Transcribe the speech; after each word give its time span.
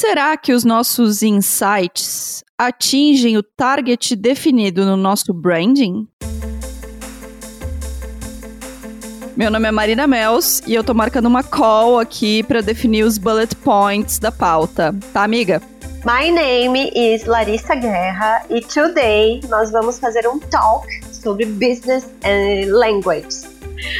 Será 0.00 0.36
que 0.36 0.52
os 0.52 0.62
nossos 0.62 1.24
insights 1.24 2.44
atingem 2.56 3.36
o 3.36 3.42
target 3.42 4.14
definido 4.14 4.86
no 4.86 4.96
nosso 4.96 5.34
branding? 5.34 6.06
Meu 9.36 9.50
nome 9.50 9.66
é 9.66 9.72
Marina 9.72 10.06
Mels 10.06 10.62
e 10.68 10.72
eu 10.72 10.84
tô 10.84 10.94
marcando 10.94 11.26
uma 11.26 11.42
call 11.42 11.98
aqui 11.98 12.44
para 12.44 12.60
definir 12.60 13.02
os 13.02 13.18
bullet 13.18 13.56
points 13.56 14.20
da 14.20 14.30
pauta, 14.30 14.94
tá, 15.12 15.24
amiga? 15.24 15.60
My 16.04 16.30
name 16.30 16.92
is 16.94 17.24
Larissa 17.24 17.74
Guerra 17.74 18.44
e 18.50 18.60
today 18.60 19.40
nós 19.48 19.72
vamos 19.72 19.98
fazer 19.98 20.28
um 20.28 20.38
talk 20.38 20.86
sobre 21.12 21.44
business 21.44 22.08
and 22.22 22.70
language. 22.70 23.57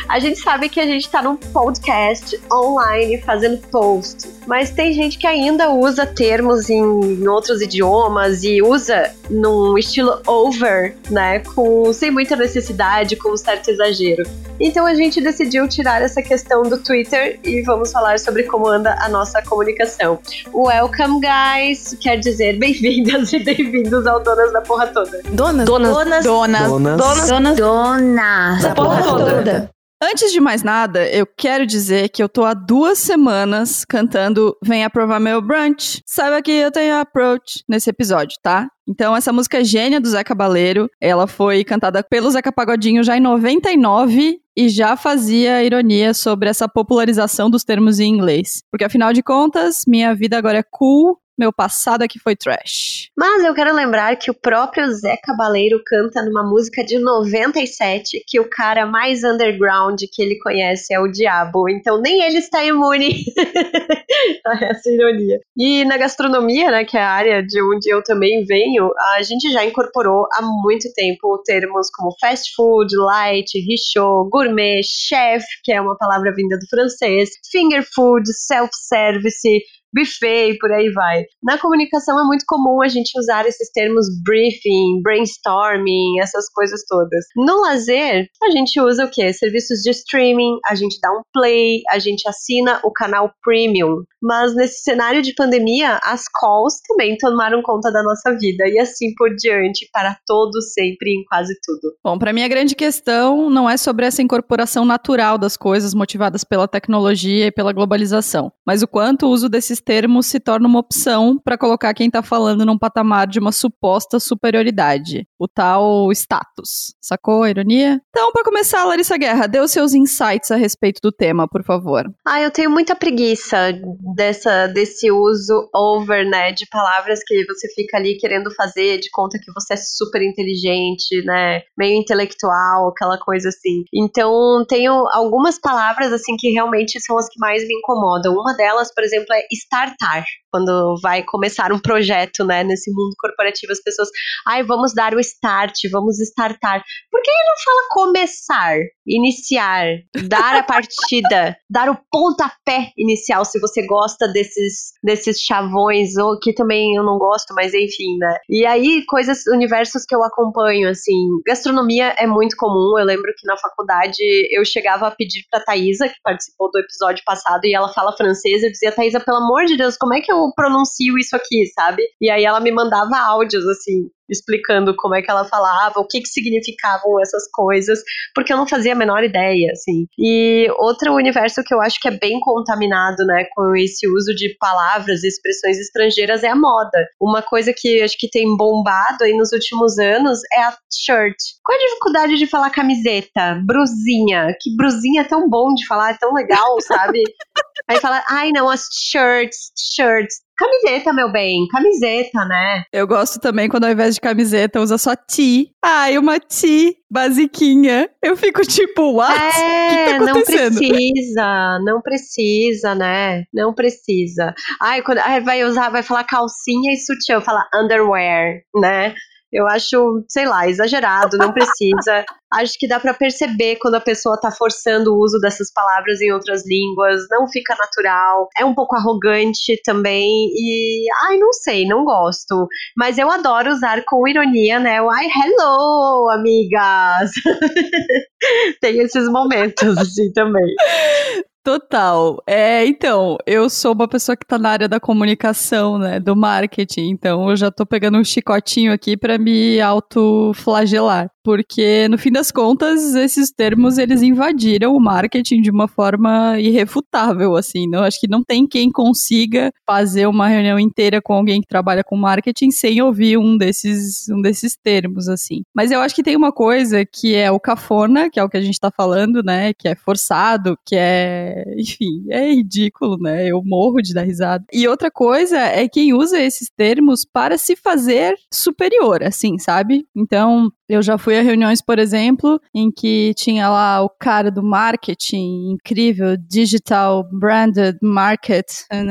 A 0.08 0.18
gente 0.18 0.38
sabe 0.38 0.68
que 0.68 0.80
a 0.80 0.86
gente 0.86 1.02
está 1.02 1.22
num 1.22 1.36
podcast 1.36 2.38
online 2.52 3.20
fazendo 3.22 3.58
posts, 3.68 4.28
mas 4.46 4.70
tem 4.70 4.92
gente 4.92 5.18
que 5.18 5.27
ainda 5.27 5.70
usa 5.70 6.06
termos 6.06 6.70
em, 6.70 7.27
outros 7.28 7.60
idiomas 7.60 8.42
e 8.42 8.62
usa 8.62 9.12
num 9.28 9.77
estilo 9.77 10.20
over, 10.27 10.96
né? 11.10 11.41
Com, 11.41 11.92
sem 11.92 12.10
muita 12.10 12.37
necessidade, 12.37 13.16
com 13.16 13.32
um 13.32 13.37
certo 13.37 13.70
exagero. 13.70 14.23
Então 14.60 14.87
a 14.87 14.95
gente 14.95 15.20
decidiu 15.20 15.68
tirar 15.68 16.02
essa 16.02 16.20
questão 16.20 16.62
do 16.62 16.79
Twitter 16.79 17.38
e 17.45 17.62
vamos 17.62 17.92
falar 17.92 18.18
sobre 18.18 18.42
como 18.45 18.66
anda 18.66 18.96
a 19.01 19.09
nossa 19.09 19.40
comunicação. 19.42 20.18
Welcome, 20.52 21.20
guys! 21.20 21.96
Quer 22.01 22.16
dizer, 22.16 22.59
bem-vindas 22.59 23.32
e 23.32 23.38
bem-vindos 23.38 24.06
ao 24.06 24.20
Donas 24.20 24.52
da 24.52 24.60
Porra 24.60 24.88
Toda. 24.88 25.23
Donas? 25.30 25.66
Donas. 25.66 25.92
Donas. 25.92 26.24
Donas. 26.24 26.68
Donas. 26.68 27.29
Donas. 27.29 27.56
Donas. 27.56 28.62
Da 28.62 28.74
porra 28.74 29.02
toda. 29.02 29.67
Antes 30.01 30.30
de 30.30 30.41
mais 30.41 30.62
nada, 30.62 31.11
eu 31.11 31.27
quero 31.27 31.66
dizer 31.66 32.09
que 32.11 32.23
eu 32.23 32.29
tô 32.29 32.45
há 32.45 32.55
duas 32.55 32.98
semanas 32.98 33.84
cantando 33.84 34.57
Vem 34.62 34.84
Aprovar 34.84 35.19
Meu 35.19 35.43
Brunch. 35.43 36.01
Saiba 36.07 36.41
que 36.41 36.52
eu 36.52 36.71
tenho 36.71 36.95
approach 36.95 37.65
nesse 37.69 37.91
episódio, 37.91 38.38
tá? 38.41 38.69
Então, 38.87 39.16
essa 39.16 39.33
música 39.33 39.59
é 39.59 39.65
gênia 39.65 40.01
do 40.01 40.09
Zé 40.09 40.23
Cabaleiro. 40.23 40.88
Ela 41.01 41.27
foi 41.27 41.65
cantada 41.65 42.01
pelo 42.01 42.30
Zeca 42.30 42.52
Pagodinho 42.52 43.02
já 43.02 43.16
em 43.16 43.21
99 43.21 44.38
e 44.57 44.68
já 44.68 44.96
fazia 44.96 45.65
ironia 45.65 46.15
sobre 46.15 46.49
essa 46.49 46.68
popularização 46.68 47.51
dos 47.51 47.65
termos 47.65 47.99
em 47.99 48.09
inglês. 48.09 48.62
Porque, 48.71 48.85
afinal 48.85 49.12
de 49.12 49.23
contas, 49.23 49.83
minha 49.85 50.15
vida 50.15 50.38
agora 50.38 50.59
é 50.59 50.65
cool, 50.71 51.18
meu 51.38 51.52
passado 51.52 52.02
aqui 52.02 52.18
foi 52.18 52.34
trash. 52.34 53.10
Mas 53.16 53.44
eu 53.44 53.54
quero 53.54 53.74
lembrar 53.74 54.16
que 54.16 54.30
o 54.30 54.34
próprio 54.34 54.90
Zé 54.92 55.16
Cabaleiro 55.16 55.80
canta 55.86 56.22
numa 56.22 56.42
música 56.42 56.84
de 56.84 56.98
97 56.98 58.24
que 58.26 58.40
o 58.40 58.48
cara 58.50 58.86
mais 58.86 59.22
underground 59.22 60.00
que 60.12 60.22
ele 60.22 60.38
conhece 60.38 60.92
é 60.92 60.98
o 60.98 61.09
Diabo. 61.09 61.68
Então 61.68 62.00
nem 62.00 62.22
ele 62.22 62.38
está 62.38 62.64
imune 62.64 63.24
a 64.47 64.64
essa 64.64 64.91
ironia. 64.91 65.38
E 65.56 65.84
na 65.84 65.97
gastronomia, 65.97 66.70
né, 66.70 66.84
que 66.84 66.97
é 66.97 67.03
a 67.03 67.10
área 67.10 67.42
de 67.42 67.62
onde 67.62 67.88
eu 67.88 68.03
também 68.03 68.44
venho, 68.44 68.91
a 69.14 69.22
gente 69.22 69.50
já 69.53 69.64
incorporou 69.64 70.26
há 70.32 70.42
muito 70.42 70.92
tempo 70.94 71.41
termos 71.44 71.88
como 71.91 72.14
fast 72.20 72.53
food, 72.56 72.94
light, 72.97 73.50
richot, 73.59 74.28
gourmet, 74.31 74.81
chef, 74.82 75.44
que 75.62 75.72
é 75.72 75.81
uma 75.81 75.97
palavra 75.97 76.32
vinda 76.34 76.59
do 76.59 76.66
francês, 76.69 77.31
finger 77.50 77.84
food, 77.94 78.25
self-service, 78.32 79.62
buffet 79.92 80.53
e 80.53 80.58
por 80.58 80.70
aí 80.72 80.91
vai. 80.92 81.25
Na 81.42 81.58
comunicação 81.58 82.19
é 82.20 82.25
muito 82.25 82.44
comum 82.47 82.82
a 82.82 82.88
gente 82.88 83.19
usar 83.19 83.47
esses 83.47 83.70
termos 83.72 84.06
briefing, 84.22 85.00
brainstorming, 85.03 86.20
essas 86.20 86.50
coisas 86.53 86.82
todas. 86.86 87.25
No 87.36 87.60
lazer, 87.62 88.26
a 88.42 88.50
gente 88.50 88.81
usa 88.81 89.04
o 89.04 89.10
quê? 89.10 89.32
Serviços 89.32 89.81
de 89.81 89.91
streaming, 89.91 90.59
a 90.66 90.75
gente 90.75 90.98
dá 91.00 91.10
um 91.10 91.22
play, 91.32 91.82
a 91.91 91.98
gente 91.98 92.28
assina 92.28 92.81
o 92.84 92.92
canal 92.92 93.31
premium. 93.42 94.03
Mas 94.22 94.55
nesse 94.55 94.83
cenário 94.83 95.22
de 95.22 95.34
pandemia, 95.34 95.99
as 96.03 96.25
calls 96.28 96.81
também 96.88 97.16
tomaram 97.16 97.62
conta 97.62 97.91
da 97.93 98.03
nossa 98.03 98.37
vida 98.38 98.69
e 98.69 98.78
assim 98.78 99.15
por 99.16 99.34
diante, 99.37 99.88
para 99.93 100.16
todos, 100.27 100.72
sempre, 100.72 101.11
em 101.11 101.25
quase 101.25 101.55
tudo. 101.62 101.94
Bom, 102.03 102.19
para 102.19 102.33
mim 102.33 102.43
a 102.43 102.49
grande 102.49 102.75
questão 102.75 103.49
não 103.49 103.69
é 103.69 103.77
sobre 103.77 104.07
essa 104.07 104.23
incorporação 104.23 104.84
natural 104.84 105.39
das 105.39 105.57
coisas 105.57 105.95
motivadas 105.95 106.45
pela 106.45 106.69
tecnologia 106.69 107.47
e 107.47 107.53
pela 107.53 107.73
globalização, 107.73 108.53
mas 108.67 108.83
o 108.83 108.89
quanto 108.89 109.27
o 109.27 109.31
uso 109.31 109.49
desses 109.49 109.81
termos 109.81 110.27
se 110.27 110.41
torna 110.41 110.69
uma 110.69 110.81
opção 110.81 111.39
para 111.43 111.59
colocar 111.59 111.95
quem 111.95 112.09
está 112.09 112.23
falando 112.23 112.65
num 112.65 112.78
patamar 112.78 113.27
de 113.27 113.39
uma 113.39 113.53
suposta 113.53 114.19
superioridade, 114.19 115.27
o 115.39 115.47
tal 115.47 116.11
status. 116.12 116.95
Sacou 117.01 117.43
a 117.43 117.51
ironia? 117.51 118.01
Então, 118.11 118.33
para 118.33 118.45
começar, 118.45 118.84
Larissa 118.84 119.17
Guerra, 119.17 119.47
dê 119.47 119.61
os 119.61 119.71
seus 119.71 119.95
insights 119.95 120.51
a 120.51 120.57
respeito 120.57 121.01
do 121.03 121.12
tema, 121.12 121.49
por 121.49 121.62
favor. 121.65 122.05
Ah, 122.27 122.41
eu 122.41 122.51
tenho 122.51 122.71
muita 122.71 122.95
preguiça 122.95 123.73
dessa 124.15 124.67
desse 124.67 125.11
uso 125.11 125.69
over, 125.75 126.25
né, 126.29 126.53
de 126.53 126.67
palavras 126.71 127.21
que 127.27 127.45
você 127.47 127.69
fica 127.75 127.97
ali 127.97 128.17
querendo 128.17 128.55
fazer 128.55 128.99
de 128.99 129.11
conta 129.11 129.39
que 129.39 129.53
você 129.53 129.75
é 129.75 129.77
super 129.77 130.23
inteligente, 130.23 131.23
né, 131.25 131.63
meio 131.77 132.01
intelectual, 132.01 132.89
aquela 132.89 133.19
coisa 133.19 133.49
assim. 133.49 133.85
Então, 133.93 134.65
tenho 134.69 134.93
algumas 135.13 135.59
palavras 135.59 136.13
assim 136.13 136.37
que 136.39 136.51
realmente 136.51 137.01
são 137.01 137.19
as 137.19 137.29
que 137.29 137.39
mais 137.39 137.67
me 137.67 137.75
incomodam. 137.75 138.35
Uma 138.35 138.55
delas, 138.57 138.93
por 138.95 139.05
exemplo, 139.05 139.33
é 139.33 139.47
startar. 139.53 140.25
Quando 140.50 140.97
vai 141.03 141.22
começar 141.22 141.72
um 141.72 141.78
projeto, 141.78 142.44
né, 142.44 142.64
nesse 142.64 142.91
mundo 142.91 143.14
corporativo, 143.19 143.72
as 143.72 143.82
pessoas, 143.82 144.09
ai, 144.47 144.62
vamos 144.62 144.94
dar 144.94 145.14
o 145.14 145.20
start, 145.20 145.75
vamos 145.91 146.19
startar. 146.20 146.82
Por 147.10 147.22
que 147.22 147.31
não 147.31 147.64
fala 147.64 147.88
começar, 147.91 148.76
iniciar, 149.06 149.86
dar 150.26 150.56
a 150.56 150.62
partida, 150.64 151.56
dar 151.69 151.91
o 151.91 151.98
pontapé 152.10 152.92
inicial, 152.97 153.44
se 153.44 153.60
você 153.60 153.86
gosta 153.86 154.28
desses, 154.28 154.92
desses 155.03 155.41
chavões, 155.41 156.16
ou 156.16 156.38
que 156.38 156.53
também 156.53 156.94
eu 156.97 157.03
não 157.03 157.19
gosto, 157.19 157.54
mas 157.54 157.75
enfim, 157.75 158.16
né? 158.19 158.36
E 158.48 158.65
aí, 158.65 159.04
coisas, 159.06 159.47
universos 159.47 160.04
que 160.04 160.15
eu 160.15 160.22
acompanho, 160.22 160.88
assim, 160.88 161.15
gastronomia 161.47 162.15
é 162.19 162.26
muito 162.26 162.56
comum. 162.56 162.98
Eu 162.98 163.04
lembro 163.04 163.32
que 163.36 163.47
na 163.47 163.56
faculdade 163.56 164.22
eu 164.50 164.65
chegava 164.65 165.06
a 165.09 165.10
pedir 165.10 165.44
pra 165.50 165.60
Thaisa, 165.60 166.09
que 166.09 166.20
participou 166.22 166.70
do 166.70 166.78
episódio 166.78 167.22
passado, 167.25 167.65
e 167.65 167.75
ela 167.75 167.92
fala 167.92 168.16
francês, 168.16 168.62
eu 168.62 168.70
dizia, 168.70 168.92
Thaisa, 168.92 169.20
pelo 169.20 169.38
amor 169.38 169.65
de 169.65 169.76
Deus, 169.76 169.97
como 169.97 170.15
é 170.15 170.20
que 170.20 170.32
eu 170.32 170.38
pronuncio 170.54 171.19
isso 171.19 171.34
aqui, 171.37 171.66
sabe? 171.75 172.03
E 172.21 172.31
aí 172.31 172.44
ela 172.44 172.60
me 172.60 172.71
mandava 172.71 173.16
áudios, 173.19 173.66
assim, 173.66 174.09
explicando 174.28 174.94
como 174.97 175.15
é 175.15 175.22
que 175.22 175.31
ela 175.31 175.44
falava, 175.44 176.00
o 176.00 176.06
que 176.06 176.21
que 176.21 176.28
significavam 176.28 177.21
essas 177.21 177.44
coisas, 177.53 178.00
porque 178.34 178.53
eu 178.53 178.56
não 178.56 178.66
fazia 178.66 178.93
a 178.93 178.97
menor 178.97 179.25
ideia, 179.25 179.72
assim. 179.72 180.06
E 180.19 180.69
outro 180.78 181.15
universo 181.15 181.62
que 181.65 181.75
eu 181.75 181.81
acho 181.81 181.99
que 182.00 182.09
é 182.09 182.19
bem 182.19 182.39
contaminado, 182.41 183.25
né, 183.25 183.44
com 183.55 183.75
esse 183.77 184.06
uso 184.09 184.34
de 184.34 184.56
palavras 184.59 185.22
e 185.22 185.28
expressões 185.28 185.78
estrangeiras 185.78 186.43
é 186.43 186.49
a 186.49 186.56
moda. 186.56 187.06
Uma 187.21 187.43
coisa 187.43 187.72
que 187.77 188.03
acho 188.03 188.16
que 188.19 188.28
tem 188.28 188.56
bombado 188.56 189.25
aí 189.25 189.37
nos 189.37 189.53
últimos 189.53 189.99
anos 189.99 190.41
é 190.53 190.62
a 190.62 190.77
shirt. 190.93 191.37
Qual 191.65 191.77
a 191.77 191.81
dificuldade 191.81 192.37
de 192.37 192.47
falar 192.47 192.71
camiseta, 192.71 193.60
brusinha? 193.65 194.55
Que 194.60 194.75
brusinha 194.77 195.22
é 195.22 195.25
tão 195.25 195.49
bom 195.49 195.75
de 195.75 195.87
falar, 195.87 196.12
é 196.12 196.19
tão 196.19 196.33
legal, 196.33 196.81
sabe? 196.81 197.22
Aí 197.89 197.99
fala, 198.00 198.22
ai 198.28 198.50
não, 198.53 198.69
as 198.69 198.83
shirts, 198.93 199.72
shirts. 199.95 200.41
Camiseta, 200.59 201.13
meu 201.13 201.31
bem, 201.31 201.69
camiseta, 201.69 202.45
né? 202.45 202.83
Eu 202.93 203.07
gosto 203.07 203.39
também 203.39 203.69
quando 203.69 203.85
ao 203.85 203.93
invés 203.93 204.17
de 204.17 204.21
camiseta 204.21 204.81
usa 204.81 204.99
só 204.99 205.15
tee. 205.15 205.71
Ai, 205.81 206.19
uma 206.19 206.41
tee 206.41 206.97
basiquinha. 207.09 208.11
Eu 208.21 208.37
fico 208.37 208.63
tipo, 208.63 209.13
what? 209.13 209.33
É, 209.33 209.89
que 209.89 210.19
tá 210.19 210.25
não 210.27 210.43
precisa, 210.43 211.79
não 211.85 212.03
precisa, 212.03 212.95
né? 212.97 213.45
Não 213.55 213.73
precisa. 213.73 214.53
Ai, 214.83 215.01
quando 215.03 215.19
ai, 215.19 215.41
vai 215.41 215.63
usar, 215.63 215.91
vai 215.91 216.03
falar 216.03 216.25
calcinha 216.25 216.93
e 216.93 216.97
sutiã, 216.97 217.41
fala 217.41 217.65
underwear, 217.73 218.61
né? 218.75 219.15
Eu 219.53 219.66
acho, 219.66 220.25
sei 220.28 220.47
lá, 220.47 220.69
exagerado, 220.69 221.38
não 221.38 221.53
precisa. 221.53 222.25
acho 222.53 222.75
que 222.78 222.88
dá 222.88 222.98
pra 223.00 223.14
perceber 223.14 223.76
quando 223.76 223.94
a 223.94 224.00
pessoa 224.00 224.38
tá 224.41 224.50
forçando 224.50 225.12
o 225.12 225.22
uso 225.22 225.38
dessas 225.41 225.72
palavras 225.72 226.20
em 226.20 226.32
outras 226.32 226.66
línguas, 226.66 227.22
não 227.31 227.47
fica 227.48 227.75
natural, 227.76 228.48
é 228.59 228.64
um 228.64 228.75
pouco 228.75 228.97
arrogante 228.97 229.81
também 229.84 230.48
e, 230.54 231.06
ai, 231.25 231.38
não 231.38 231.53
sei, 231.53 231.86
não 231.86 232.04
gosto. 232.04 232.66
Mas 232.97 233.18
eu 233.18 233.30
adoro 233.30 233.71
usar 233.71 234.03
com 234.06 234.27
ironia, 234.28 234.78
né? 234.78 235.00
O 235.03 235.10
ai, 235.10 235.27
hello, 235.27 236.30
amigas. 236.30 237.30
Tem 238.80 238.98
esses 239.01 239.28
momentos 239.30 239.97
assim 239.98 240.33
também. 240.33 240.74
Total. 241.68 242.42
É, 242.47 242.86
então, 242.86 243.36
eu 243.47 243.68
sou 243.68 243.92
uma 243.92 244.09
pessoa 244.09 244.34
que 244.34 244.47
tá 244.47 244.59
na 244.59 244.70
área 244.70 244.88
da 244.88 244.98
comunicação, 244.98 245.98
né, 245.98 246.18
do 246.18 246.34
marketing, 246.34 247.10
então 247.10 247.50
eu 247.50 247.56
já 247.56 247.70
tô 247.70 247.84
pegando 247.84 248.16
um 248.16 248.24
chicotinho 248.24 248.91
aqui 248.91 249.18
pra 249.18 249.36
me 249.36 249.78
autoflagelar. 249.78 251.30
Porque 251.43 252.07
no 252.09 252.19
fim 252.19 252.31
das 252.31 252.51
contas 252.51 253.15
esses 253.15 253.51
termos 253.51 253.99
eles 253.99 254.23
invadiram 254.23 254.95
o 254.95 255.01
marketing 255.01 255.61
de 255.63 255.71
uma 255.71 255.89
forma 255.89 256.58
irrefutável, 256.58 257.56
assim. 257.56 257.88
Não 257.88 258.02
acho 258.02 258.20
que 258.20 258.29
não 258.29 258.43
tem 258.43 258.67
quem 258.67 258.90
consiga 258.90 259.73
fazer 259.87 260.26
uma 260.26 260.49
reunião 260.49 260.79
inteira 260.79 261.20
com 261.23 261.32
alguém 261.32 261.61
que 261.61 261.69
trabalha 261.69 262.05
com 262.05 262.17
marketing 262.17 262.70
sem 262.70 263.00
ouvir 263.02 263.38
um 263.38 263.56
desses 263.56 264.29
um 264.29 264.40
desses 264.40 264.76
termos, 264.76 265.29
assim. 265.29 265.62
Mas 265.75 265.90
eu 265.90 266.00
acho 266.00 266.14
que 266.14 266.23
tem 266.23 266.37
uma 266.37 266.52
coisa 266.52 267.05
que 267.05 267.35
é 267.35 267.50
o 267.50 267.61
cafona, 267.61 268.31
que 268.31 268.38
é 268.38 268.44
o 268.44 268.49
que 268.49 268.56
a 268.56 268.62
gente 268.62 268.79
tá 268.79 268.90
falando, 268.90 269.43
né? 269.43 269.73
Que 269.75 269.88
é 269.88 269.94
forçado, 269.94 270.79
que 270.85 270.96
é, 270.96 271.64
enfim, 271.79 272.26
é 272.31 272.52
ridículo, 272.52 273.17
né? 273.19 273.46
Eu 273.46 273.62
morro 273.64 274.00
de 274.02 274.12
dar 274.14 274.23
risada. 274.23 274.64
E 274.73 274.87
outra 274.88 275.11
coisa 275.11 275.58
é 275.58 275.88
quem 275.88 276.12
usa 276.12 276.40
esses 276.40 276.69
termos 276.76 277.25
para 277.25 277.56
se 277.58 277.76
fazer 277.76 278.35
superior, 278.52 279.23
assim, 279.23 279.58
sabe? 279.58 280.06
Então, 280.17 280.70
eu 280.88 281.02
já 281.02 281.19
fui 281.19 281.38
reuniões, 281.43 281.81
por 281.82 281.99
exemplo, 281.99 282.61
em 282.75 282.90
que 282.90 283.32
tinha 283.35 283.69
lá 283.69 284.02
o 284.02 284.08
cara 284.08 284.50
do 284.50 284.62
marketing 284.62 285.73
incrível, 285.73 286.37
digital 286.37 287.29
branded 287.32 287.96
market, 288.02 288.67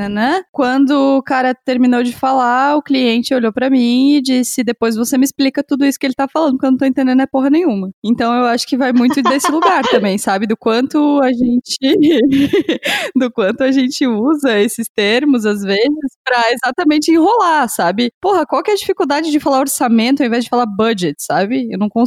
né? 0.10 0.42
Quando 0.52 1.18
o 1.18 1.24
cara 1.24 1.54
terminou 1.54 2.04
de 2.04 2.14
falar, 2.14 2.76
o 2.76 2.82
cliente 2.82 3.34
olhou 3.34 3.52
para 3.54 3.70
mim 3.70 4.16
e 4.16 4.22
disse: 4.22 4.64
"Depois 4.64 4.96
você 4.96 5.18
me 5.18 5.26
explica 5.26 5.64
tudo 5.64 5.86
isso 5.86 6.00
que 6.00 6.06
ele 6.06 6.14
tá 6.16 6.28
falando, 6.28 6.54
porque 6.54 6.66
eu 6.66 6.72
não 6.72 6.78
tô 6.78 6.86
entendendo 6.86 7.22
é 7.22 7.28
porra 7.28 7.50
nenhuma". 7.50 7.92
Então 8.04 8.34
eu 8.34 8.46
acho 8.46 8.68
que 8.68 8.78
vai 8.78 8.92
muito 8.94 9.22
desse 9.22 9.52
lugar 9.52 9.84
também, 9.90 10.18
sabe? 10.18 10.48
Do 10.48 10.58
quanto 10.58 11.22
a 11.22 11.32
gente 11.32 11.78
do 13.16 13.32
quanto 13.32 13.64
a 13.64 13.72
gente 13.72 14.06
usa 14.08 14.60
esses 14.60 14.88
termos 14.90 15.46
às 15.46 15.62
vezes 15.62 15.88
para 16.24 16.52
exatamente 16.52 17.12
enrolar, 17.12 17.70
sabe? 17.70 18.12
Porra, 18.22 18.46
qual 18.46 18.64
que 18.64 18.72
é 18.72 18.74
a 18.74 18.78
dificuldade 18.78 19.32
de 19.32 19.40
falar 19.40 19.60
orçamento 19.60 20.22
ao 20.22 20.28
invés 20.28 20.44
de 20.44 20.50
falar 20.50 20.66
budget, 20.66 21.16
sabe? 21.20 21.68
Eu 21.72 21.78
não 21.78 21.90
consigo 21.90 22.07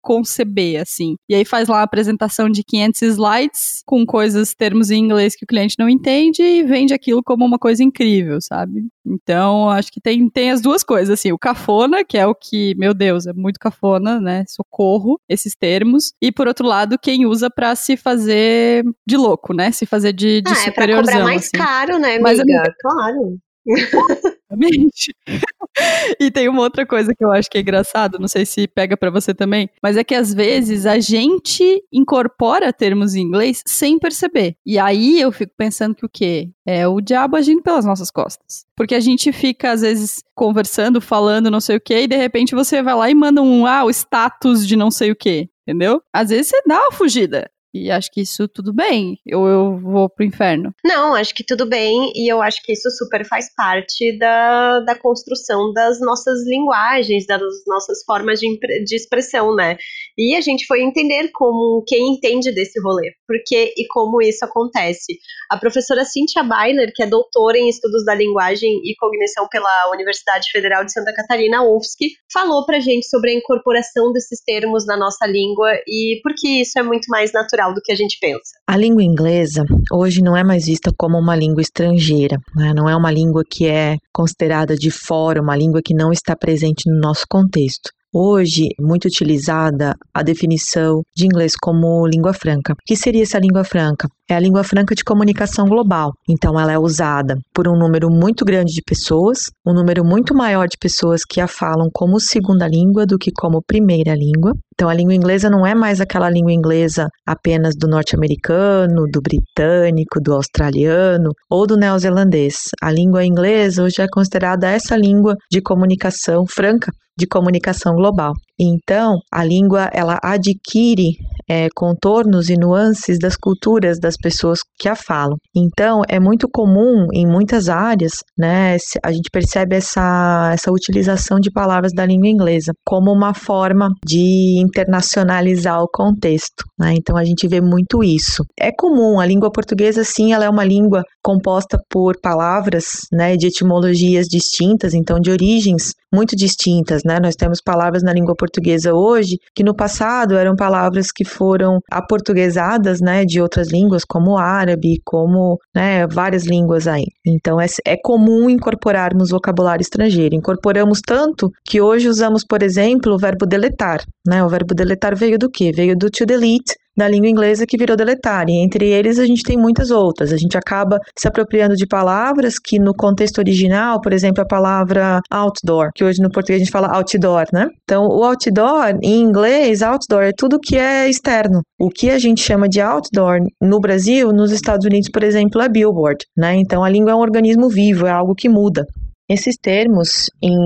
conceber 0.00 0.80
assim. 0.80 1.16
E 1.28 1.34
aí 1.34 1.44
faz 1.44 1.68
lá 1.68 1.76
uma 1.76 1.82
apresentação 1.82 2.48
de 2.48 2.62
500 2.62 3.02
slides 3.02 3.82
com 3.86 4.04
coisas, 4.04 4.54
termos 4.54 4.90
em 4.90 4.98
inglês 4.98 5.34
que 5.34 5.44
o 5.44 5.46
cliente 5.46 5.76
não 5.78 5.88
entende 5.88 6.42
e 6.42 6.62
vende 6.62 6.94
aquilo 6.94 7.22
como 7.22 7.44
uma 7.44 7.58
coisa 7.58 7.82
incrível, 7.82 8.38
sabe? 8.40 8.86
Então, 9.04 9.68
acho 9.68 9.92
que 9.92 10.00
tem, 10.00 10.28
tem 10.28 10.50
as 10.50 10.60
duas 10.60 10.82
coisas, 10.82 11.10
assim, 11.18 11.32
o 11.32 11.38
cafona, 11.38 12.04
que 12.04 12.16
é 12.16 12.26
o 12.26 12.34
que, 12.34 12.74
meu 12.76 12.94
Deus, 12.94 13.26
é 13.26 13.32
muito 13.32 13.58
cafona, 13.58 14.20
né? 14.20 14.44
Socorro, 14.48 15.20
esses 15.28 15.54
termos. 15.54 16.12
E 16.20 16.30
por 16.30 16.46
outro 16.46 16.66
lado, 16.66 16.98
quem 16.98 17.26
usa 17.26 17.50
para 17.50 17.74
se 17.74 17.96
fazer 17.96 18.84
de 19.06 19.16
louco, 19.16 19.52
né? 19.52 19.72
Se 19.72 19.86
fazer 19.86 20.12
de, 20.12 20.40
de 20.42 20.52
ah, 20.52 20.54
superiorzão. 20.54 21.02
É 21.02 21.04
pra 21.04 21.12
cobrar 21.12 21.24
mais 21.24 21.42
assim. 21.42 21.50
caro, 21.52 21.98
né, 21.98 22.16
amiga? 22.16 22.22
Mas, 22.22 22.40
amiga 22.40 22.74
claro. 22.80 23.38
Exatamente. 24.52 25.14
e 26.20 26.30
tem 26.30 26.48
uma 26.48 26.62
outra 26.62 26.86
coisa 26.86 27.14
que 27.14 27.24
eu 27.24 27.30
acho 27.30 27.50
que 27.50 27.58
é 27.58 27.60
engraçado, 27.60 28.18
não 28.18 28.28
sei 28.28 28.44
se 28.44 28.66
pega 28.68 28.96
para 28.96 29.10
você 29.10 29.34
também, 29.34 29.68
mas 29.82 29.96
é 29.96 30.04
que 30.04 30.14
às 30.14 30.32
vezes 30.32 30.86
a 30.86 30.98
gente 30.98 31.82
incorpora 31.92 32.72
termos 32.72 33.14
em 33.14 33.22
inglês 33.22 33.62
sem 33.66 33.98
perceber. 33.98 34.56
E 34.64 34.78
aí 34.78 35.20
eu 35.20 35.32
fico 35.32 35.52
pensando 35.56 35.94
que 35.94 36.06
o 36.06 36.08
quê? 36.08 36.50
É 36.66 36.86
o 36.86 37.00
diabo 37.00 37.36
agindo 37.36 37.62
pelas 37.62 37.84
nossas 37.84 38.10
costas. 38.10 38.64
Porque 38.76 38.94
a 38.94 39.00
gente 39.00 39.32
fica, 39.32 39.72
às 39.72 39.80
vezes, 39.80 40.22
conversando, 40.34 41.00
falando 41.00 41.50
não 41.50 41.60
sei 41.60 41.76
o 41.76 41.80
quê, 41.80 42.02
e 42.02 42.08
de 42.08 42.16
repente 42.16 42.54
você 42.54 42.82
vai 42.82 42.94
lá 42.94 43.10
e 43.10 43.14
manda 43.14 43.42
um, 43.42 43.66
ah, 43.66 43.84
o 43.84 43.90
status 43.90 44.66
de 44.66 44.76
não 44.76 44.90
sei 44.90 45.10
o 45.10 45.16
quê. 45.16 45.48
Entendeu? 45.66 46.02
Às 46.12 46.30
vezes 46.30 46.48
você 46.48 46.62
dá 46.66 46.80
uma 46.80 46.92
fugida. 46.92 47.48
E 47.74 47.90
acho 47.90 48.10
que 48.12 48.20
isso 48.20 48.46
tudo 48.46 48.72
bem, 48.72 49.18
ou 49.32 49.48
eu 49.48 49.78
vou 49.78 50.08
pro 50.08 50.24
inferno? 50.24 50.74
Não, 50.84 51.14
acho 51.14 51.34
que 51.34 51.44
tudo 51.44 51.66
bem, 51.66 52.12
e 52.14 52.30
eu 52.30 52.42
acho 52.42 52.62
que 52.62 52.72
isso 52.72 52.90
super 52.90 53.26
faz 53.26 53.52
parte 53.54 54.18
da, 54.18 54.80
da 54.80 54.94
construção 54.94 55.72
das 55.72 55.98
nossas 56.00 56.46
linguagens, 56.46 57.26
das 57.26 57.40
nossas 57.66 58.04
formas 58.04 58.38
de, 58.40 58.58
de 58.84 58.94
expressão, 58.94 59.54
né? 59.54 59.78
E 60.18 60.36
a 60.36 60.40
gente 60.42 60.66
foi 60.66 60.82
entender 60.82 61.30
como 61.32 61.82
quem 61.86 62.12
entende 62.14 62.52
desse 62.52 62.78
rolê, 62.80 63.12
porque 63.26 63.72
e 63.76 63.86
como 63.88 64.20
isso 64.20 64.44
acontece. 64.44 65.18
A 65.50 65.56
professora 65.56 66.04
Cynthia 66.04 66.42
Byler, 66.42 66.92
que 66.94 67.02
é 67.02 67.06
doutora 67.06 67.56
em 67.56 67.68
estudos 67.68 68.04
da 68.04 68.14
linguagem 68.14 68.80
e 68.84 68.94
cognição 68.96 69.48
pela 69.48 69.90
Universidade 69.92 70.50
Federal 70.50 70.84
de 70.84 70.92
Santa 70.92 71.14
Catarina, 71.14 71.62
UFSC, 71.62 72.10
falou 72.30 72.66
pra 72.66 72.80
gente 72.80 73.08
sobre 73.08 73.30
a 73.30 73.34
incorporação 73.34 74.12
desses 74.12 74.42
termos 74.44 74.86
na 74.86 74.96
nossa 74.96 75.26
língua 75.26 75.70
e 75.86 76.20
por 76.22 76.34
que 76.34 76.60
isso 76.60 76.78
é 76.78 76.82
muito 76.82 77.06
mais 77.08 77.32
natural 77.32 77.61
do 77.70 77.80
que 77.80 77.92
a 77.92 77.96
gente 77.96 78.18
pensa. 78.20 78.52
A 78.66 78.76
língua 78.76 79.02
inglesa 79.02 79.64
hoje 79.92 80.22
não 80.22 80.36
é 80.36 80.42
mais 80.42 80.66
vista 80.66 80.90
como 80.96 81.18
uma 81.18 81.36
língua 81.36 81.62
estrangeira, 81.62 82.36
né? 82.56 82.72
não 82.74 82.88
é 82.88 82.96
uma 82.96 83.10
língua 83.10 83.42
que 83.48 83.66
é 83.66 83.96
considerada 84.12 84.74
de 84.74 84.90
fora, 84.90 85.40
uma 85.40 85.56
língua 85.56 85.80
que 85.84 85.94
não 85.94 86.10
está 86.10 86.34
presente 86.34 86.90
no 86.90 86.98
nosso 86.98 87.24
contexto. 87.28 87.90
Hoje, 88.14 88.68
muito 88.78 89.06
utilizada 89.06 89.94
a 90.12 90.22
definição 90.22 91.00
de 91.16 91.24
inglês 91.24 91.54
como 91.58 92.06
língua 92.06 92.34
franca. 92.34 92.74
O 92.74 92.76
que 92.84 92.94
seria 92.94 93.22
essa 93.22 93.38
língua 93.38 93.64
franca? 93.64 94.06
É 94.28 94.34
a 94.34 94.38
língua 94.38 94.62
franca 94.62 94.94
de 94.94 95.02
comunicação 95.02 95.66
global. 95.66 96.12
Então, 96.28 96.60
ela 96.60 96.72
é 96.72 96.78
usada 96.78 97.38
por 97.54 97.66
um 97.66 97.74
número 97.74 98.10
muito 98.10 98.44
grande 98.44 98.74
de 98.74 98.82
pessoas, 98.82 99.38
um 99.66 99.72
número 99.72 100.04
muito 100.04 100.34
maior 100.34 100.68
de 100.68 100.76
pessoas 100.78 101.22
que 101.26 101.40
a 101.40 101.48
falam 101.48 101.88
como 101.90 102.20
segunda 102.20 102.68
língua 102.68 103.06
do 103.06 103.16
que 103.16 103.30
como 103.34 103.62
primeira 103.66 104.14
língua. 104.14 104.52
Então, 104.74 104.90
a 104.90 104.94
língua 104.94 105.14
inglesa 105.14 105.48
não 105.48 105.66
é 105.66 105.74
mais 105.74 105.98
aquela 105.98 106.28
língua 106.28 106.52
inglesa 106.52 107.08
apenas 107.26 107.74
do 107.74 107.88
norte-americano, 107.88 109.06
do 109.10 109.22
britânico, 109.22 110.20
do 110.20 110.34
australiano 110.34 111.30
ou 111.48 111.66
do 111.66 111.78
neozelandês. 111.78 112.56
A 112.82 112.90
língua 112.90 113.24
inglesa 113.24 113.82
hoje 113.82 114.02
é 114.02 114.06
considerada 114.06 114.68
essa 114.68 114.96
língua 114.96 115.34
de 115.50 115.62
comunicação 115.62 116.44
franca, 116.46 116.90
de 117.16 117.26
comunicação 117.26 117.94
global. 117.94 118.32
Então, 118.58 119.18
a 119.30 119.44
língua 119.44 119.90
ela 119.92 120.18
adquire 120.22 121.16
é, 121.48 121.68
contornos 121.74 122.48
e 122.48 122.56
nuances 122.56 123.18
das 123.18 123.36
culturas 123.36 123.98
das 123.98 124.16
pessoas 124.16 124.60
que 124.78 124.88
a 124.88 124.94
falam. 124.94 125.36
Então, 125.54 126.02
é 126.08 126.20
muito 126.20 126.48
comum 126.48 127.08
em 127.12 127.26
muitas 127.26 127.68
áreas, 127.68 128.12
né, 128.38 128.76
a 129.02 129.10
gente 129.12 129.28
percebe 129.32 129.76
essa, 129.76 130.50
essa 130.52 130.70
utilização 130.70 131.40
de 131.40 131.50
palavras 131.50 131.92
da 131.92 132.06
língua 132.06 132.28
inglesa 132.28 132.72
como 132.84 133.10
uma 133.10 133.34
forma 133.34 133.88
de 134.06 134.60
internacionalizar 134.60 135.82
o 135.82 135.88
contexto. 135.92 136.64
Né? 136.78 136.94
Então, 136.96 137.16
a 137.16 137.24
gente 137.24 137.48
vê 137.48 137.60
muito 137.60 138.04
isso. 138.04 138.44
É 138.58 138.70
comum, 138.70 139.18
a 139.18 139.26
língua 139.26 139.50
portuguesa, 139.50 140.04
sim, 140.04 140.32
ela 140.32 140.44
é 140.44 140.50
uma 140.50 140.64
língua 140.64 141.02
composta 141.22 141.78
por 141.90 142.20
palavras 142.20 142.84
né, 143.12 143.36
de 143.36 143.48
etimologias 143.48 144.26
distintas, 144.26 144.94
então 144.94 145.18
de 145.18 145.30
origens 145.30 145.92
muito 146.12 146.36
distintas. 146.36 147.02
Né? 147.04 147.18
Nós 147.20 147.34
temos 147.34 147.60
palavras 147.60 148.02
na 148.02 148.12
língua 148.12 148.34
portuguesa 148.36 148.92
hoje 148.92 149.38
que 149.54 149.64
no 149.64 149.74
passado 149.74 150.36
eram 150.36 150.54
palavras 150.54 151.10
que 151.10 151.24
foram 151.24 151.80
aportuguesadas 151.90 153.00
né, 153.00 153.24
de 153.24 153.40
outras 153.40 153.70
línguas, 153.70 154.04
como 154.04 154.32
o 154.32 154.38
árabe, 154.38 155.00
como 155.04 155.58
né, 155.74 156.06
várias 156.06 156.44
línguas 156.44 156.86
aí. 156.86 157.06
Então 157.26 157.60
é, 157.60 157.66
é 157.86 157.96
comum 157.96 158.50
incorporarmos 158.50 159.30
vocabulário 159.30 159.82
estrangeiro. 159.82 160.34
Incorporamos 160.34 161.00
tanto 161.00 161.50
que 161.64 161.80
hoje 161.80 162.08
usamos, 162.08 162.44
por 162.44 162.62
exemplo, 162.62 163.14
o 163.14 163.18
verbo 163.18 163.46
deletar. 163.46 164.04
Né? 164.26 164.44
O 164.44 164.48
verbo 164.48 164.74
deletar 164.74 165.16
veio 165.16 165.38
do 165.38 165.50
quê? 165.50 165.72
Veio 165.74 165.96
do 165.96 166.10
to 166.10 166.26
delete, 166.26 166.74
da 166.96 167.08
língua 167.08 167.28
inglesa 167.28 167.66
que 167.66 167.76
virou 167.76 167.96
deletar. 167.96 168.48
E 168.48 168.62
entre 168.62 168.88
eles 168.88 169.18
a 169.18 169.26
gente 169.26 169.42
tem 169.42 169.56
muitas 169.56 169.90
outras. 169.90 170.32
A 170.32 170.36
gente 170.36 170.56
acaba 170.56 170.98
se 171.18 171.28
apropriando 171.28 171.74
de 171.74 171.86
palavras 171.86 172.58
que 172.58 172.78
no 172.78 172.94
contexto 172.94 173.38
original, 173.38 174.00
por 174.00 174.12
exemplo, 174.12 174.42
a 174.42 174.46
palavra 174.46 175.20
outdoor, 175.30 175.90
que 175.94 176.04
hoje 176.04 176.20
no 176.20 176.30
português 176.30 176.60
a 176.60 176.64
gente 176.64 176.72
fala 176.72 176.94
outdoor, 176.94 177.44
né? 177.52 177.66
Então, 177.84 178.06
o 178.06 178.24
outdoor 178.24 178.98
em 179.02 179.20
inglês, 179.20 179.82
outdoor 179.82 180.22
é 180.22 180.32
tudo 180.36 180.58
que 180.60 180.76
é 180.76 181.08
externo. 181.08 181.62
O 181.78 181.88
que 181.88 182.10
a 182.10 182.18
gente 182.18 182.40
chama 182.42 182.68
de 182.68 182.80
outdoor 182.80 183.38
no 183.60 183.80
Brasil, 183.80 184.32
nos 184.32 184.52
Estados 184.52 184.86
Unidos, 184.86 185.08
por 185.12 185.22
exemplo, 185.22 185.60
é 185.60 185.68
billboard, 185.68 186.24
né? 186.36 186.54
Então, 186.56 186.84
a 186.84 186.88
língua 186.88 187.12
é 187.12 187.14
um 187.14 187.20
organismo 187.20 187.68
vivo, 187.68 188.06
é 188.06 188.10
algo 188.10 188.34
que 188.34 188.48
muda. 188.48 188.84
Esses 189.28 189.56
termos 189.56 190.26
em 190.42 190.56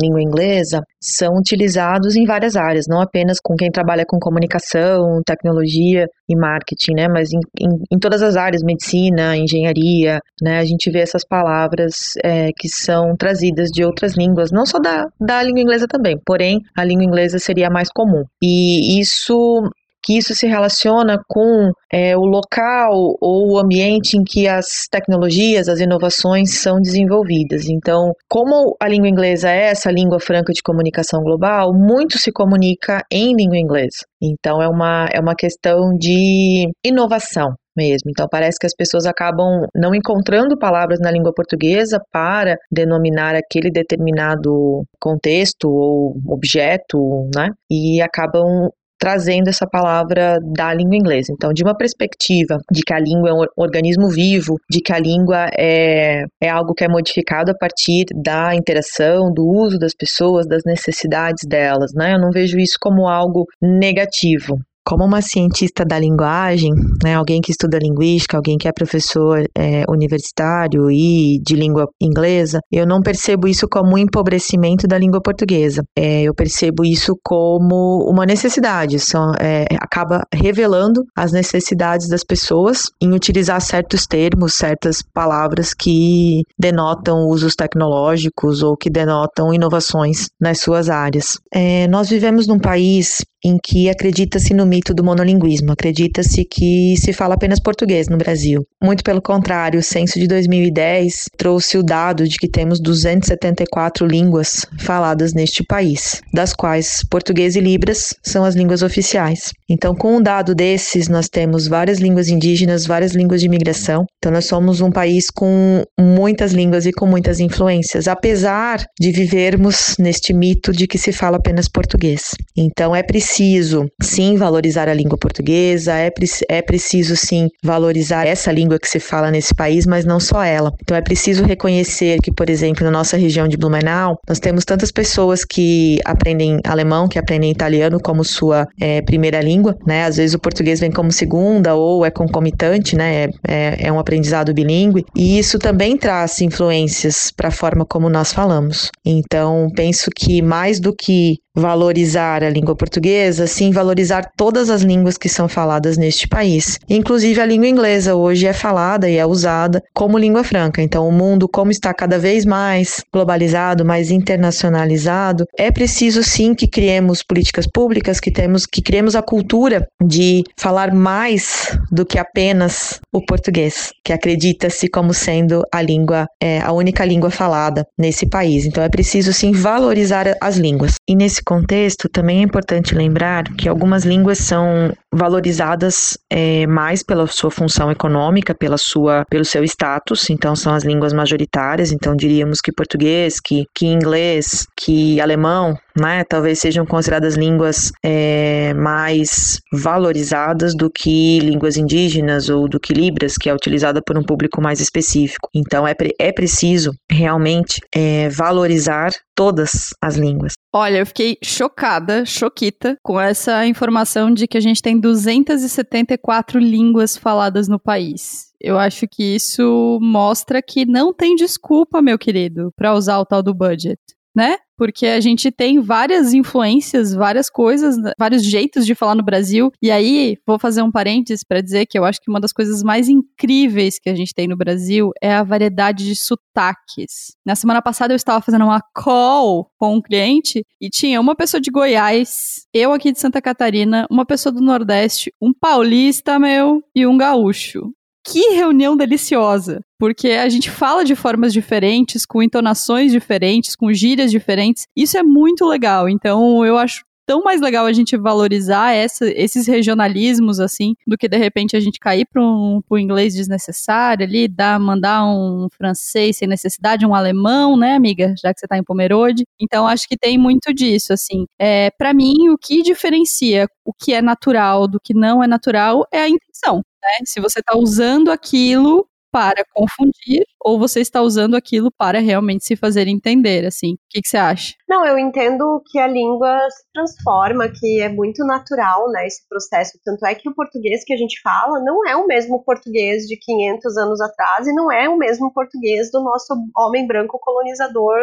língua 0.00 0.22
inglesa 0.22 0.82
são 1.00 1.34
utilizados 1.36 2.16
em 2.16 2.24
várias 2.24 2.56
áreas, 2.56 2.86
não 2.88 3.00
apenas 3.00 3.38
com 3.42 3.54
quem 3.54 3.70
trabalha 3.70 4.04
com 4.06 4.18
comunicação, 4.18 5.20
tecnologia 5.26 6.06
e 6.28 6.36
marketing, 6.36 6.92
né? 6.94 7.08
Mas 7.08 7.30
em, 7.32 7.40
em, 7.60 7.68
em 7.92 7.98
todas 7.98 8.22
as 8.22 8.36
áreas, 8.36 8.62
medicina, 8.62 9.36
engenharia, 9.36 10.18
né? 10.42 10.58
A 10.58 10.64
gente 10.64 10.90
vê 10.90 11.00
essas 11.00 11.24
palavras 11.26 11.92
é, 12.24 12.48
que 12.56 12.68
são 12.68 13.14
trazidas 13.18 13.68
de 13.70 13.84
outras 13.84 14.16
línguas, 14.16 14.50
não 14.52 14.64
só 14.64 14.78
da, 14.78 15.06
da 15.20 15.42
língua 15.42 15.60
inglesa 15.60 15.86
também, 15.88 16.16
porém 16.24 16.58
a 16.76 16.84
língua 16.84 17.04
inglesa 17.04 17.38
seria 17.38 17.68
a 17.68 17.72
mais 17.72 17.88
comum. 17.92 18.22
E 18.42 19.00
isso 19.00 19.62
que 20.02 20.16
isso 20.16 20.34
se 20.34 20.46
relaciona 20.46 21.18
com 21.28 21.70
é, 21.92 22.16
o 22.16 22.22
local 22.22 22.92
ou 23.20 23.52
o 23.52 23.58
ambiente 23.58 24.16
em 24.16 24.22
que 24.24 24.48
as 24.48 24.86
tecnologias, 24.90 25.68
as 25.68 25.80
inovações 25.80 26.58
são 26.60 26.80
desenvolvidas. 26.80 27.68
Então, 27.68 28.12
como 28.28 28.76
a 28.80 28.88
língua 28.88 29.08
inglesa 29.08 29.50
é 29.50 29.70
essa 29.70 29.90
língua 29.90 30.20
franca 30.20 30.52
de 30.52 30.62
comunicação 30.62 31.22
global, 31.22 31.72
muito 31.72 32.18
se 32.18 32.32
comunica 32.32 33.02
em 33.10 33.34
língua 33.34 33.58
inglesa. 33.58 34.06
Então, 34.22 34.62
é 34.62 34.68
uma, 34.68 35.08
é 35.12 35.20
uma 35.20 35.34
questão 35.34 35.90
de 35.98 36.70
inovação 36.84 37.54
mesmo. 37.76 38.10
Então 38.10 38.26
parece 38.30 38.58
que 38.58 38.66
as 38.66 38.74
pessoas 38.74 39.06
acabam 39.06 39.66
não 39.74 39.94
encontrando 39.94 40.58
palavras 40.58 40.98
na 41.00 41.10
língua 41.10 41.32
portuguesa 41.32 42.00
para 42.12 42.56
denominar 42.70 43.34
aquele 43.34 43.70
determinado 43.70 44.84
contexto 45.00 45.68
ou 45.68 46.16
objeto, 46.26 46.98
né? 47.34 47.48
E 47.70 48.02
acabam 48.02 48.70
trazendo 49.00 49.48
essa 49.48 49.66
palavra 49.66 50.38
da 50.54 50.74
língua 50.74 50.96
inglesa. 50.96 51.32
Então, 51.32 51.52
de 51.52 51.64
uma 51.64 51.74
perspectiva 51.76 52.58
de 52.70 52.82
que 52.82 52.92
a 52.92 53.00
língua 53.00 53.30
é 53.30 53.32
um 53.32 53.44
organismo 53.56 54.08
vivo, 54.10 54.56
de 54.70 54.80
que 54.80 54.92
a 54.92 54.98
língua 54.98 55.48
é, 55.58 56.24
é 56.40 56.48
algo 56.48 56.74
que 56.74 56.84
é 56.84 56.88
modificado 56.88 57.50
a 57.50 57.54
partir 57.54 58.04
da 58.14 58.54
interação, 58.54 59.32
do 59.32 59.42
uso 59.42 59.78
das 59.78 59.94
pessoas, 59.94 60.46
das 60.46 60.62
necessidades 60.66 61.48
delas, 61.48 61.92
né? 61.94 62.12
Eu 62.14 62.20
não 62.20 62.30
vejo 62.30 62.58
isso 62.58 62.76
como 62.78 63.08
algo 63.08 63.46
negativo. 63.60 64.58
Como 64.90 65.04
uma 65.04 65.22
cientista 65.22 65.84
da 65.84 66.00
linguagem, 66.00 66.72
né, 67.04 67.14
alguém 67.14 67.40
que 67.40 67.52
estuda 67.52 67.78
linguística, 67.78 68.36
alguém 68.36 68.58
que 68.58 68.66
é 68.66 68.72
professor 68.72 69.44
é, 69.56 69.84
universitário 69.88 70.90
e 70.90 71.38
de 71.46 71.54
língua 71.54 71.86
inglesa, 72.02 72.58
eu 72.72 72.84
não 72.84 73.00
percebo 73.00 73.46
isso 73.46 73.68
como 73.70 73.94
um 73.94 73.98
empobrecimento 73.98 74.88
da 74.88 74.98
língua 74.98 75.20
portuguesa. 75.22 75.84
É, 75.96 76.22
eu 76.22 76.34
percebo 76.34 76.84
isso 76.84 77.16
como 77.22 78.04
uma 78.10 78.26
necessidade. 78.26 78.98
São, 78.98 79.30
é, 79.40 79.64
acaba 79.80 80.24
revelando 80.34 81.04
as 81.16 81.30
necessidades 81.30 82.08
das 82.08 82.24
pessoas 82.24 82.82
em 83.00 83.12
utilizar 83.12 83.60
certos 83.60 84.08
termos, 84.08 84.54
certas 84.54 85.04
palavras 85.14 85.72
que 85.72 86.42
denotam 86.58 87.28
usos 87.28 87.54
tecnológicos 87.54 88.60
ou 88.60 88.76
que 88.76 88.90
denotam 88.90 89.54
inovações 89.54 90.26
nas 90.40 90.58
suas 90.58 90.90
áreas. 90.90 91.38
É, 91.54 91.86
nós 91.86 92.10
vivemos 92.10 92.48
num 92.48 92.58
país 92.58 93.20
em 93.44 93.56
que 93.62 93.88
acredita-se 93.88 94.52
no 94.52 94.66
mito 94.66 94.92
do 94.92 95.02
monolinguismo, 95.02 95.72
acredita-se 95.72 96.44
que 96.44 96.94
se 96.96 97.12
fala 97.12 97.34
apenas 97.34 97.58
português 97.58 98.08
no 98.08 98.18
Brasil. 98.18 98.62
Muito 98.82 99.02
pelo 99.02 99.22
contrário, 99.22 99.80
o 99.80 99.82
censo 99.82 100.18
de 100.18 100.26
2010 100.26 101.14
trouxe 101.36 101.78
o 101.78 101.82
dado 101.82 102.28
de 102.28 102.36
que 102.36 102.48
temos 102.48 102.80
274 102.80 104.06
línguas 104.06 104.66
faladas 104.78 105.32
neste 105.32 105.64
país, 105.64 106.20
das 106.32 106.52
quais 106.52 107.02
português 107.10 107.56
e 107.56 107.60
libras 107.60 108.14
são 108.22 108.44
as 108.44 108.54
línguas 108.54 108.82
oficiais. 108.82 109.52
Então, 109.68 109.94
com 109.94 110.16
um 110.16 110.22
dado 110.22 110.54
desses, 110.54 111.08
nós 111.08 111.28
temos 111.28 111.66
várias 111.66 111.98
línguas 111.98 112.28
indígenas, 112.28 112.86
várias 112.86 113.12
línguas 113.12 113.40
de 113.40 113.46
imigração. 113.46 114.04
Então, 114.18 114.32
nós 114.32 114.46
somos 114.46 114.80
um 114.80 114.90
país 114.90 115.30
com 115.30 115.82
muitas 115.98 116.52
línguas 116.52 116.86
e 116.86 116.92
com 116.92 117.06
muitas 117.06 117.40
influências, 117.40 118.08
apesar 118.08 118.84
de 118.98 119.10
vivermos 119.12 119.96
neste 119.98 120.32
mito 120.34 120.72
de 120.72 120.86
que 120.86 120.98
se 120.98 121.12
fala 121.12 121.36
apenas 121.36 121.68
português. 121.68 122.34
Então, 122.56 122.94
é 122.94 123.02
preciso 123.02 123.29
preciso 123.30 123.86
sim 124.02 124.36
valorizar 124.36 124.88
a 124.88 124.94
língua 124.94 125.16
portuguesa, 125.16 125.92
é, 125.94 126.10
é 126.48 126.60
preciso 126.60 127.14
sim 127.14 127.48
valorizar 127.62 128.26
essa 128.26 128.50
língua 128.50 128.76
que 128.76 128.88
se 128.88 128.98
fala 128.98 129.30
nesse 129.30 129.54
país, 129.54 129.86
mas 129.86 130.04
não 130.04 130.18
só 130.18 130.42
ela. 130.42 130.72
Então 130.82 130.96
é 130.96 131.00
preciso 131.00 131.44
reconhecer 131.44 132.18
que, 132.20 132.32
por 132.32 132.50
exemplo, 132.50 132.84
na 132.84 132.90
nossa 132.90 133.16
região 133.16 133.46
de 133.46 133.56
Blumenau, 133.56 134.18
nós 134.28 134.40
temos 134.40 134.64
tantas 134.64 134.90
pessoas 134.90 135.44
que 135.44 136.00
aprendem 136.04 136.58
alemão, 136.64 137.06
que 137.06 137.20
aprendem 137.20 137.52
italiano 137.52 138.00
como 138.02 138.24
sua 138.24 138.66
é, 138.80 139.00
primeira 139.00 139.40
língua, 139.40 139.76
né? 139.86 140.04
Às 140.04 140.16
vezes 140.16 140.34
o 140.34 140.40
português 140.40 140.80
vem 140.80 140.90
como 140.90 141.12
segunda 141.12 141.76
ou 141.76 142.04
é 142.04 142.10
concomitante, 142.10 142.96
né? 142.96 143.28
É, 143.46 143.86
é 143.86 143.92
um 143.92 143.98
aprendizado 144.00 144.52
bilíngue 144.52 145.04
e 145.14 145.38
isso 145.38 145.56
também 145.56 145.96
traz 145.96 146.40
influências 146.40 147.30
para 147.36 147.48
a 147.48 147.52
forma 147.52 147.86
como 147.86 148.08
nós 148.08 148.32
falamos. 148.32 148.90
Então 149.04 149.68
penso 149.76 150.10
que 150.14 150.42
mais 150.42 150.80
do 150.80 150.92
que 150.92 151.36
valorizar 151.54 152.42
a 152.44 152.50
língua 152.50 152.76
portuguesa, 152.76 153.46
sim 153.46 153.70
valorizar 153.70 154.30
todas 154.36 154.70
as 154.70 154.82
línguas 154.82 155.18
que 155.18 155.28
são 155.28 155.48
faladas 155.48 155.96
neste 155.96 156.28
país. 156.28 156.78
Inclusive 156.88 157.40
a 157.40 157.46
língua 157.46 157.68
inglesa 157.68 158.14
hoje 158.14 158.46
é 158.46 158.52
falada 158.52 159.08
e 159.08 159.16
é 159.16 159.26
usada 159.26 159.82
como 159.94 160.18
língua 160.18 160.44
franca. 160.44 160.82
Então 160.82 161.08
o 161.08 161.12
mundo 161.12 161.48
como 161.48 161.70
está 161.70 161.92
cada 161.92 162.18
vez 162.18 162.44
mais 162.44 163.02
globalizado, 163.12 163.84
mais 163.84 164.10
internacionalizado, 164.10 165.44
é 165.58 165.70
preciso 165.70 166.22
sim 166.22 166.54
que 166.54 166.68
criemos 166.68 167.22
políticas 167.22 167.66
públicas, 167.66 168.20
que 168.20 168.30
temos 168.30 168.66
que 168.66 168.82
criemos 168.82 169.16
a 169.16 169.22
cultura 169.22 169.86
de 170.02 170.42
falar 170.58 170.94
mais 170.94 171.76
do 171.90 172.06
que 172.06 172.18
apenas 172.18 173.00
o 173.12 173.24
português, 173.24 173.90
que 174.04 174.12
acredita-se 174.12 174.88
como 174.88 175.12
sendo 175.12 175.62
a 175.72 175.82
língua 175.82 176.26
é, 176.40 176.60
a 176.60 176.72
única 176.72 177.04
língua 177.04 177.30
falada 177.30 177.84
nesse 177.98 178.26
país. 178.26 178.64
Então 178.64 178.82
é 178.82 178.88
preciso 178.88 179.32
sim 179.32 179.52
valorizar 179.52 180.36
as 180.40 180.56
línguas. 180.56 180.94
E 181.08 181.14
nesse 181.14 181.39
nesse 181.40 181.42
contexto, 181.42 182.08
também 182.08 182.40
é 182.40 182.42
importante 182.42 182.94
lembrar 182.94 183.44
que 183.56 183.68
algumas 183.68 184.04
línguas 184.04 184.38
são 184.38 184.92
valorizadas 185.12 186.16
é, 186.30 186.66
mais 186.66 187.02
pela 187.02 187.26
sua 187.26 187.50
função 187.50 187.90
econômica, 187.90 188.54
pela 188.54 188.78
sua, 188.78 189.24
pelo 189.28 189.44
seu 189.44 189.64
status, 189.64 190.30
então 190.30 190.54
são 190.54 190.72
as 190.72 190.84
línguas 190.84 191.12
majoritárias, 191.12 191.90
então 191.90 192.14
diríamos 192.14 192.60
que 192.60 192.72
português, 192.72 193.40
que, 193.40 193.64
que 193.74 193.86
inglês, 193.86 194.66
que 194.76 195.20
alemão, 195.20 195.76
né, 195.98 196.22
talvez 196.24 196.60
sejam 196.60 196.86
consideradas 196.86 197.34
línguas 197.36 197.90
é, 198.04 198.72
mais 198.74 199.58
valorizadas 199.72 200.74
do 200.76 200.88
que 200.90 201.40
línguas 201.40 201.76
indígenas 201.76 202.48
ou 202.48 202.68
do 202.68 202.78
que 202.78 202.92
Libras, 202.92 203.36
que 203.36 203.48
é 203.48 203.54
utilizada 203.54 204.00
por 204.00 204.16
um 204.16 204.22
público 204.22 204.62
mais 204.62 204.80
específico. 204.80 205.48
Então 205.54 205.86
é, 205.86 205.94
é 206.18 206.32
preciso 206.32 206.92
realmente 207.10 207.80
é, 207.94 208.28
valorizar 208.28 209.10
todas 209.40 209.94
as 210.02 210.16
línguas. 210.16 210.52
Olha, 210.70 210.98
eu 210.98 211.06
fiquei 211.06 211.38
chocada, 211.42 212.26
choquita, 212.26 212.98
com 213.02 213.18
essa 213.18 213.66
informação 213.66 214.30
de 214.30 214.46
que 214.46 214.58
a 214.58 214.60
gente 214.60 214.82
tem 214.82 215.00
274 215.00 216.58
línguas 216.60 217.16
faladas 217.16 217.66
no 217.66 217.80
país. 217.80 218.50
Eu 218.60 218.78
acho 218.78 219.08
que 219.10 219.34
isso 219.34 219.98
mostra 220.02 220.60
que 220.60 220.84
não 220.84 221.14
tem 221.14 221.34
desculpa, 221.34 222.02
meu 222.02 222.18
querido, 222.18 222.70
para 222.76 222.92
usar 222.92 223.18
o 223.18 223.24
tal 223.24 223.42
do 223.42 223.54
budget 223.54 223.98
né? 224.34 224.56
Porque 224.76 225.06
a 225.06 225.20
gente 225.20 225.50
tem 225.50 225.78
várias 225.78 226.32
influências, 226.32 227.12
várias 227.12 227.50
coisas, 227.50 227.96
vários 228.18 228.42
jeitos 228.42 228.86
de 228.86 228.94
falar 228.94 229.14
no 229.14 229.22
Brasil. 229.22 229.70
E 229.82 229.90
aí, 229.90 230.38
vou 230.46 230.58
fazer 230.58 230.82
um 230.82 230.90
parênteses 230.90 231.44
para 231.44 231.60
dizer 231.60 231.84
que 231.86 231.98
eu 231.98 232.04
acho 232.04 232.20
que 232.20 232.30
uma 232.30 232.40
das 232.40 232.52
coisas 232.52 232.82
mais 232.82 233.08
incríveis 233.08 233.98
que 233.98 234.08
a 234.08 234.14
gente 234.14 234.32
tem 234.32 234.48
no 234.48 234.56
Brasil 234.56 235.10
é 235.20 235.34
a 235.34 235.42
variedade 235.42 236.06
de 236.06 236.16
sotaques. 236.16 237.36
Na 237.44 237.54
semana 237.54 237.82
passada 237.82 238.14
eu 238.14 238.16
estava 238.16 238.40
fazendo 238.40 238.64
uma 238.64 238.80
call 238.94 239.70
com 239.76 239.96
um 239.96 240.00
cliente 240.00 240.64
e 240.80 240.88
tinha 240.88 241.20
uma 241.20 241.34
pessoa 241.34 241.60
de 241.60 241.70
Goiás, 241.70 242.66
eu 242.72 242.92
aqui 242.92 243.12
de 243.12 243.20
Santa 243.20 243.42
Catarina, 243.42 244.06
uma 244.10 244.24
pessoa 244.24 244.52
do 244.52 244.62
Nordeste, 244.62 245.32
um 245.40 245.52
paulista 245.52 246.38
meu 246.38 246.82
e 246.94 247.06
um 247.06 247.18
gaúcho 247.18 247.92
que 248.24 248.54
reunião 248.54 248.96
deliciosa! 248.96 249.80
Porque 249.98 250.30
a 250.30 250.48
gente 250.48 250.70
fala 250.70 251.04
de 251.04 251.14
formas 251.14 251.52
diferentes, 251.52 252.24
com 252.24 252.42
entonações 252.42 253.12
diferentes, 253.12 253.76
com 253.76 253.92
gírias 253.92 254.30
diferentes. 254.30 254.84
Isso 254.96 255.18
é 255.18 255.22
muito 255.22 255.66
legal. 255.66 256.08
Então, 256.08 256.64
eu 256.64 256.76
acho 256.78 257.04
tão 257.30 257.44
mais 257.44 257.60
legal 257.60 257.86
a 257.86 257.92
gente 257.92 258.16
valorizar 258.16 258.92
essa, 258.92 259.24
esses 259.24 259.68
regionalismos, 259.68 260.58
assim, 260.58 260.94
do 261.06 261.16
que 261.16 261.28
de 261.28 261.36
repente 261.36 261.76
a 261.76 261.80
gente 261.80 262.00
cair 262.00 262.26
para 262.26 262.42
um 262.42 262.82
pro 262.88 262.98
inglês 262.98 263.34
desnecessário 263.34 264.26
ali, 264.26 264.48
dar, 264.48 264.80
mandar 264.80 265.24
um 265.24 265.68
francês 265.76 266.38
sem 266.38 266.48
necessidade, 266.48 267.06
um 267.06 267.14
alemão, 267.14 267.76
né, 267.76 267.94
amiga? 267.94 268.34
Já 268.42 268.52
que 268.52 268.58
você 268.58 268.66
está 268.66 268.76
em 268.76 268.82
Pomerode. 268.82 269.44
Então, 269.60 269.86
acho 269.86 270.08
que 270.08 270.16
tem 270.16 270.36
muito 270.36 270.74
disso, 270.74 271.12
assim. 271.12 271.46
É, 271.56 271.90
para 271.92 272.12
mim, 272.12 272.48
o 272.48 272.58
que 272.58 272.82
diferencia 272.82 273.68
o 273.84 273.92
que 273.92 274.12
é 274.12 274.20
natural 274.20 274.88
do 274.88 274.98
que 275.00 275.14
não 275.14 275.42
é 275.42 275.46
natural 275.46 276.04
é 276.12 276.20
a 276.22 276.28
intenção. 276.28 276.82
Né? 277.02 277.24
Se 277.26 277.40
você 277.40 277.60
está 277.60 277.76
usando 277.76 278.30
aquilo 278.30 279.08
para 279.32 279.64
confundir 279.72 280.44
ou 280.60 280.78
você 280.78 281.00
está 281.00 281.22
usando 281.22 281.54
aquilo 281.54 281.90
para 281.90 282.18
realmente 282.18 282.64
se 282.64 282.76
fazer 282.76 283.06
entender, 283.06 283.64
assim. 283.64 283.94
O 283.94 283.98
que, 284.10 284.20
que, 284.20 284.28
você 284.28 284.36
acha? 284.36 284.74
Não, 284.88 285.06
eu 285.06 285.18
entendo 285.18 285.80
que 285.86 285.98
a 285.98 286.06
língua 286.06 286.58
se 286.68 286.82
transforma, 286.92 287.68
que 287.68 288.00
é 288.00 288.08
muito 288.08 288.44
natural, 288.44 289.08
né, 289.10 289.26
esse 289.26 289.46
processo. 289.48 289.98
Tanto 290.04 290.26
é 290.26 290.34
que 290.34 290.48
o 290.48 290.54
português 290.54 291.04
que 291.04 291.12
a 291.12 291.16
gente 291.16 291.40
fala 291.42 291.80
não 291.80 292.06
é 292.06 292.16
o 292.16 292.26
mesmo 292.26 292.62
português 292.64 293.26
de 293.26 293.36
500 293.36 293.96
anos 293.96 294.20
atrás 294.20 294.66
e 294.66 294.74
não 294.74 294.90
é 294.90 295.08
o 295.08 295.16
mesmo 295.16 295.52
português 295.52 296.10
do 296.10 296.20
nosso 296.22 296.54
homem 296.76 297.06
branco 297.06 297.38
colonizador 297.40 298.18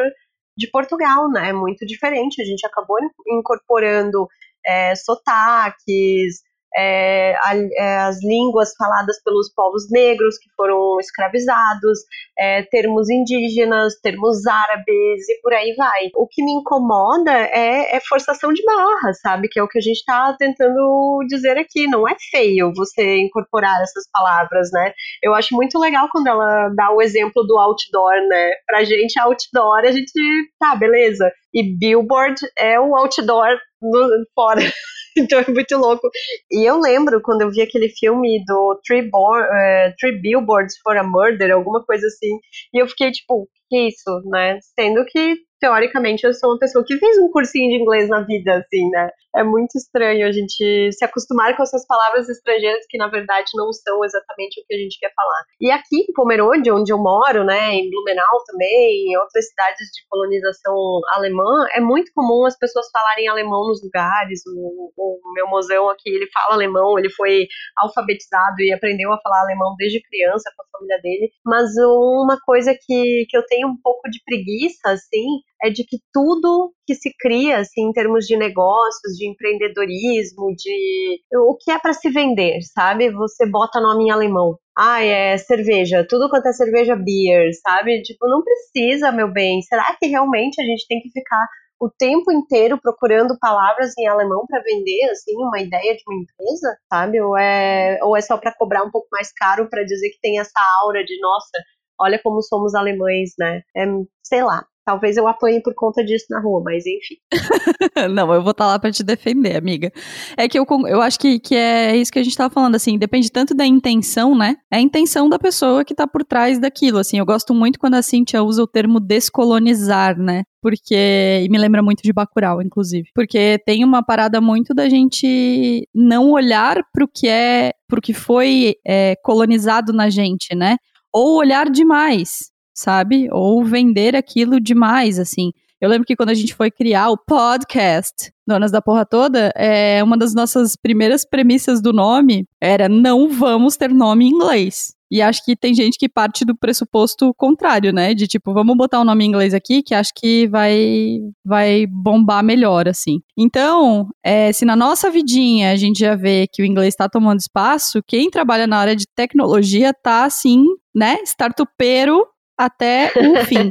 de 0.58 0.70
Portugal, 0.70 1.30
né? 1.30 1.50
É 1.50 1.54
muito 1.54 1.86
diferente. 1.86 2.42
A 2.42 2.46
gente 2.46 2.66
acabou 2.66 2.98
incorporando 3.30 4.28
é, 4.66 4.94
sotaques, 4.96 6.42
é, 6.78 7.36
a, 7.42 7.56
é, 7.56 7.98
as 8.02 8.24
línguas 8.24 8.74
faladas 8.78 9.20
pelos 9.24 9.52
povos 9.54 9.90
negros 9.90 10.38
que 10.38 10.50
foram 10.56 11.00
escravizados, 11.00 12.00
é, 12.38 12.62
termos 12.64 13.10
indígenas, 13.10 14.00
termos 14.02 14.46
árabes 14.46 15.28
e 15.28 15.42
por 15.42 15.54
aí 15.54 15.74
vai. 15.76 16.10
O 16.16 16.28
que 16.28 16.44
me 16.44 16.52
incomoda 16.52 17.32
é, 17.32 17.96
é 17.96 18.00
forçação 18.08 18.54
de 18.54 18.64
barra, 18.64 19.14
sabe? 19.14 19.48
Que 19.50 19.60
é 19.60 19.64
o 19.64 19.68
que 19.68 19.80
a 19.80 19.82
gente 19.82 19.98
está 19.98 20.36
tentando 20.38 21.26
dizer 21.28 21.58
aqui. 21.58 21.88
Não 21.88 22.08
é 22.08 22.16
feio 22.30 22.72
você 22.76 23.18
incorporar 23.18 23.82
essas 23.82 24.08
palavras, 24.12 24.70
né? 24.72 24.94
Eu 25.24 25.34
acho 25.34 25.56
muito 25.56 25.80
legal 25.80 26.08
quando 26.12 26.28
ela 26.28 26.70
dá 26.70 26.92
o 26.92 27.02
exemplo 27.02 27.44
do 27.44 27.58
outdoor, 27.58 28.14
né? 28.30 28.52
Pra 28.68 28.84
gente, 28.84 29.20
outdoor, 29.20 29.80
a 29.80 29.92
gente, 29.92 30.12
tá, 30.60 30.76
beleza. 30.76 31.32
E 31.52 31.64
billboard 31.64 32.40
é 32.56 32.80
o 32.80 32.96
outdoor 32.96 33.58
no, 33.82 34.26
fora 34.36 34.62
então 35.24 35.40
é 35.40 35.52
muito 35.52 35.76
louco. 35.78 36.10
E 36.52 36.70
eu 36.70 36.80
lembro 36.80 37.22
quando 37.22 37.42
eu 37.42 37.52
vi 37.52 37.62
aquele 37.62 37.90
filme 37.90 38.44
do 38.46 38.80
Three, 38.86 39.08
uh, 39.08 39.94
Three 40.00 40.20
Billboards 40.22 40.78
for 40.84 40.98
a 40.98 41.04
Murder, 41.04 41.52
alguma 41.54 41.84
coisa 41.84 42.06
assim, 42.08 42.40
e 42.74 42.82
eu 42.82 42.88
fiquei 42.88 43.12
tipo, 43.12 43.48
que 43.70 43.88
isso, 43.88 44.22
né? 44.26 44.60
Sendo 44.76 45.04
que 45.06 45.36
teoricamente 45.60 46.26
eu 46.26 46.34
sou 46.34 46.52
uma 46.52 46.60
pessoa 46.60 46.84
que 46.86 46.98
fez 46.98 47.18
um 47.18 47.30
cursinho 47.32 47.70
de 47.70 47.82
inglês 47.82 48.10
na 48.10 48.22
vida, 48.22 48.56
assim, 48.56 48.90
né? 48.90 49.10
É 49.36 49.44
muito 49.44 49.76
estranho 49.76 50.28
a 50.28 50.32
gente 50.32 50.92
se 50.92 51.06
acostumar 51.06 51.56
com 51.56 51.62
essas 51.62 51.86
palavras 51.86 52.28
estrangeiras 52.28 52.86
que 52.90 52.98
na 52.98 53.08
verdade 53.08 53.52
não 53.56 53.72
são 53.72 54.04
exatamente 54.04 54.60
o 54.60 54.66
que 54.66 54.74
a 54.74 54.78
gente 54.78 54.98
quer 55.00 55.12
falar. 55.14 55.44
E 55.62 55.70
aqui 55.70 55.98
em 56.10 56.14
Pomerode, 56.14 56.72
onde 56.72 56.92
eu 56.92 56.98
moro, 56.98 57.44
né, 57.44 57.76
em 57.76 57.90
Blumenau 57.90 58.44
também, 58.48 59.12
em 59.12 59.18
outras 59.18 59.48
cidades 59.48 59.88
de 59.94 60.08
colonização 60.10 61.02
alemã, 61.12 61.68
é 61.76 61.80
muito 61.80 62.12
comum 62.16 62.46
as 62.46 62.58
pessoas 62.58 62.88
falarem 62.92 63.28
alemão 63.28 63.68
nos 63.68 63.84
lugares. 63.84 64.42
O, 64.48 64.92
o 64.98 65.34
meu 65.34 65.48
mozão 65.48 65.90
aqui, 65.90 66.10
ele 66.10 66.28
fala 66.32 66.56
alemão, 66.56 66.98
ele 66.98 67.10
foi 67.12 67.48
alfabetizado 67.78 68.60
e 68.62 68.74
aprendeu 68.74 69.12
a 69.12 69.20
falar 69.22 69.42
alemão 69.42 69.76
desde 69.78 70.02
criança 70.02 70.50
com 70.56 70.64
a 70.64 70.78
família 70.78 71.00
dele. 71.02 71.32
Mas 71.46 71.70
uma 71.78 72.38
coisa 72.44 72.74
que, 72.74 73.26
que 73.30 73.38
eu 73.38 73.46
tenho 73.46 73.68
um 73.68 73.78
pouco 73.82 74.10
de 74.10 74.20
preguiça, 74.26 74.90
assim, 74.90 75.26
é 75.62 75.70
de 75.70 75.84
que 75.84 75.98
tudo 76.14 76.74
que 76.86 76.96
se 76.96 77.12
cria, 77.20 77.60
assim, 77.60 77.90
em 77.90 77.92
termos 77.94 78.26
de 78.26 78.38
negócios, 78.38 79.14
de 79.18 79.30
empreendedorismo, 79.30 80.54
de 80.56 81.20
o 81.34 81.56
que 81.58 81.72
é 81.72 81.80
para 81.80 81.94
se 81.94 82.10
vender, 82.10 82.60
sabe? 82.74 83.10
Você 83.12 83.46
bota 83.50 83.82
nome 83.82 84.06
em 84.06 84.12
alemão. 84.12 84.58
Ah, 84.78 85.04
é 85.04 85.38
cerveja, 85.38 86.06
tudo 86.08 86.30
quanto 86.30 86.48
é 86.48 86.54
cerveja 86.54 86.96
beer, 86.96 87.52
sabe? 87.64 88.02
Tipo, 88.04 88.28
não 88.28 88.44
precisa, 88.44 89.12
meu 89.12 89.32
bem. 89.32 89.62
Será 89.64 89.96
que 90.00 90.08
realmente 90.08 90.62
a 90.62 90.66
gente 90.66 90.86
tem 90.88 91.02
que 91.02 91.10
ficar 91.10 91.48
o 91.80 91.90
tempo 91.90 92.32
inteiro 92.32 92.80
procurando 92.82 93.38
palavras 93.40 93.94
em 93.98 94.08
alemão 94.08 94.46
para 94.48 94.62
vender, 94.64 95.10
assim, 95.12 95.36
uma 95.36 95.60
ideia 95.60 95.96
de 95.96 96.04
uma 96.08 96.22
empresa, 96.22 96.78
sabe? 96.92 97.22
Ou 97.22 97.38
é, 97.38 98.00
ou 98.04 98.18
é 98.18 98.22
só 98.22 98.38
para 98.38 98.54
cobrar 98.54 98.84
um 98.84 98.92
pouco 98.92 99.08
mais 99.12 99.32
caro 99.34 99.70
para 99.70 99.84
dizer 99.84 100.10
que 100.10 100.20
tem 100.22 100.40
essa 100.40 100.60
aura 100.82 101.04
de, 101.04 101.20
nossa, 101.20 101.64
olha 102.00 102.20
como 102.24 102.42
somos 102.42 102.74
alemães, 102.76 103.32
né? 103.38 103.62
É, 103.76 103.86
sei 104.24 104.44
lá, 104.44 104.66
Talvez 104.88 105.18
eu 105.18 105.28
apanhe 105.28 105.62
por 105.62 105.74
conta 105.76 106.02
disso 106.02 106.28
na 106.30 106.40
rua, 106.40 106.62
mas 106.64 106.86
enfim. 106.86 107.16
não, 108.10 108.34
eu 108.34 108.42
vou 108.42 108.52
estar 108.52 108.64
tá 108.64 108.68
lá 108.68 108.80
para 108.80 108.90
te 108.90 109.04
defender, 109.04 109.58
amiga. 109.58 109.92
É 110.38 110.48
que 110.48 110.58
eu, 110.58 110.66
eu 110.88 111.02
acho 111.02 111.20
que, 111.20 111.40
que 111.40 111.54
é 111.54 111.94
isso 111.98 112.10
que 112.10 112.20
a 112.20 112.24
gente 112.24 112.32
estava 112.32 112.54
falando, 112.54 112.76
assim, 112.76 112.98
depende 112.98 113.30
tanto 113.30 113.54
da 113.54 113.66
intenção, 113.66 114.34
né? 114.34 114.56
É 114.72 114.78
a 114.78 114.80
intenção 114.80 115.28
da 115.28 115.38
pessoa 115.38 115.84
que 115.84 115.92
está 115.92 116.08
por 116.08 116.24
trás 116.24 116.58
daquilo, 116.58 117.00
assim. 117.00 117.20
Eu 117.20 117.26
gosto 117.26 117.54
muito 117.54 117.78
quando 117.78 117.96
a 117.96 118.02
Cintia 118.02 118.42
usa 118.42 118.64
o 118.64 118.68
termo 118.68 119.02
descolonizar, 119.02 120.18
né? 120.18 120.44
Porque. 120.62 121.42
E 121.44 121.50
me 121.50 121.58
lembra 121.58 121.84
muito 121.84 122.02
de 122.02 122.14
Bacurau, 122.14 122.62
inclusive. 122.62 123.10
Porque 123.14 123.62
tem 123.66 123.84
uma 123.84 124.02
parada 124.02 124.40
muito 124.40 124.74
da 124.74 124.88
gente 124.88 125.86
não 125.94 126.32
olhar 126.32 126.78
para 126.94 127.04
o 127.04 127.10
que 127.14 127.28
é. 127.28 127.74
pro 127.90 128.00
que 128.00 128.14
foi 128.14 128.76
é, 128.88 129.16
colonizado 129.22 129.92
na 129.92 130.10
gente, 130.10 130.56
né? 130.56 130.78
Ou 131.14 131.38
olhar 131.38 131.70
demais 131.70 132.56
sabe? 132.78 133.28
Ou 133.32 133.66
vender 133.66 134.16
aquilo 134.16 134.60
demais, 134.60 135.18
assim. 135.18 135.52
Eu 135.82 135.90
lembro 135.90 136.06
que 136.06 136.16
quando 136.16 136.30
a 136.30 136.34
gente 136.34 136.56
foi 136.56 136.72
criar 136.72 137.10
o 137.10 137.18
podcast 137.18 138.32
Donas 138.48 138.72
da 138.72 138.82
Porra 138.82 139.06
Toda, 139.06 139.52
é, 139.56 140.04
uma 140.04 140.18
das 140.18 140.34
nossas 140.34 140.76
primeiras 140.76 141.26
premissas 141.26 141.82
do 141.82 141.94
nome 141.94 142.46
era 142.62 142.88
não 142.88 143.30
vamos 143.30 143.78
ter 143.78 143.90
nome 143.90 144.26
em 144.26 144.30
inglês. 144.30 144.96
E 145.10 145.22
acho 145.22 145.44
que 145.46 145.56
tem 145.56 145.74
gente 145.74 145.98
que 145.98 146.10
parte 146.10 146.44
do 146.44 146.56
pressuposto 146.56 147.34
contrário, 147.36 147.94
né? 147.94 148.14
De 148.14 148.28
tipo, 148.28 148.54
vamos 148.54 148.76
botar 148.76 149.00
o 149.00 149.04
um 149.04 149.06
nome 149.06 149.24
em 149.24 149.28
inglês 149.30 149.54
aqui, 149.54 149.82
que 149.82 149.96
acho 149.96 150.12
que 150.14 150.48
vai, 150.48 151.20
vai 151.46 151.86
bombar 151.88 152.44
melhor, 152.44 152.90
assim. 152.90 153.20
Então, 153.38 154.08
é, 154.24 154.52
se 154.52 154.66
na 154.66 154.76
nossa 154.76 155.10
vidinha 155.10 155.72
a 155.72 155.76
gente 155.78 156.00
já 156.00 156.16
vê 156.16 156.46
que 156.52 156.62
o 156.62 156.66
inglês 156.66 156.90
está 156.94 157.08
tomando 157.08 157.40
espaço, 157.40 158.04
quem 158.06 158.30
trabalha 158.30 158.68
na 158.68 158.78
área 158.78 158.96
de 158.96 159.06
tecnologia 159.16 159.94
tá, 159.94 160.26
assim, 160.26 160.66
né? 160.94 161.20
Startupeiro 161.24 162.26
até 162.58 163.12
o 163.16 163.44
fim. 163.46 163.70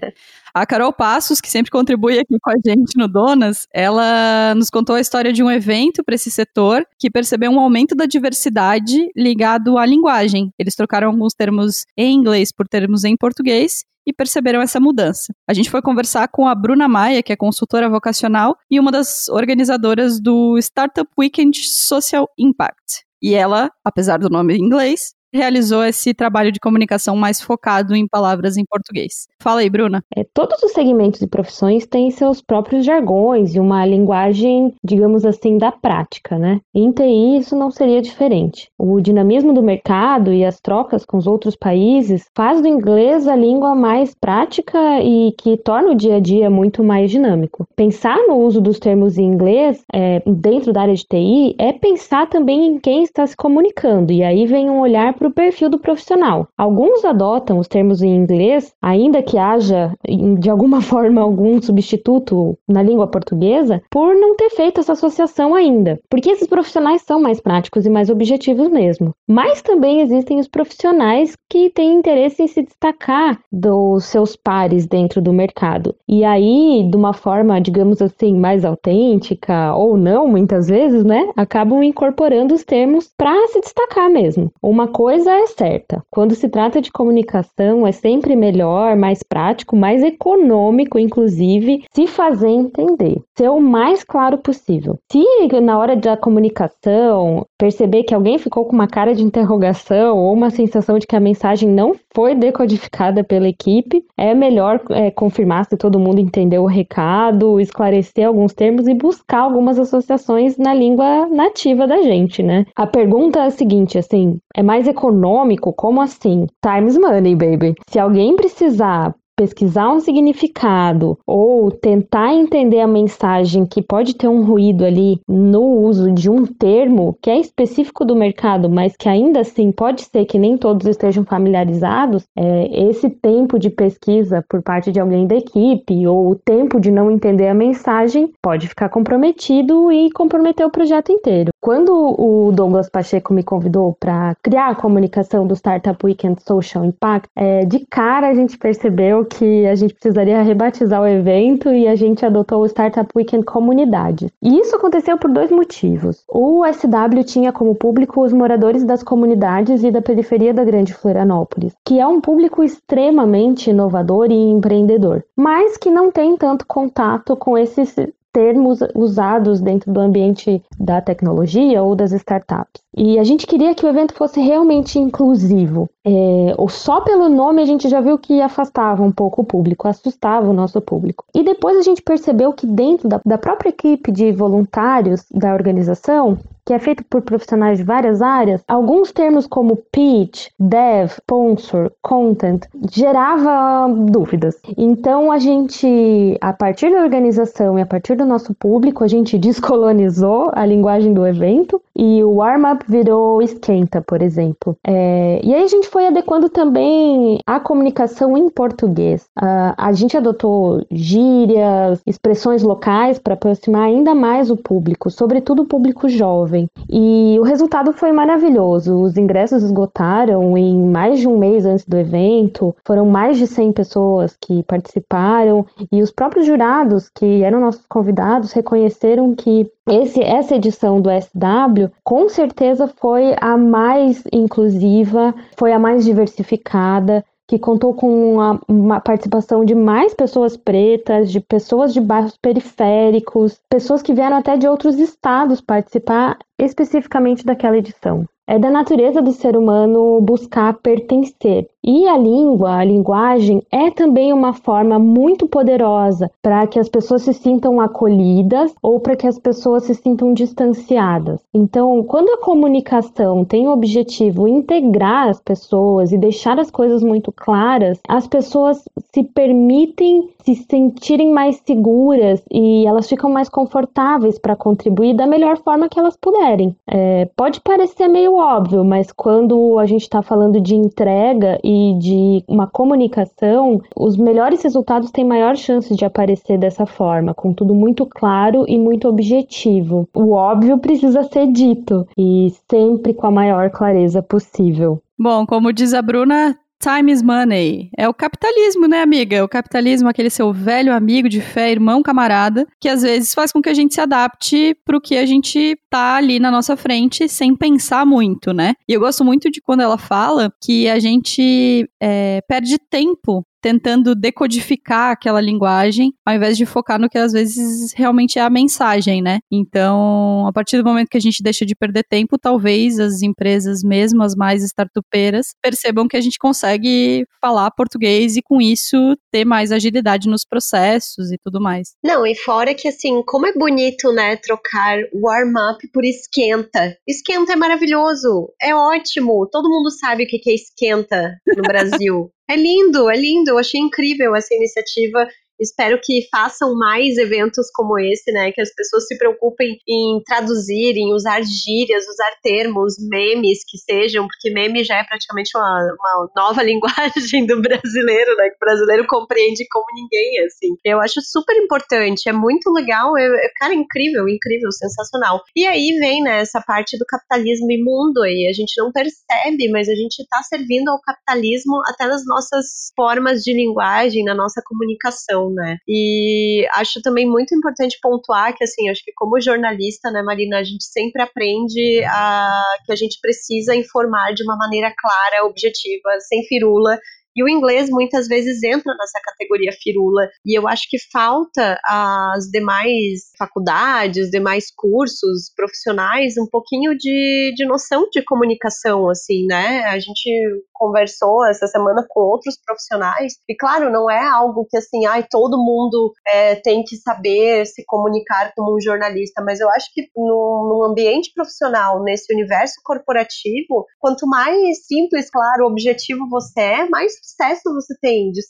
A 0.55 0.65
Carol 0.65 0.93
Passos, 0.93 1.41
que 1.41 1.51
sempre 1.51 1.71
contribui 1.71 2.19
aqui 2.19 2.39
com 2.41 2.51
a 2.51 2.55
gente 2.65 2.97
no 2.97 3.07
Donas, 3.07 3.67
ela 3.75 4.55
nos 4.55 4.71
contou 4.71 4.97
a 4.97 5.01
história 5.01 5.31
de 5.31 5.43
um 5.43 5.51
evento 5.51 6.03
para 6.03 6.15
esse 6.15 6.31
setor 6.31 6.87
que 6.99 7.11
percebeu 7.11 7.51
um 7.51 7.61
aumento 7.61 7.95
da 7.95 8.07
diversidade 8.07 9.11
ligado 9.15 9.77
à 9.77 9.85
linguagem. 9.85 10.51
Eles 10.59 10.75
trocaram 10.75 11.09
alguns 11.09 11.35
termos 11.35 11.85
em 11.97 12.15
inglês 12.15 12.53
por 12.53 12.67
termos 12.67 13.05
em 13.05 13.17
português 13.17 13.85
e 14.07 14.13
perceberam 14.13 14.63
essa 14.63 14.79
mudança. 14.79 15.35
A 15.47 15.53
gente 15.53 15.69
foi 15.69 15.83
conversar 15.83 16.29
com 16.29 16.47
a 16.47 16.55
Bruna 16.55 16.89
Maia, 16.89 17.23
que 17.23 17.33
é 17.33 17.37
consultora 17.37 17.91
vocacional 17.91 18.57
e 18.71 18.79
uma 18.79 18.93
das 18.93 19.29
organizadoras 19.29 20.21
do 20.21 20.57
Startup 20.59 21.11
Weekend 21.19 21.59
Social 21.67 22.29
Impact. 22.39 23.05
E 23.21 23.35
ela, 23.35 23.71
apesar 23.85 24.19
do 24.19 24.31
nome 24.31 24.55
em 24.55 24.65
inglês, 24.65 25.15
realizou 25.37 25.85
esse 25.85 26.13
trabalho 26.13 26.51
de 26.51 26.59
comunicação 26.59 27.17
mais 27.17 27.41
focado 27.41 27.95
em 27.95 28.07
palavras 28.07 28.57
em 28.57 28.65
português. 28.65 29.29
Fala 29.39 29.61
aí, 29.61 29.71
Bruna. 29.71 30.03
É, 30.17 30.25
todos 30.35 30.63
os 30.63 30.73
segmentos 30.73 31.21
e 31.23 31.27
profissões 31.27 31.87
têm 31.87 32.11
seus 32.11 32.41
próprios 32.41 32.85
jargões 32.85 33.55
e 33.55 33.61
uma 33.61 33.87
linguagem, 33.87 34.75
digamos 34.83 35.25
assim, 35.25 35.59
da 35.59 35.71
prática, 35.71 36.39
né? 36.39 36.61
Em 36.75 36.91
TI 36.91 37.39
isso 37.39 37.57
não 37.57 37.71
seria 37.71 38.03
diferente. 38.03 38.69
O 38.79 39.01
dinamismo 39.01 39.53
do 39.53 39.63
mercado 39.63 40.33
e 40.33 40.45
as 40.45 40.61
trocas 40.61 41.05
com 41.05 41.17
os 41.17 41.27
outros 41.27 41.55
países 41.55 42.27
faz 42.35 42.61
do 42.61 42.69
inglês 42.69 43.29
a 43.29 43.37
língua 43.37 43.75
mais 43.75 44.15
prática 44.15 45.01
e 45.03 45.33
que 45.39 45.57
torna 45.57 45.91
o 45.91 45.95
dia 45.95 46.17
a 46.17 46.21
dia 46.21 46.51
muito 46.51 46.83
mais 46.83 47.11
dinâmico. 47.11 47.67
Pensar 47.77 48.17
no 48.27 48.37
uso 48.37 48.61
dos 48.61 48.79
termos 48.79 49.19
em 49.19 49.25
inglês 49.25 49.85
é, 49.93 50.23
dentro 50.27 50.73
da 50.73 50.83
área 50.83 50.95
de 50.95 51.05
TI 51.05 51.55
é 51.59 51.73
pensar 51.73 52.29
também 52.29 52.67
em 52.67 52.79
quem 52.79 53.03
está 53.03 53.27
se 53.27 53.37
comunicando 53.37 54.13
e 54.13 54.23
aí 54.23 54.47
vem 54.47 54.71
um 54.71 54.81
olhar 54.81 55.15
para 55.27 55.31
o 55.31 55.33
perfil 55.33 55.69
do 55.69 55.79
profissional. 55.79 56.49
Alguns 56.57 57.05
adotam 57.05 57.59
os 57.59 57.69
termos 57.69 58.03
em 58.03 58.15
inglês, 58.15 58.73
ainda 58.81 59.23
que 59.23 59.39
haja 59.39 59.93
de 60.39 60.51
alguma 60.51 60.81
forma 60.83 61.21
algum 61.21 61.61
substituto 61.61 62.57
na 62.69 62.83
língua 62.83 63.07
portuguesa, 63.07 63.83
por 63.91 64.15
não 64.15 64.37
ter 64.37 64.51
feito 64.51 64.81
essa 64.81 64.93
associação 64.93 65.55
ainda, 65.55 65.99
porque 66.09 66.31
esses 66.31 66.47
profissionais 66.47 67.03
são 67.03 67.21
mais 67.21 67.41
práticos 67.41 67.87
e 67.87 67.91
mais 67.91 68.11
objetivos 68.11 68.69
mesmo. 68.69 69.15
Mas 69.29 69.63
também 69.63 70.01
existem 70.01 70.39
os 70.39 70.49
profissionais 70.49 71.37
que 71.51 71.71
têm 71.71 71.95
interesse 71.95 72.43
em 72.43 72.47
se 72.47 72.63
destacar 72.63 73.41
dos 73.51 74.05
seus 74.05 74.37
pares 74.37 74.87
dentro 74.87 75.21
do 75.21 75.33
mercado. 75.33 75.95
E 76.09 76.25
aí, 76.25 76.87
de 76.89 76.97
uma 76.97 77.13
forma, 77.13 77.61
digamos 77.61 78.01
assim, 78.01 78.37
mais 78.37 78.65
autêntica 78.65 79.75
ou 79.75 79.97
não, 79.97 80.29
muitas 80.29 80.69
vezes, 80.69 81.05
né, 81.05 81.31
acabam 81.37 81.83
incorporando 81.83 82.55
os 82.55 82.65
termos 82.65 83.11
para 83.17 83.47
se 83.49 83.61
destacar 83.61 84.11
mesmo. 84.11 84.53
Uma 84.63 84.89
coisa 84.89 85.06
coisa 85.07 85.31
é 85.31 85.47
certa: 85.47 86.03
quando 86.11 86.35
se 86.35 86.49
trata 86.49 86.83
de 86.83 86.91
comunicação, 86.91 87.87
é 87.87 87.93
sempre 87.93 88.35
melhor, 88.35 88.97
mais 88.97 89.23
prático, 89.23 89.77
mais 89.77 90.03
econômico, 90.03 90.99
inclusive, 90.99 91.85
se 91.95 92.09
fazer 92.09 92.49
entender, 92.49 93.23
ser 93.39 93.49
o 93.49 93.61
mais 93.61 94.03
claro 94.03 94.39
possível. 94.39 94.99
Se 95.13 95.25
na 95.63 95.79
hora 95.79 95.95
da 95.95 96.17
comunicação 96.17 97.47
perceber 97.57 98.03
que 98.03 98.15
alguém 98.15 98.37
ficou 98.37 98.65
com 98.65 98.75
uma 98.75 98.89
cara 98.89 99.15
de 99.15 99.23
interrogação 99.23 100.19
ou 100.19 100.33
uma 100.33 100.51
sensação 100.51 100.99
de 100.99 101.07
que 101.07 101.15
a 101.15 101.21
mensagem 101.21 101.69
não 101.69 101.95
foi 102.13 102.35
decodificada 102.35 103.23
pela 103.23 103.49
equipe, 103.49 104.05
é 104.17 104.35
melhor 104.35 104.81
é, 104.91 105.11
confirmar 105.11 105.67
se 105.67 105.77
todo 105.77 106.01
mundo 106.01 106.21
entendeu 106.21 106.65
o 106.65 106.67
recado, 106.67 107.61
esclarecer 107.61 108.27
alguns 108.27 108.53
termos 108.53 108.89
e 108.89 108.95
buscar 108.95 109.41
algumas 109.41 109.79
associações 109.79 110.59
na 110.59 110.75
língua 110.75 111.29
nativa 111.29 111.87
da 111.87 112.03
gente, 112.03 112.43
né? 112.43 112.67
A 112.75 112.87
pergunta 112.87 113.39
é 113.39 113.47
a 113.47 113.51
seguinte, 113.51 113.99
assim, 113.99 114.39
é 114.55 114.63
mais 114.63 114.89
econômico? 114.97 115.73
Como 115.73 116.01
assim? 116.01 116.47
Times 116.63 116.97
money, 116.97 117.37
baby. 117.37 117.75
Se 117.89 117.99
alguém 117.99 118.35
precisar 118.35 119.15
pesquisar 119.37 119.91
um 119.91 120.01
significado 120.01 121.19
ou 121.27 121.71
tentar 121.71 122.33
entender 122.33 122.81
a 122.81 122.87
mensagem 122.87 123.67
que 123.67 123.83
pode 123.83 124.15
ter 124.15 124.29
um 124.29 124.43
ruído 124.43 124.85
ali 124.85 125.21
no 125.29 125.63
uso 125.81 126.11
de 126.11 126.31
um 126.31 126.47
termo 126.47 127.17
que 127.21 127.29
é 127.29 127.39
específico 127.39 128.05
do 128.05 128.17
mercado, 128.17 128.71
mas 128.71 128.97
que 128.97 129.09
ainda 129.09 129.41
assim 129.41 129.71
pode 129.71 130.03
ser 130.03 130.25
que 130.25 130.39
nem 130.39 130.57
todos 130.57 130.87
estejam 130.87 131.25
familiarizados, 131.25 132.25
é, 132.35 132.89
esse 132.89 133.11
tempo 133.11 133.59
de 133.59 133.69
pesquisa 133.69 134.43
por 134.49 134.63
parte 134.63 134.91
de 134.91 134.99
alguém 134.99 135.27
da 135.27 135.37
equipe 135.37 136.07
ou 136.07 136.31
o 136.31 136.35
tempo 136.35 136.81
de 136.81 136.91
não 136.91 137.11
entender 137.11 137.49
a 137.49 137.55
mensagem 137.55 138.33
pode 138.41 138.67
ficar 138.69 138.89
comprometido 138.89 139.93
e 139.93 140.11
comprometer 140.13 140.65
o 140.65 140.71
projeto 140.71 141.13
inteiro. 141.13 141.51
Quando 141.61 141.91
o 141.91 142.53
Douglas 142.53 142.89
Pacheco 142.89 143.35
me 143.35 143.43
convidou 143.43 143.97
para 143.99 144.35
criar 144.43 144.69
a 144.69 144.75
comunicação 144.75 145.47
do 145.47 145.55
Startup 145.55 145.99
Weekend 146.07 146.41
Social 146.43 146.85
Impact, 146.85 147.29
é, 147.37 147.65
de 147.65 147.85
cara 147.91 148.29
a 148.29 148.35
gente 148.35 148.57
percebeu 148.57 149.26
que 149.27 149.67
a 149.67 149.75
gente 149.75 149.95
precisaria 149.95 150.41
rebatizar 150.43 151.03
o 151.03 151.07
evento 151.07 151.69
e 151.69 151.87
a 151.87 151.95
gente 151.95 152.25
adotou 152.25 152.63
o 152.63 152.67
Startup 152.67 153.09
Weekend 153.15 153.45
Comunidade. 153.45 154.29
E 154.43 154.59
isso 154.59 154.77
aconteceu 154.77 155.19
por 155.19 155.31
dois 155.31 155.51
motivos. 155.51 156.25
O 156.29 156.63
SW 156.65 157.25
tinha 157.25 157.53
como 157.53 157.75
público 157.75 158.25
os 158.25 158.33
moradores 158.33 158.85
das 158.85 159.03
comunidades 159.03 159.83
e 159.83 159.91
da 159.91 160.01
periferia 160.01 160.55
da 160.55 160.65
Grande 160.65 160.95
Florianópolis, 160.95 161.75
que 161.85 162.01
é 162.01 162.07
um 162.07 162.21
público 162.21 162.63
extremamente 162.63 163.71
inovador 163.71 164.31
e 164.31 164.51
empreendedor, 164.51 165.25
mas 165.37 165.77
que 165.77 165.91
não 165.91 166.11
tem 166.11 166.37
tanto 166.37 166.67
contato 166.67 167.37
com 167.37 167.59
esses 167.59 167.95
termos 168.37 168.81
usados 168.95 169.63
dentro 169.63 169.91
do 169.91 169.99
ambiente 169.99 170.63
da 170.79 171.01
tecnologia 171.01 171.83
ou 171.83 171.97
das 171.97 172.13
startups. 172.13 172.83
E 172.95 173.19
a 173.19 173.25
gente 173.25 173.47
queria 173.47 173.75
que 173.75 173.87
o 173.87 173.89
evento 173.89 174.13
fosse 174.13 174.43
realmente 174.43 174.99
inclusivo. 174.99 175.89
É, 176.05 176.55
ou 176.59 176.69
só 176.69 177.01
pelo 177.01 177.31
nome 177.31 177.63
a 177.63 177.65
gente 177.65 177.89
já 177.89 177.99
viu 177.99 178.19
que 178.19 178.43
afastava 178.43 179.03
um 179.03 179.11
pouco 179.11 179.41
o 179.41 179.45
público, 179.45 179.89
assustava 179.89 180.51
o 180.51 180.53
nosso 180.53 180.83
público. 180.83 181.25
E 181.35 181.43
depois 181.43 181.79
a 181.79 181.83
gente 181.83 182.03
percebeu 182.03 182.53
que 182.53 182.67
dentro 182.67 183.09
da, 183.09 183.23
da 183.25 183.39
própria 183.39 183.71
equipe 183.71 184.13
de 184.13 184.31
voluntários 184.33 185.25
da 185.33 185.55
organização 185.55 186.37
que 186.67 186.73
é 186.75 186.79
feito 186.81 187.05
por 187.05 187.23
profissionais 187.23 187.79
de 187.79 187.85
várias 187.85 188.21
áreas, 188.21 188.61
alguns 188.67 189.13
termos 189.13 189.47
como 189.47 189.77
pitch, 189.93 190.49
dev, 190.59 191.13
sponsor, 191.13 191.93
content, 192.03 192.65
gerava 192.93 193.89
dúvidas. 193.89 194.57
Então 194.77 195.31
a 195.31 195.39
gente, 195.39 196.37
a 196.41 196.53
partir 196.53 196.91
da 196.91 197.03
organização 197.03 197.79
e 197.79 197.83
a 197.83 197.87
partir 197.87 198.17
do 198.17 198.27
nosso 198.27 198.53
público, 198.53 199.05
a 199.05 199.09
gente 199.09 199.39
descolonizou 199.39 200.51
a 200.53 200.67
linguagem 200.67 201.15
do 201.15 201.25
evento 201.25 201.81
e 201.95 202.23
o 202.25 202.35
warm-up 202.35 202.85
virou 202.89 203.41
esquenta, 203.41 204.03
por 204.03 204.21
exemplo. 204.21 204.77
É, 204.85 205.41
e 205.45 205.55
aí 205.55 205.63
a 205.63 205.69
gente 205.69 205.89
foi 205.89 206.09
adequando 206.09 206.49
também 206.49 207.39
a 207.47 207.61
comunicação 207.61 208.37
em 208.37 208.51
português. 208.51 209.23
Uh, 209.39 209.73
a 209.77 209.93
gente 209.93 210.17
adotou 210.17 210.85
gírias, 210.91 212.03
expressões 212.05 212.63
locais 212.63 213.21
para 213.21 213.35
aproximar 213.35 213.83
ainda 213.83 214.15
mais 214.15 214.51
o 214.51 214.57
público, 214.57 215.11
sobretudo 215.11 215.63
o 215.63 215.67
público 215.67 216.09
jovem 216.09 216.56
jovem. 216.57 216.69
E 216.89 217.37
o 217.39 217.43
resultado 217.43 217.93
foi 217.93 218.13
maravilhoso. 218.13 219.01
Os 219.03 219.17
ingressos 219.17 219.63
esgotaram 219.63 220.57
em 220.57 220.79
mais 220.79 221.21
de 221.21 221.29
um 221.29 221.39
mês 221.39 221.67
antes 221.67 221.85
do 221.85 221.97
evento. 221.97 222.75
Foram 222.85 223.07
mais 223.07 223.37
de 223.37 223.47
100 223.47 223.73
pessoas 223.73 224.37
que 224.41 224.63
participaram 224.63 225.67
e 225.93 226.03
os 226.03 226.11
próprios 226.11 226.47
jurados, 226.47 227.11
que 227.11 227.43
eram 227.43 227.61
nossos 227.61 227.85
convidados, 227.89 228.53
reconheceram 228.53 229.35
que 229.35 229.71
esse, 229.89 230.23
essa 230.23 230.57
edição 230.57 231.01
do 231.01 231.11
SW 231.11 231.91
com 232.03 232.29
certeza 232.29 232.89
foi 232.89 233.37
a 233.41 233.57
mais 233.57 234.25
inclusiva, 234.33 235.35
foi 235.57 235.73
a 235.73 235.79
mais 235.79 236.05
diversificada 236.05 237.25
que 237.49 237.59
contou 237.59 237.95
com 237.95 238.35
uma, 238.35 238.61
uma, 238.67 239.01
participação 239.01 239.65
de 239.65 239.75
mais 239.75 240.13
pessoas 240.15 240.57
pretas, 240.57 241.31
de 241.31 241.41
pessoas 241.41 241.95
de 241.95 242.01
bairros 242.01 242.37
periféricos, 242.37 243.61
pessoas 243.69 244.03
que 244.03 244.13
vieram 244.13 244.37
até 244.37 244.57
de 244.57 244.67
outros 244.67 244.99
estados 244.99 245.61
participar 245.61 246.39
especificamente 246.59 247.45
daquela 247.45 247.79
edição. 247.79 248.25
É 248.49 248.59
da 248.59 248.71
natureza 248.71 249.21
do 249.21 249.33
ser 249.33 249.57
humano 249.57 250.21
buscar 250.21 250.75
pertencer. 250.75 251.69
E 251.87 252.09
a 252.09 252.19
língua, 252.19 252.79
a 252.79 252.85
linguagem, 252.85 253.63
é 253.71 253.93
também 253.93 254.33
uma 254.33 254.53
forma 254.53 254.99
muito 254.99 255.47
poderosa 255.47 256.29
para 256.43 256.67
que 256.67 256.81
as 256.81 256.89
pessoas 256.89 257.23
se 257.23 257.33
sintam 257.33 257.81
acolhidas 257.81 258.75
ou 258.83 258.99
para 258.99 259.15
que 259.15 259.25
as 259.25 259.39
pessoas 259.39 259.85
se 259.85 259.95
sintam 259.95 260.35
distanciadas. 260.35 261.41
Então, 261.55 262.03
quando 262.03 262.31
a 262.31 262.39
comunicação 262.39 263.45
tem 263.45 263.69
o 263.69 263.73
objetivo 263.73 264.49
integrar 264.49 265.29
as 265.29 265.41
pessoas 265.41 266.11
e 266.11 266.19
deixar 266.19 266.59
as 266.59 266.73
coisas 266.73 267.05
muito 267.05 267.31
claras, 267.31 268.01
as 268.09 268.27
pessoas 268.27 268.83
se 269.15 269.23
permitem 269.23 270.29
se 270.47 270.55
sentirem 270.55 271.33
mais 271.33 271.61
seguras 271.67 272.41
e 272.49 272.87
elas 272.87 273.09
ficam 273.09 273.29
mais 273.29 273.49
confortáveis 273.49 274.39
para 274.39 274.55
contribuir 274.55 275.13
da 275.13 275.27
melhor 275.27 275.59
forma 275.59 275.89
que 275.89 275.99
elas 275.99 276.17
puderem. 276.17 276.75
É, 276.87 277.29
pode 277.35 277.61
parecer 277.61 278.07
meio 278.07 278.37
óbvio, 278.37 278.85
mas 278.85 279.11
quando 279.11 279.77
a 279.77 279.87
gente 279.87 280.03
está 280.03 280.23
falando 280.23 280.61
de 280.61 280.77
entrega 280.77 281.59
e 281.65 281.76
de 281.99 282.45
uma 282.49 282.67
comunicação, 282.67 283.81
os 283.97 284.17
melhores 284.17 284.63
resultados 284.63 285.11
têm 285.11 285.25
maior 285.25 285.57
chance 285.57 285.95
de 285.95 286.05
aparecer 286.05 286.59
dessa 286.59 286.87
forma, 286.87 287.35
com 287.35 287.53
tudo 287.53 287.75
muito 287.75 288.07
claro 288.07 288.65
e 288.69 288.79
muito 288.79 289.09
objetivo. 289.09 290.09
O 290.15 290.33
óbvio 290.33 290.79
precisa 290.79 291.23
ser 291.25 291.47
dito 291.53 292.07
e 292.17 292.53
sempre 292.71 293.15
com 293.15 293.27
a 293.27 293.31
maior 293.31 293.71
clareza 293.71 294.23
possível. 294.23 295.01
Bom, 295.19 295.47
como 295.47 295.73
diz 295.73 295.95
a 295.95 296.03
Bruna, 296.03 296.57
Time 296.81 297.11
is 297.11 297.23
money. 297.23 297.91
É 297.97 298.09
o 298.09 298.15
capitalismo, 298.15 298.87
né, 298.87 299.03
amiga? 299.03 299.43
O 299.43 299.49
capitalismo, 299.49 300.09
aquele 300.09 300.31
seu 300.31 300.53
velho 300.53 300.93
amigo 300.93 301.29
de 301.29 301.41
fé, 301.41 301.71
irmão, 301.71 302.03
camarada, 302.03 302.67
que 302.81 302.89
às 302.89 303.03
vezes 303.03 303.33
faz 303.33 303.51
com 303.51 303.63
que 303.63 303.69
a 303.69 303.75
gente 303.75 303.95
se 303.95 304.01
adapte 304.01 304.77
pro 304.85 305.01
que 305.01 305.17
a 305.17 305.25
gente 305.25 305.77
tá 305.91 306.17
ali 306.17 306.39
na 306.39 306.51
nossa 306.51 306.77
frente 306.77 307.29
sem 307.29 307.57
pensar 307.57 308.05
muito, 308.05 308.53
né? 308.53 308.75
E 308.89 308.93
eu 308.93 309.01
gosto 309.01 309.25
muito 309.25 309.51
de 309.51 309.61
quando 309.61 309.81
ela 309.81 309.99
fala 309.99 310.53
que 310.63 310.89
a 310.89 310.99
gente 310.99 311.89
é, 312.01 312.41
perde 312.47 312.77
tempo 312.91 313.45
tentando 313.61 314.15
decodificar 314.15 315.13
aquela 315.13 315.41
linguagem, 315.41 316.13
ao 316.25 316.35
invés 316.35 316.57
de 316.57 316.67
focar 316.67 317.01
no 317.01 317.09
que 317.09 317.19
às 317.19 317.33
vezes 317.33 317.93
realmente 317.95 318.39
é 318.39 318.43
a 318.43 318.51
mensagem, 318.51 319.23
né? 319.23 319.39
Então, 319.51 320.47
a 320.47 320.53
partir 320.53 320.79
do 320.79 320.85
momento 320.85 321.09
que 321.09 321.17
a 321.17 321.21
gente 321.21 321.43
deixa 321.43 321.65
de 321.65 321.75
perder 321.75 322.05
tempo, 322.09 322.39
talvez 322.39 322.99
as 322.99 323.23
empresas, 323.23 323.83
mesmo 323.83 324.23
as 324.23 324.35
mais 324.35 324.63
startupeiras, 324.63 325.49
percebam 325.63 326.09
que 326.09 326.17
a 326.17 326.21
gente 326.21 326.39
consegue 326.39 327.25
falar 327.41 327.71
português 327.71 328.37
e 328.37 328.43
com 328.43 328.61
isso 328.61 329.17
ter 329.31 329.45
mais 329.45 329.73
agilidade 329.73 330.29
nos 330.29 330.45
processos 330.45 331.31
e 331.33 331.39
tudo 331.43 331.61
mais. 331.61 331.95
Não, 332.05 332.27
e 332.27 332.35
fora 332.35 332.75
que 332.75 332.89
assim, 332.89 333.23
como 333.27 333.47
é 333.47 333.53
bonito, 333.53 334.13
né, 334.13 334.37
trocar 334.37 334.99
warm-up 335.15 335.87
por 335.93 336.05
esquenta. 336.05 336.97
Esquenta 337.07 337.53
é 337.53 337.57
maravilhoso, 337.57 338.49
é 338.61 338.75
ótimo. 338.75 339.49
Todo 339.51 339.69
mundo 339.69 339.91
sabe 339.91 340.25
o 340.25 340.27
que 340.27 340.41
é 340.49 340.55
esquenta 340.55 341.37
no 341.57 341.63
Brasil. 341.63 342.31
É 342.49 342.57
lindo, 342.57 343.11
é 343.11 343.17
lindo. 343.17 343.51
Eu 343.51 343.59
achei 343.59 343.81
incrível 343.81 344.35
essa 344.35 344.55
iniciativa 344.55 345.27
Espero 345.59 345.99
que 346.03 346.29
façam 346.31 346.75
mais 346.75 347.17
eventos 347.17 347.71
como 347.75 347.99
esse, 347.99 348.31
né? 348.31 348.53
Que 348.53 348.61
as 348.61 348.73
pessoas 348.75 349.07
se 349.07 349.17
preocupem 349.17 349.79
em 349.89 350.21
traduzir, 350.25 350.97
em 350.97 351.15
usar 351.15 351.43
gírias, 351.43 352.07
usar 352.07 352.31
termos, 352.43 352.95
memes 353.09 353.61
que 353.67 353.79
sejam, 353.79 354.27
porque 354.27 354.51
meme 354.51 354.85
já 354.85 354.99
é 354.99 355.05
praticamente 355.05 355.57
uma, 355.57 355.97
uma 355.99 356.31
nova 356.37 356.63
linguagem 356.65 357.47
do 357.47 357.61
brasileiro, 357.61 358.37
né? 358.37 358.51
Que 358.51 358.57
o 358.57 358.67
brasileiro 358.67 359.07
compreende 359.07 359.67
como 359.71 359.87
ninguém, 359.95 360.41
assim. 360.45 360.77
Eu 360.85 361.01
acho 361.01 361.21
super 361.23 361.57
importante, 361.57 362.29
é 362.29 362.33
muito 362.33 362.71
legal, 362.73 363.17
é, 363.17 363.25
é, 363.25 363.51
cara, 363.59 363.75
incrível, 363.75 364.29
incrível, 364.29 364.71
sensacional. 364.73 365.43
E 365.57 365.67
aí 365.67 365.97
vem, 365.99 366.23
né, 366.23 366.41
essa 366.41 366.61
parte 366.61 366.99
do 366.99 367.05
capitalismo 367.07 367.71
imundo 367.71 368.23
aí, 368.23 368.47
a 368.49 368.53
gente 368.53 368.75
não 368.77 368.93
percebe, 368.93 369.71
mas 369.71 369.89
a 369.89 369.95
gente 369.95 370.27
tá 370.29 370.43
servindo 370.43 370.91
ao 370.91 371.01
capitalismo 371.01 371.81
até 371.87 372.07
nas 372.07 372.25
nossas 372.27 372.93
formas 372.95 373.43
de 373.43 373.53
linguagem, 373.55 374.25
na 374.25 374.35
nossa 374.35 374.61
comunicação 374.65 375.46
né? 375.51 375.79
E 375.87 376.67
acho 376.75 377.01
também 377.03 377.27
muito 377.27 377.55
importante 377.55 377.99
pontuar 378.01 378.55
que, 378.57 378.65
assim, 378.65 378.89
acho 378.89 379.03
que 379.05 379.13
como 379.15 379.41
jornalista, 379.41 380.11
né, 380.11 380.23
Marina, 380.23 380.59
a 380.59 380.65
gente 380.65 380.85
sempre 380.85 381.23
aprende 381.23 382.03
a, 382.05 382.63
que 382.85 382.93
a 382.93 382.97
gente 382.97 383.19
precisa 383.21 383.75
informar 383.75 384.33
de 384.35 384.43
uma 384.43 384.57
maneira 384.57 384.93
clara, 384.97 385.47
objetiva, 385.47 386.11
sem 386.21 386.45
firula, 386.45 386.99
e 387.37 387.43
o 387.43 387.49
inglês 387.49 387.89
muitas 387.91 388.27
vezes 388.27 388.63
entra 388.63 388.95
nessa 388.99 389.21
categoria 389.23 389.73
firula. 389.83 390.29
E 390.45 390.59
eu 390.59 390.67
acho 390.67 390.89
que 390.89 390.99
falta 391.13 391.79
às 391.85 392.47
demais 392.51 393.31
faculdades, 393.39 394.31
demais 394.31 394.67
cursos 394.75 395.53
profissionais 395.55 396.37
um 396.39 396.47
pouquinho 396.47 396.97
de, 396.97 397.53
de 397.57 397.67
noção 397.67 398.09
de 398.11 398.23
comunicação, 398.25 399.09
assim, 399.11 399.47
né? 399.47 399.85
A 399.85 399.99
gente 399.99 400.31
conversou 400.73 401.45
essa 401.47 401.67
semana 401.67 402.05
com 402.09 402.21
outros 402.21 402.59
profissionais 402.65 403.35
e, 403.49 403.55
claro, 403.57 403.91
não 403.91 404.11
é 404.11 404.27
algo 404.27 404.67
que, 404.69 404.77
assim, 404.77 405.07
ai, 405.07 405.27
todo 405.29 405.59
mundo 405.59 406.13
é, 406.27 406.55
tem 406.57 406.83
que 406.85 406.97
saber 406.97 407.67
se 407.67 407.85
comunicar 407.87 408.53
como 408.55 408.77
um 408.77 408.81
jornalista, 408.81 409.43
mas 409.43 409.61
eu 409.61 409.69
acho 409.71 409.87
que 409.93 410.09
no, 410.17 410.69
no 410.69 410.85
ambiente 410.85 411.33
profissional, 411.35 412.03
nesse 412.03 412.33
universo 412.33 412.75
corporativo, 412.85 413.87
quanto 413.99 414.27
mais 414.27 414.87
simples, 414.87 415.31
claro, 415.31 415.67
objetivo 415.67 416.29
você 416.29 416.67
é, 416.67 416.89
mais 416.89 417.13
sucesso 417.27 417.75
você 417.75 417.95
tem, 418.01 418.31
de, 418.31 418.41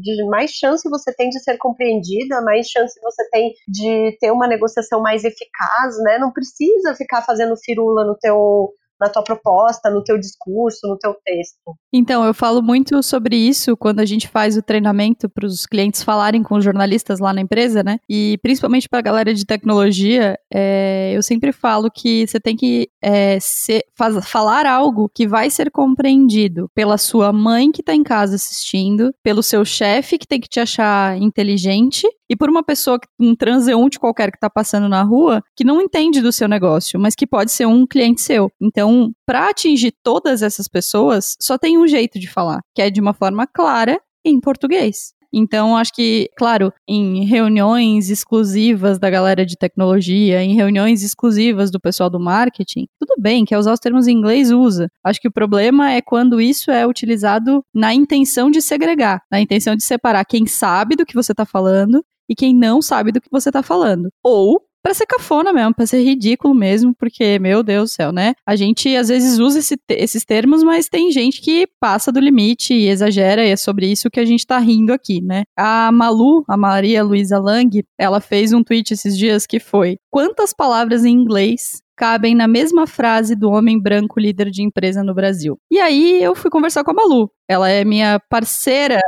de, 0.00 0.24
mais 0.28 0.52
chance 0.52 0.88
você 0.88 1.12
tem 1.12 1.28
de 1.28 1.42
ser 1.42 1.58
compreendida, 1.58 2.40
mais 2.42 2.68
chance 2.68 2.98
você 3.02 3.28
tem 3.30 3.52
de 3.66 4.16
ter 4.20 4.30
uma 4.30 4.46
negociação 4.46 5.02
mais 5.02 5.24
eficaz, 5.24 5.98
né? 5.98 6.18
Não 6.18 6.32
precisa 6.32 6.94
ficar 6.94 7.22
fazendo 7.22 7.56
firula 7.56 8.04
no 8.04 8.16
teu 8.16 8.72
na 9.00 9.08
tua 9.08 9.22
proposta, 9.22 9.90
no 9.90 10.02
teu 10.02 10.18
discurso, 10.18 10.86
no 10.86 10.98
teu 10.98 11.14
texto. 11.24 11.74
Então, 11.92 12.24
eu 12.24 12.34
falo 12.34 12.62
muito 12.62 13.02
sobre 13.02 13.36
isso 13.36 13.76
quando 13.76 14.00
a 14.00 14.04
gente 14.04 14.28
faz 14.28 14.56
o 14.56 14.62
treinamento 14.62 15.28
para 15.28 15.46
os 15.46 15.66
clientes 15.66 16.02
falarem 16.02 16.42
com 16.42 16.56
os 16.56 16.64
jornalistas 16.64 17.18
lá 17.18 17.32
na 17.32 17.40
empresa, 17.40 17.82
né? 17.82 17.98
E 18.08 18.38
principalmente 18.42 18.88
para 18.88 18.98
a 18.98 19.02
galera 19.02 19.34
de 19.34 19.44
tecnologia, 19.44 20.38
é, 20.52 21.12
eu 21.14 21.22
sempre 21.22 21.52
falo 21.52 21.90
que 21.90 22.26
você 22.26 22.40
tem 22.40 22.56
que 22.56 22.88
é, 23.02 23.38
ser, 23.40 23.84
faz, 23.96 24.28
falar 24.28 24.66
algo 24.66 25.10
que 25.14 25.26
vai 25.26 25.50
ser 25.50 25.70
compreendido 25.70 26.68
pela 26.74 26.98
sua 26.98 27.32
mãe 27.32 27.70
que 27.70 27.80
está 27.80 27.94
em 27.94 28.02
casa 28.02 28.36
assistindo, 28.36 29.12
pelo 29.22 29.42
seu 29.42 29.64
chefe 29.64 30.18
que 30.18 30.26
tem 30.26 30.40
que 30.40 30.48
te 30.48 30.60
achar 30.60 31.16
inteligente 31.18 32.08
e 32.28 32.36
por 32.36 32.48
uma 32.48 32.62
pessoa, 32.62 32.98
um 33.18 33.34
transeunte 33.34 33.98
qualquer 33.98 34.30
que 34.30 34.36
está 34.36 34.48
passando 34.48 34.88
na 34.88 35.02
rua, 35.02 35.42
que 35.56 35.64
não 35.64 35.80
entende 35.80 36.20
do 36.20 36.32
seu 36.32 36.48
negócio, 36.48 36.98
mas 36.98 37.14
que 37.14 37.26
pode 37.26 37.52
ser 37.52 37.66
um 37.66 37.86
cliente 37.86 38.22
seu. 38.22 38.50
Então, 38.60 39.12
para 39.26 39.48
atingir 39.48 39.94
todas 40.02 40.42
essas 40.42 40.68
pessoas, 40.68 41.36
só 41.40 41.58
tem 41.58 41.78
um 41.78 41.86
jeito 41.86 42.18
de 42.18 42.28
falar, 42.28 42.60
que 42.74 42.82
é 42.82 42.90
de 42.90 43.00
uma 43.00 43.14
forma 43.14 43.46
clara 43.46 44.00
em 44.24 44.40
português. 44.40 45.12
Então, 45.36 45.76
acho 45.76 45.92
que, 45.92 46.30
claro, 46.38 46.72
em 46.88 47.24
reuniões 47.24 48.08
exclusivas 48.08 49.00
da 49.00 49.10
galera 49.10 49.44
de 49.44 49.56
tecnologia, 49.56 50.40
em 50.40 50.54
reuniões 50.54 51.02
exclusivas 51.02 51.72
do 51.72 51.80
pessoal 51.80 52.08
do 52.08 52.20
marketing, 52.20 52.86
tudo 53.00 53.20
bem, 53.20 53.44
quer 53.44 53.58
usar 53.58 53.72
os 53.72 53.80
termos 53.80 54.06
em 54.06 54.16
inglês, 54.16 54.52
usa. 54.52 54.88
Acho 55.02 55.20
que 55.20 55.26
o 55.26 55.32
problema 55.32 55.90
é 55.90 56.00
quando 56.00 56.40
isso 56.40 56.70
é 56.70 56.86
utilizado 56.86 57.64
na 57.74 57.92
intenção 57.92 58.48
de 58.48 58.62
segregar, 58.62 59.22
na 59.28 59.40
intenção 59.40 59.74
de 59.74 59.82
separar 59.82 60.24
quem 60.24 60.46
sabe 60.46 60.94
do 60.94 61.04
que 61.04 61.14
você 61.14 61.32
está 61.32 61.44
falando 61.44 62.04
e 62.28 62.34
quem 62.34 62.54
não 62.54 62.80
sabe 62.80 63.12
do 63.12 63.20
que 63.20 63.28
você 63.30 63.50
tá 63.50 63.62
falando. 63.62 64.08
Ou 64.22 64.60
para 64.84 64.92
ser 64.92 65.06
cafona 65.06 65.50
mesmo, 65.50 65.74
para 65.74 65.86
ser 65.86 66.02
ridículo 66.02 66.54
mesmo, 66.54 66.94
porque, 66.94 67.38
meu 67.38 67.62
Deus 67.62 67.90
do 67.90 67.94
céu, 67.94 68.12
né? 68.12 68.34
A 68.46 68.54
gente 68.54 68.94
às 68.94 69.08
vezes 69.08 69.38
usa 69.38 69.60
esse, 69.60 69.78
esses 69.88 70.26
termos, 70.26 70.62
mas 70.62 70.90
tem 70.90 71.10
gente 71.10 71.40
que 71.40 71.66
passa 71.80 72.12
do 72.12 72.20
limite 72.20 72.74
e 72.74 72.88
exagera, 72.90 73.46
e 73.46 73.50
é 73.50 73.56
sobre 73.56 73.90
isso 73.90 74.10
que 74.10 74.20
a 74.20 74.26
gente 74.26 74.46
tá 74.46 74.58
rindo 74.58 74.92
aqui, 74.92 75.22
né? 75.22 75.44
A 75.56 75.90
Malu, 75.90 76.44
a 76.46 76.54
Maria 76.54 77.02
Luísa 77.02 77.38
Lang, 77.38 77.82
ela 77.98 78.20
fez 78.20 78.52
um 78.52 78.62
tweet 78.62 78.92
esses 78.92 79.16
dias 79.16 79.46
que 79.46 79.58
foi: 79.58 79.96
Quantas 80.10 80.52
palavras 80.52 81.02
em 81.02 81.12
inglês 81.12 81.82
cabem 81.96 82.34
na 82.34 82.48
mesma 82.48 82.86
frase 82.86 83.34
do 83.34 83.50
homem 83.50 83.80
branco 83.80 84.20
líder 84.20 84.50
de 84.50 84.62
empresa 84.62 85.02
no 85.02 85.14
Brasil. 85.14 85.56
E 85.70 85.78
aí 85.78 86.22
eu 86.22 86.34
fui 86.34 86.50
conversar 86.50 86.82
com 86.84 86.90
a 86.90 86.94
Malu. 86.94 87.30
Ela 87.48 87.70
é 87.70 87.84
minha 87.84 88.20
parceira 88.28 89.00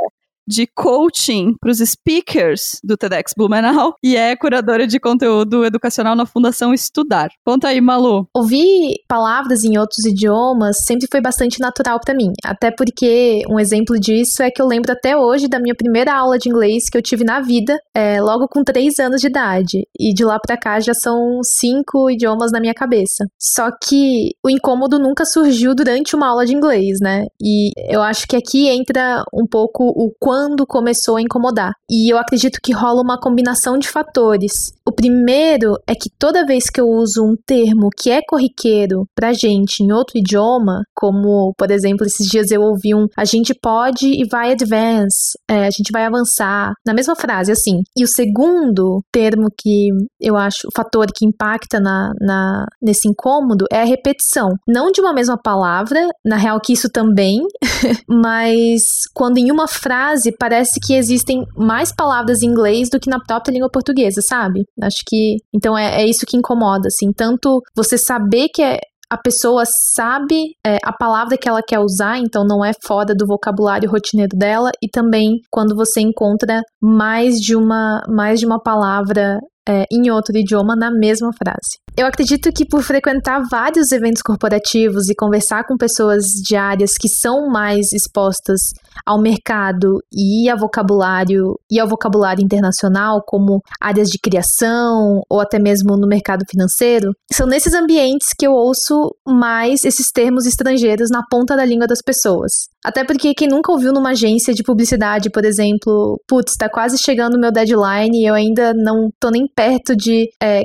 de 0.47 0.65
coaching 0.65 1.55
para 1.59 1.71
os 1.71 1.79
speakers 1.79 2.79
do 2.83 2.95
TEDx 2.95 3.33
Blumenau 3.35 3.95
e 4.01 4.15
é 4.15 4.35
curadora 4.35 4.87
de 4.87 4.99
conteúdo 4.99 5.65
educacional 5.65 6.15
na 6.15 6.25
Fundação 6.25 6.73
Estudar. 6.73 7.29
Conta 7.45 7.67
aí, 7.67 7.81
Malu. 7.81 8.27
Ouvir 8.33 8.95
palavras 9.07 9.63
em 9.63 9.77
outros 9.77 10.05
idiomas 10.05 10.77
sempre 10.85 11.07
foi 11.11 11.19
bastante 11.19 11.59
natural 11.59 11.99
para 12.03 12.15
mim, 12.15 12.31
até 12.43 12.71
porque 12.71 13.41
um 13.49 13.59
exemplo 13.59 13.99
disso 13.99 14.41
é 14.41 14.49
que 14.49 14.61
eu 14.61 14.67
lembro 14.67 14.91
até 14.91 15.17
hoje 15.17 15.47
da 15.47 15.59
minha 15.59 15.75
primeira 15.75 16.15
aula 16.15 16.37
de 16.37 16.49
inglês 16.49 16.89
que 16.89 16.97
eu 16.97 17.01
tive 17.01 17.25
na 17.25 17.41
vida, 17.41 17.77
é, 17.93 18.21
logo 18.21 18.47
com 18.47 18.63
três 18.63 18.99
anos 18.99 19.19
de 19.19 19.27
idade, 19.27 19.85
e 19.99 20.13
de 20.13 20.23
lá 20.23 20.39
para 20.39 20.57
cá 20.57 20.79
já 20.79 20.93
são 20.93 21.39
cinco 21.43 22.09
idiomas 22.09 22.51
na 22.51 22.59
minha 22.59 22.73
cabeça. 22.73 23.25
Só 23.37 23.69
que 23.71 24.31
o 24.43 24.49
incômodo 24.49 24.97
nunca 24.97 25.25
surgiu 25.25 25.75
durante 25.75 26.15
uma 26.15 26.29
aula 26.29 26.45
de 26.45 26.55
inglês, 26.55 26.99
né? 27.01 27.25
E 27.41 27.71
eu 27.89 28.01
acho 28.01 28.25
que 28.27 28.35
aqui 28.35 28.69
entra 28.69 29.23
um 29.33 29.45
pouco 29.45 29.83
o 29.83 30.11
quanto 30.19 30.36
quando 30.37 30.67
começou 30.67 31.17
a 31.17 31.21
incomodar. 31.21 31.71
E 31.89 32.13
eu 32.13 32.17
acredito 32.19 32.59
que 32.61 32.71
rola 32.71 33.01
uma 33.01 33.19
combinação 33.19 33.79
de 33.79 33.87
fatores. 33.87 34.51
O 34.85 34.91
primeiro 34.91 35.73
é 35.87 35.93
que 35.93 36.11
toda 36.19 36.45
vez 36.45 36.69
que 36.69 36.79
eu 36.79 36.85
uso 36.87 37.23
um 37.23 37.35
termo 37.45 37.89
que 37.97 38.11
é 38.11 38.21
corriqueiro 38.21 39.05
pra 39.15 39.33
gente 39.33 39.81
em 39.81 39.91
outro 39.91 40.19
idioma, 40.19 40.83
como, 40.95 41.53
por 41.57 41.71
exemplo, 41.71 42.05
esses 42.05 42.27
dias 42.27 42.51
eu 42.51 42.61
ouvi 42.61 42.93
um 42.93 43.07
a 43.17 43.25
gente 43.25 43.53
pode 43.59 44.05
e 44.05 44.27
vai 44.29 44.51
advance, 44.51 45.37
é, 45.49 45.65
a 45.65 45.71
gente 45.71 45.91
vai 45.91 46.05
avançar, 46.05 46.73
na 46.85 46.93
mesma 46.93 47.15
frase, 47.15 47.51
assim. 47.51 47.81
E 47.97 48.03
o 48.03 48.07
segundo 48.07 49.01
termo 49.11 49.47
que 49.57 49.89
eu 50.21 50.37
acho, 50.37 50.67
o 50.67 50.71
fator 50.75 51.07
que 51.07 51.25
impacta 51.25 51.79
na, 51.79 52.11
na, 52.21 52.65
nesse 52.79 53.07
incômodo 53.07 53.65
é 53.71 53.81
a 53.81 53.85
repetição. 53.85 54.49
Não 54.67 54.91
de 54.91 55.01
uma 55.01 55.13
mesma 55.13 55.37
palavra, 55.37 56.07
na 56.23 56.37
real 56.37 56.59
que 56.63 56.73
isso 56.73 56.89
também, 56.89 57.39
mas 58.07 58.81
quando 59.15 59.37
em 59.37 59.51
uma 59.51 59.67
frase 59.67 60.26
parece 60.31 60.79
que 60.79 60.93
existem 60.93 61.43
mais 61.55 61.91
palavras 61.93 62.41
em 62.41 62.47
inglês 62.47 62.89
do 62.89 62.99
que 62.99 63.09
na 63.09 63.19
própria 63.19 63.53
língua 63.53 63.69
portuguesa, 63.71 64.21
sabe? 64.21 64.63
Acho 64.81 65.03
que. 65.07 65.37
Então 65.53 65.77
é, 65.77 66.01
é 66.01 66.05
isso 66.05 66.25
que 66.25 66.37
incomoda, 66.37 66.87
assim. 66.87 67.11
Tanto 67.11 67.61
você 67.75 67.97
saber 67.97 68.47
que 68.53 68.61
é, 68.61 68.79
a 69.09 69.17
pessoa 69.17 69.63
sabe 69.95 70.55
é, 70.65 70.77
a 70.83 70.91
palavra 70.91 71.37
que 71.37 71.47
ela 71.47 71.61
quer 71.61 71.79
usar, 71.79 72.17
então 72.17 72.45
não 72.45 72.63
é 72.63 72.71
fora 72.85 73.15
do 73.15 73.25
vocabulário 73.25 73.89
rotineiro 73.89 74.35
dela, 74.37 74.69
e 74.83 74.89
também 74.89 75.39
quando 75.49 75.75
você 75.75 76.01
encontra 76.01 76.61
mais 76.81 77.35
de 77.35 77.55
uma, 77.55 78.01
mais 78.07 78.39
de 78.39 78.45
uma 78.45 78.61
palavra 78.61 79.39
é, 79.67 79.85
em 79.91 80.09
outro 80.09 80.37
idioma 80.37 80.75
na 80.75 80.91
mesma 80.91 81.31
frase. 81.33 81.77
Eu 81.97 82.05
acredito 82.05 82.51
que 82.53 82.63
por 82.63 82.83
frequentar 82.83 83.41
vários 83.49 83.91
eventos 83.91 84.21
corporativos 84.21 85.09
e 85.09 85.15
conversar 85.15 85.65
com 85.65 85.75
pessoas 85.75 86.25
de 86.25 86.55
áreas 86.55 86.91
que 86.95 87.09
são 87.09 87.47
mais 87.49 87.91
expostas 87.91 88.59
ao 89.03 89.19
mercado 89.19 89.97
e 90.13 90.47
a 90.47 90.55
vocabulário 90.55 91.59
e 91.71 91.79
ao 91.79 91.87
vocabulário 91.87 92.43
internacional, 92.43 93.23
como 93.25 93.63
áreas 93.81 94.09
de 94.09 94.19
criação 94.19 95.23
ou 95.27 95.41
até 95.41 95.57
mesmo 95.57 95.97
no 95.97 96.07
mercado 96.07 96.43
financeiro, 96.47 97.13
são 97.31 97.47
nesses 97.47 97.73
ambientes 97.73 98.27
que 98.37 98.45
eu 98.45 98.51
ouço 98.51 99.09
mais 99.25 99.83
esses 99.83 100.11
termos 100.13 100.45
estrangeiros 100.45 101.09
na 101.09 101.23
ponta 101.27 101.55
da 101.55 101.65
língua 101.65 101.87
das 101.87 102.03
pessoas. 102.03 102.51
Até 102.85 103.03
porque 103.03 103.33
quem 103.33 103.47
nunca 103.47 103.71
ouviu 103.71 103.91
numa 103.91 104.11
agência 104.11 104.53
de 104.53 104.61
publicidade, 104.61 105.31
por 105.31 105.43
exemplo, 105.43 106.21
putz, 106.27 106.53
tá 106.55 106.69
quase 106.69 106.97
chegando 106.97 107.35
o 107.35 107.39
meu 107.39 107.51
deadline 107.51 108.21
e 108.21 108.25
eu 108.29 108.35
ainda 108.35 108.71
não 108.73 109.09
tô 109.19 109.31
nem 109.31 109.47
perto 109.47 109.95
de 109.95 110.29
é, 110.41 110.61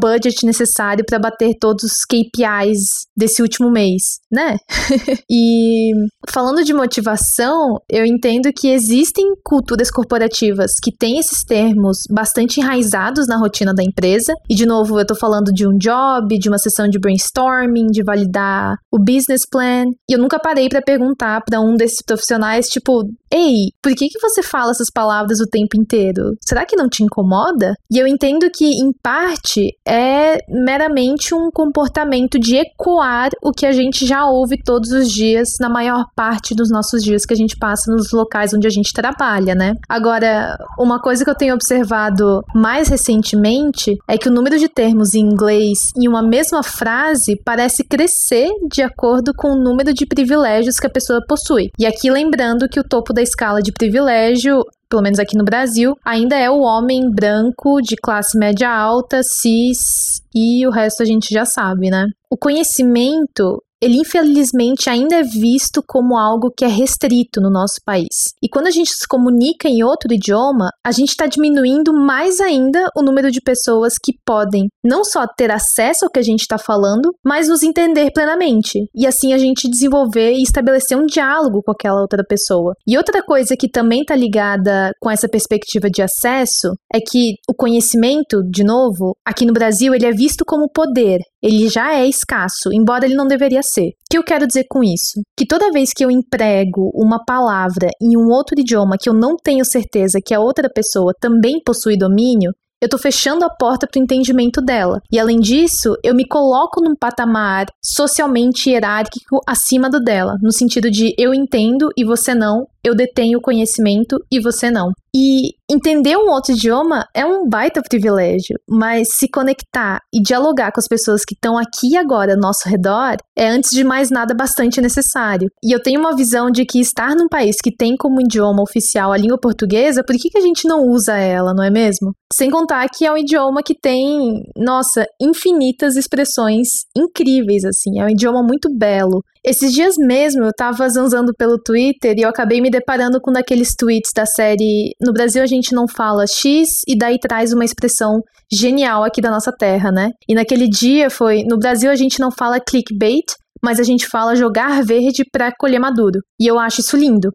budget 0.00 0.44
necessário 0.46 0.69
para 1.06 1.18
bater 1.18 1.54
todos 1.58 1.84
os 1.84 2.04
KPIs 2.08 2.80
desse 3.16 3.42
último 3.42 3.70
mês, 3.70 4.02
né? 4.30 4.56
e 5.30 5.90
falando 6.28 6.64
de 6.64 6.72
motivação, 6.72 7.78
eu 7.88 8.04
entendo 8.04 8.52
que 8.52 8.68
existem 8.68 9.34
culturas 9.44 9.90
corporativas 9.90 10.72
que 10.82 10.94
têm 10.96 11.18
esses 11.18 11.44
termos 11.44 11.98
bastante 12.10 12.60
enraizados 12.60 13.26
na 13.26 13.36
rotina 13.36 13.74
da 13.74 13.82
empresa. 13.82 14.32
E 14.48 14.54
de 14.54 14.66
novo, 14.66 14.98
eu 14.98 15.06
tô 15.06 15.14
falando 15.14 15.52
de 15.52 15.66
um 15.66 15.76
job, 15.76 16.38
de 16.38 16.48
uma 16.48 16.58
sessão 16.58 16.88
de 16.88 16.98
brainstorming, 16.98 17.86
de 17.86 18.02
validar 18.02 18.76
o 18.92 18.98
business 18.98 19.42
plan. 19.50 19.84
E 20.08 20.14
eu 20.14 20.18
nunca 20.18 20.38
parei 20.38 20.68
para 20.68 20.82
perguntar 20.82 21.42
para 21.44 21.60
um 21.60 21.74
desses 21.74 22.02
profissionais, 22.04 22.66
tipo, 22.66 23.02
ei, 23.32 23.70
por 23.82 23.94
que 23.94 24.08
que 24.08 24.20
você 24.20 24.42
fala 24.42 24.70
essas 24.70 24.88
palavras 24.92 25.40
o 25.40 25.46
tempo 25.46 25.78
inteiro? 25.78 26.36
Será 26.40 26.66
que 26.66 26.76
não 26.76 26.88
te 26.88 27.02
incomoda? 27.02 27.74
E 27.90 27.98
eu 27.98 28.06
entendo 28.06 28.50
que 28.52 28.64
em 28.64 28.92
parte 29.02 29.70
é 29.86 30.38
meramente 30.60 31.34
um 31.34 31.50
comportamento 31.50 32.38
de 32.38 32.56
ecoar 32.56 33.30
o 33.42 33.52
que 33.52 33.66
a 33.66 33.72
gente 33.72 34.06
já 34.06 34.26
ouve 34.26 34.62
todos 34.62 34.90
os 34.90 35.10
dias 35.10 35.50
na 35.60 35.68
maior 35.68 36.06
parte 36.14 36.54
dos 36.54 36.70
nossos 36.70 37.02
dias 37.02 37.24
que 37.24 37.34
a 37.34 37.36
gente 37.36 37.56
passa 37.56 37.90
nos 37.90 38.12
locais 38.12 38.52
onde 38.54 38.66
a 38.66 38.70
gente 38.70 38.92
trabalha, 38.92 39.54
né? 39.54 39.74
Agora, 39.88 40.56
uma 40.78 41.00
coisa 41.00 41.24
que 41.24 41.30
eu 41.30 41.34
tenho 41.34 41.54
observado 41.54 42.42
mais 42.54 42.88
recentemente 42.88 43.96
é 44.08 44.18
que 44.18 44.28
o 44.28 44.32
número 44.32 44.58
de 44.58 44.68
termos 44.68 45.14
em 45.14 45.20
inglês 45.20 45.78
em 45.96 46.08
uma 46.08 46.22
mesma 46.22 46.62
frase 46.62 47.40
parece 47.44 47.84
crescer 47.84 48.48
de 48.70 48.82
acordo 48.82 49.32
com 49.34 49.52
o 49.52 49.60
número 49.60 49.92
de 49.94 50.06
privilégios 50.06 50.76
que 50.76 50.86
a 50.86 50.90
pessoa 50.90 51.24
possui. 51.26 51.70
E 51.78 51.86
aqui 51.86 52.10
lembrando 52.10 52.68
que 52.68 52.80
o 52.80 52.84
topo 52.84 53.12
da 53.12 53.22
escala 53.22 53.62
de 53.62 53.72
privilégio 53.72 54.64
pelo 54.90 55.02
menos 55.02 55.20
aqui 55.20 55.38
no 55.38 55.44
Brasil, 55.44 55.96
ainda 56.04 56.36
é 56.36 56.50
o 56.50 56.60
homem 56.60 57.08
branco 57.08 57.80
de 57.80 57.94
classe 57.96 58.36
média 58.36 58.68
alta, 58.68 59.22
cis 59.22 60.20
e 60.34 60.66
o 60.66 60.70
resto 60.70 61.02
a 61.02 61.06
gente 61.06 61.32
já 61.32 61.44
sabe, 61.44 61.88
né? 61.90 62.06
O 62.28 62.36
conhecimento 62.36 63.62
ele 63.82 63.98
infelizmente 63.98 64.88
ainda 64.88 65.16
é 65.16 65.22
visto 65.22 65.82
como 65.86 66.16
algo 66.16 66.52
que 66.54 66.64
é 66.64 66.68
restrito 66.68 67.40
no 67.40 67.50
nosso 67.50 67.76
país. 67.84 68.06
E 68.42 68.48
quando 68.48 68.66
a 68.66 68.70
gente 68.70 68.90
se 68.90 69.06
comunica 69.08 69.68
em 69.68 69.82
outro 69.82 70.12
idioma, 70.12 70.70
a 70.84 70.92
gente 70.92 71.10
está 71.10 71.26
diminuindo 71.26 71.92
mais 71.92 72.40
ainda 72.40 72.88
o 72.96 73.02
número 73.02 73.30
de 73.30 73.40
pessoas 73.40 73.94
que 74.02 74.12
podem 74.24 74.68
não 74.84 75.04
só 75.04 75.26
ter 75.26 75.50
acesso 75.50 76.04
ao 76.04 76.10
que 76.10 76.18
a 76.18 76.22
gente 76.22 76.40
está 76.40 76.58
falando, 76.58 77.10
mas 77.24 77.48
nos 77.48 77.62
entender 77.62 78.10
plenamente. 78.12 78.80
E 78.94 79.06
assim 79.06 79.32
a 79.32 79.38
gente 79.38 79.68
desenvolver 79.68 80.32
e 80.32 80.42
estabelecer 80.42 80.96
um 80.96 81.06
diálogo 81.06 81.62
com 81.64 81.72
aquela 81.72 82.00
outra 82.00 82.24
pessoa. 82.26 82.74
E 82.86 82.96
outra 82.96 83.22
coisa 83.22 83.56
que 83.56 83.68
também 83.68 84.00
está 84.00 84.14
ligada 84.14 84.90
com 85.00 85.10
essa 85.10 85.28
perspectiva 85.28 85.88
de 85.90 86.02
acesso 86.02 86.74
é 86.92 86.98
que 87.00 87.34
o 87.48 87.54
conhecimento, 87.54 88.42
de 88.50 88.64
novo, 88.64 89.16
aqui 89.24 89.46
no 89.46 89.52
Brasil, 89.52 89.94
ele 89.94 90.06
é 90.06 90.12
visto 90.12 90.44
como 90.44 90.70
poder. 90.72 91.20
Ele 91.42 91.68
já 91.68 91.94
é 91.94 92.06
escasso, 92.06 92.70
embora 92.72 93.06
ele 93.06 93.14
não 93.14 93.26
deveria 93.26 93.62
ser. 93.72 93.88
O 93.88 93.92
que 94.10 94.18
eu 94.18 94.24
quero 94.24 94.46
dizer 94.46 94.64
com 94.68 94.82
isso? 94.82 95.20
Que 95.36 95.46
toda 95.46 95.70
vez 95.70 95.90
que 95.94 96.04
eu 96.04 96.10
emprego 96.10 96.90
uma 96.94 97.24
palavra 97.24 97.88
em 98.00 98.16
um 98.16 98.30
outro 98.30 98.58
idioma 98.58 98.96
que 99.00 99.08
eu 99.08 99.14
não 99.14 99.36
tenho 99.36 99.64
certeza 99.64 100.20
que 100.24 100.34
a 100.34 100.40
outra 100.40 100.68
pessoa 100.68 101.12
também 101.20 101.60
possui 101.64 101.96
domínio, 101.96 102.52
eu 102.82 102.86
estou 102.86 102.98
fechando 102.98 103.44
a 103.44 103.50
porta 103.50 103.86
para 103.86 104.00
o 104.00 104.02
entendimento 104.02 104.62
dela. 104.62 105.02
E 105.12 105.18
além 105.18 105.38
disso, 105.38 105.94
eu 106.02 106.14
me 106.14 106.26
coloco 106.26 106.80
num 106.82 106.94
patamar 106.98 107.66
socialmente 107.84 108.70
hierárquico 108.70 109.38
acima 109.46 109.90
do 109.90 110.00
dela, 110.00 110.36
no 110.40 110.50
sentido 110.50 110.90
de 110.90 111.12
eu 111.18 111.34
entendo 111.34 111.90
e 111.94 112.04
você 112.04 112.34
não, 112.34 112.66
eu 112.82 112.94
detenho 112.94 113.38
o 113.38 113.42
conhecimento 113.42 114.16
e 114.32 114.40
você 114.40 114.70
não. 114.70 114.92
E 115.14 115.54
entender 115.68 116.16
um 116.16 116.30
outro 116.30 116.52
idioma 116.52 117.04
é 117.14 117.24
um 117.24 117.48
baita 117.48 117.82
privilégio, 117.82 118.58
mas 118.68 119.08
se 119.12 119.28
conectar 119.28 120.00
e 120.14 120.22
dialogar 120.22 120.72
com 120.72 120.80
as 120.80 120.86
pessoas 120.86 121.22
que 121.24 121.34
estão 121.34 121.58
aqui 121.58 121.96
agora 121.96 122.34
ao 122.34 122.40
nosso 122.40 122.68
redor 122.68 123.16
é, 123.36 123.48
antes 123.48 123.70
de 123.70 123.82
mais 123.82 124.10
nada, 124.10 124.34
bastante 124.34 124.80
necessário. 124.80 125.48
E 125.64 125.74
eu 125.74 125.82
tenho 125.82 126.00
uma 126.00 126.14
visão 126.14 126.50
de 126.50 126.64
que 126.64 126.80
estar 126.80 127.14
num 127.16 127.28
país 127.28 127.56
que 127.62 127.74
tem 127.74 127.96
como 127.96 128.20
idioma 128.20 128.62
oficial 128.62 129.12
a 129.12 129.16
língua 129.16 129.38
portuguesa, 129.38 130.04
por 130.04 130.14
que, 130.16 130.28
que 130.28 130.38
a 130.38 130.42
gente 130.42 130.68
não 130.68 130.86
usa 130.86 131.16
ela, 131.16 131.52
não 131.54 131.64
é 131.64 131.70
mesmo? 131.70 132.12
Sem 132.32 132.50
contar 132.50 132.86
que 132.88 133.04
é 133.04 133.12
um 133.12 133.16
idioma 133.16 133.62
que 133.62 133.74
tem, 133.74 134.42
nossa, 134.56 135.04
infinitas 135.20 135.96
expressões 135.96 136.68
incríveis, 136.96 137.64
assim. 137.64 137.98
É 137.98 138.04
um 138.04 138.10
idioma 138.10 138.42
muito 138.42 138.68
belo. 138.72 139.22
Esses 139.44 139.72
dias 139.72 139.94
mesmo 139.98 140.44
eu 140.44 140.52
tava 140.54 140.86
zanzando 140.88 141.32
pelo 141.34 141.58
Twitter 141.58 142.14
e 142.16 142.22
eu 142.22 142.28
acabei 142.28 142.60
me 142.60 142.70
deparando 142.70 143.18
com 143.20 143.32
daqueles 143.32 143.74
tweets 143.74 144.10
da 144.14 144.26
série 144.26 144.94
No 145.00 145.12
Brasil 145.14 145.42
a 145.42 145.46
gente 145.46 145.74
não 145.74 145.86
fala 145.88 146.26
X 146.26 146.68
e 146.86 146.96
daí 146.96 147.18
traz 147.18 147.52
uma 147.52 147.64
expressão 147.64 148.20
genial 148.52 149.02
aqui 149.02 149.20
da 149.20 149.30
nossa 149.30 149.50
terra, 149.50 149.90
né? 149.90 150.10
E 150.28 150.34
naquele 150.34 150.68
dia 150.68 151.08
foi 151.08 151.42
No 151.44 151.58
Brasil 151.58 151.90
a 151.90 151.96
gente 151.96 152.20
não 152.20 152.30
fala 152.30 152.60
clickbait, 152.60 153.24
mas 153.62 153.80
a 153.80 153.82
gente 153.82 154.06
fala 154.06 154.36
jogar 154.36 154.82
verde 154.84 155.24
para 155.30 155.52
colher 155.58 155.80
maduro. 155.80 156.20
E 156.38 156.46
eu 156.46 156.58
acho 156.58 156.80
isso 156.80 156.96
lindo. 156.96 157.30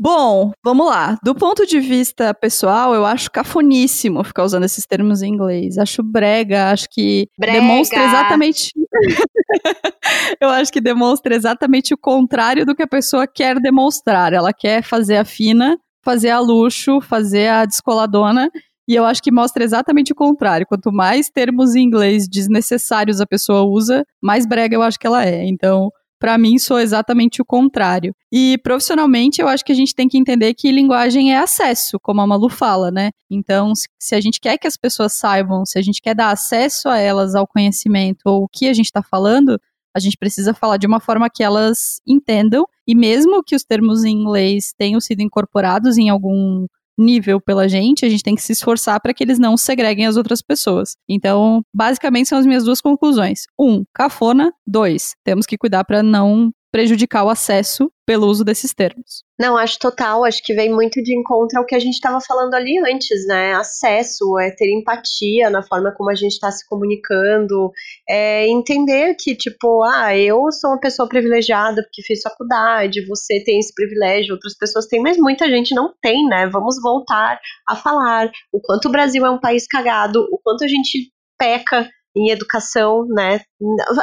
Bom, 0.00 0.52
vamos 0.62 0.86
lá. 0.86 1.18
Do 1.24 1.34
ponto 1.34 1.66
de 1.66 1.80
vista 1.80 2.32
pessoal, 2.32 2.94
eu 2.94 3.04
acho 3.04 3.28
cafoníssimo 3.32 4.22
ficar 4.22 4.44
usando 4.44 4.62
esses 4.62 4.86
termos 4.86 5.22
em 5.22 5.34
inglês. 5.34 5.76
Acho 5.76 6.04
brega, 6.04 6.70
acho 6.70 6.86
que 6.88 7.26
Brega. 7.36 7.60
demonstra 7.60 8.04
exatamente. 8.04 8.72
eu 10.40 10.50
acho 10.50 10.72
que 10.72 10.80
demonstra 10.80 11.34
exatamente 11.34 11.92
o 11.92 11.98
contrário 11.98 12.64
do 12.64 12.76
que 12.76 12.82
a 12.84 12.86
pessoa 12.86 13.26
quer 13.26 13.58
demonstrar. 13.58 14.32
Ela 14.32 14.52
quer 14.52 14.84
fazer 14.84 15.16
a 15.16 15.24
fina, 15.24 15.76
fazer 16.04 16.30
a 16.30 16.38
luxo, 16.38 17.00
fazer 17.00 17.48
a 17.48 17.64
descoladona. 17.64 18.48
E 18.86 18.94
eu 18.94 19.04
acho 19.04 19.20
que 19.20 19.32
mostra 19.32 19.64
exatamente 19.64 20.12
o 20.12 20.16
contrário. 20.16 20.66
Quanto 20.66 20.92
mais 20.92 21.28
termos 21.28 21.74
em 21.74 21.82
inglês 21.82 22.28
desnecessários 22.28 23.20
a 23.20 23.26
pessoa 23.26 23.64
usa, 23.64 24.04
mais 24.22 24.46
brega 24.46 24.76
eu 24.76 24.82
acho 24.82 24.98
que 24.98 25.08
ela 25.08 25.26
é. 25.26 25.44
Então, 25.44 25.90
para 26.18 26.36
mim, 26.36 26.58
sou 26.58 26.78
exatamente 26.78 27.40
o 27.40 27.44
contrário. 27.44 28.14
E 28.32 28.58
profissionalmente, 28.62 29.40
eu 29.40 29.48
acho 29.48 29.64
que 29.64 29.72
a 29.72 29.74
gente 29.74 29.94
tem 29.94 30.08
que 30.08 30.18
entender 30.18 30.54
que 30.54 30.72
linguagem 30.72 31.32
é 31.32 31.38
acesso, 31.38 31.98
como 32.00 32.20
a 32.20 32.26
Malu 32.26 32.48
fala, 32.48 32.90
né? 32.90 33.10
Então, 33.30 33.72
se 33.98 34.14
a 34.14 34.20
gente 34.20 34.40
quer 34.40 34.58
que 34.58 34.66
as 34.66 34.76
pessoas 34.76 35.14
saibam, 35.14 35.64
se 35.64 35.78
a 35.78 35.82
gente 35.82 36.02
quer 36.02 36.14
dar 36.14 36.30
acesso 36.30 36.88
a 36.88 36.98
elas 36.98 37.34
ao 37.34 37.46
conhecimento 37.46 38.22
ou 38.26 38.44
o 38.44 38.48
que 38.48 38.68
a 38.68 38.72
gente 38.72 38.86
está 38.86 39.02
falando, 39.02 39.60
a 39.94 40.00
gente 40.00 40.16
precisa 40.16 40.54
falar 40.54 40.76
de 40.76 40.86
uma 40.86 41.00
forma 41.00 41.28
que 41.30 41.42
elas 41.42 42.00
entendam. 42.06 42.66
E 42.86 42.94
mesmo 42.94 43.42
que 43.42 43.54
os 43.54 43.64
termos 43.64 44.04
em 44.04 44.12
inglês 44.12 44.72
tenham 44.76 45.00
sido 45.00 45.20
incorporados 45.20 45.98
em 45.98 46.08
algum 46.08 46.66
nível 46.98 47.40
pela 47.40 47.68
gente, 47.68 48.04
a 48.04 48.08
gente 48.08 48.22
tem 48.22 48.34
que 48.34 48.42
se 48.42 48.52
esforçar 48.52 49.00
para 49.00 49.14
que 49.14 49.22
eles 49.22 49.38
não 49.38 49.56
segreguem 49.56 50.06
as 50.06 50.16
outras 50.16 50.42
pessoas. 50.42 50.96
Então, 51.08 51.62
basicamente 51.74 52.28
são 52.28 52.38
as 52.38 52.46
minhas 52.46 52.64
duas 52.64 52.80
conclusões. 52.80 53.44
Um, 53.58 53.84
cafona. 53.94 54.52
Dois, 54.66 55.14
temos 55.24 55.46
que 55.46 55.56
cuidar 55.56 55.84
para 55.84 56.02
não 56.02 56.50
prejudicar 56.70 57.24
o 57.24 57.30
acesso 57.30 57.90
pelo 58.06 58.26
uso 58.26 58.44
desses 58.44 58.72
termos. 58.72 59.22
Não, 59.38 59.56
acho 59.56 59.78
total, 59.78 60.24
acho 60.24 60.42
que 60.42 60.54
vem 60.54 60.70
muito 60.70 61.02
de 61.02 61.14
encontro 61.16 61.58
ao 61.58 61.66
que 61.66 61.74
a 61.74 61.78
gente 61.78 61.94
estava 61.94 62.20
falando 62.20 62.54
ali 62.54 62.78
antes, 62.78 63.26
né? 63.26 63.52
Acesso, 63.54 64.38
é 64.38 64.50
ter 64.50 64.70
empatia 64.72 65.50
na 65.50 65.62
forma 65.62 65.92
como 65.92 66.10
a 66.10 66.14
gente 66.14 66.32
está 66.32 66.50
se 66.50 66.66
comunicando, 66.66 67.70
é 68.08 68.48
entender 68.48 69.14
que, 69.18 69.34
tipo, 69.34 69.82
ah, 69.84 70.16
eu 70.16 70.50
sou 70.52 70.70
uma 70.70 70.80
pessoa 70.80 71.08
privilegiada 71.08 71.82
porque 71.82 72.02
fiz 72.02 72.22
faculdade, 72.22 73.06
você 73.06 73.42
tem 73.44 73.58
esse 73.58 73.74
privilégio, 73.74 74.34
outras 74.34 74.56
pessoas 74.56 74.86
têm, 74.86 75.00
mas 75.00 75.16
muita 75.16 75.48
gente 75.48 75.74
não 75.74 75.92
tem, 76.02 76.26
né? 76.26 76.48
Vamos 76.52 76.76
voltar 76.82 77.38
a 77.68 77.76
falar 77.76 78.30
o 78.52 78.60
quanto 78.60 78.88
o 78.88 78.92
Brasil 78.92 79.24
é 79.24 79.30
um 79.30 79.40
país 79.40 79.66
cagado, 79.66 80.26
o 80.32 80.38
quanto 80.42 80.64
a 80.64 80.68
gente 80.68 81.10
peca 81.38 81.88
em 82.16 82.30
educação, 82.30 83.06
né? 83.08 83.40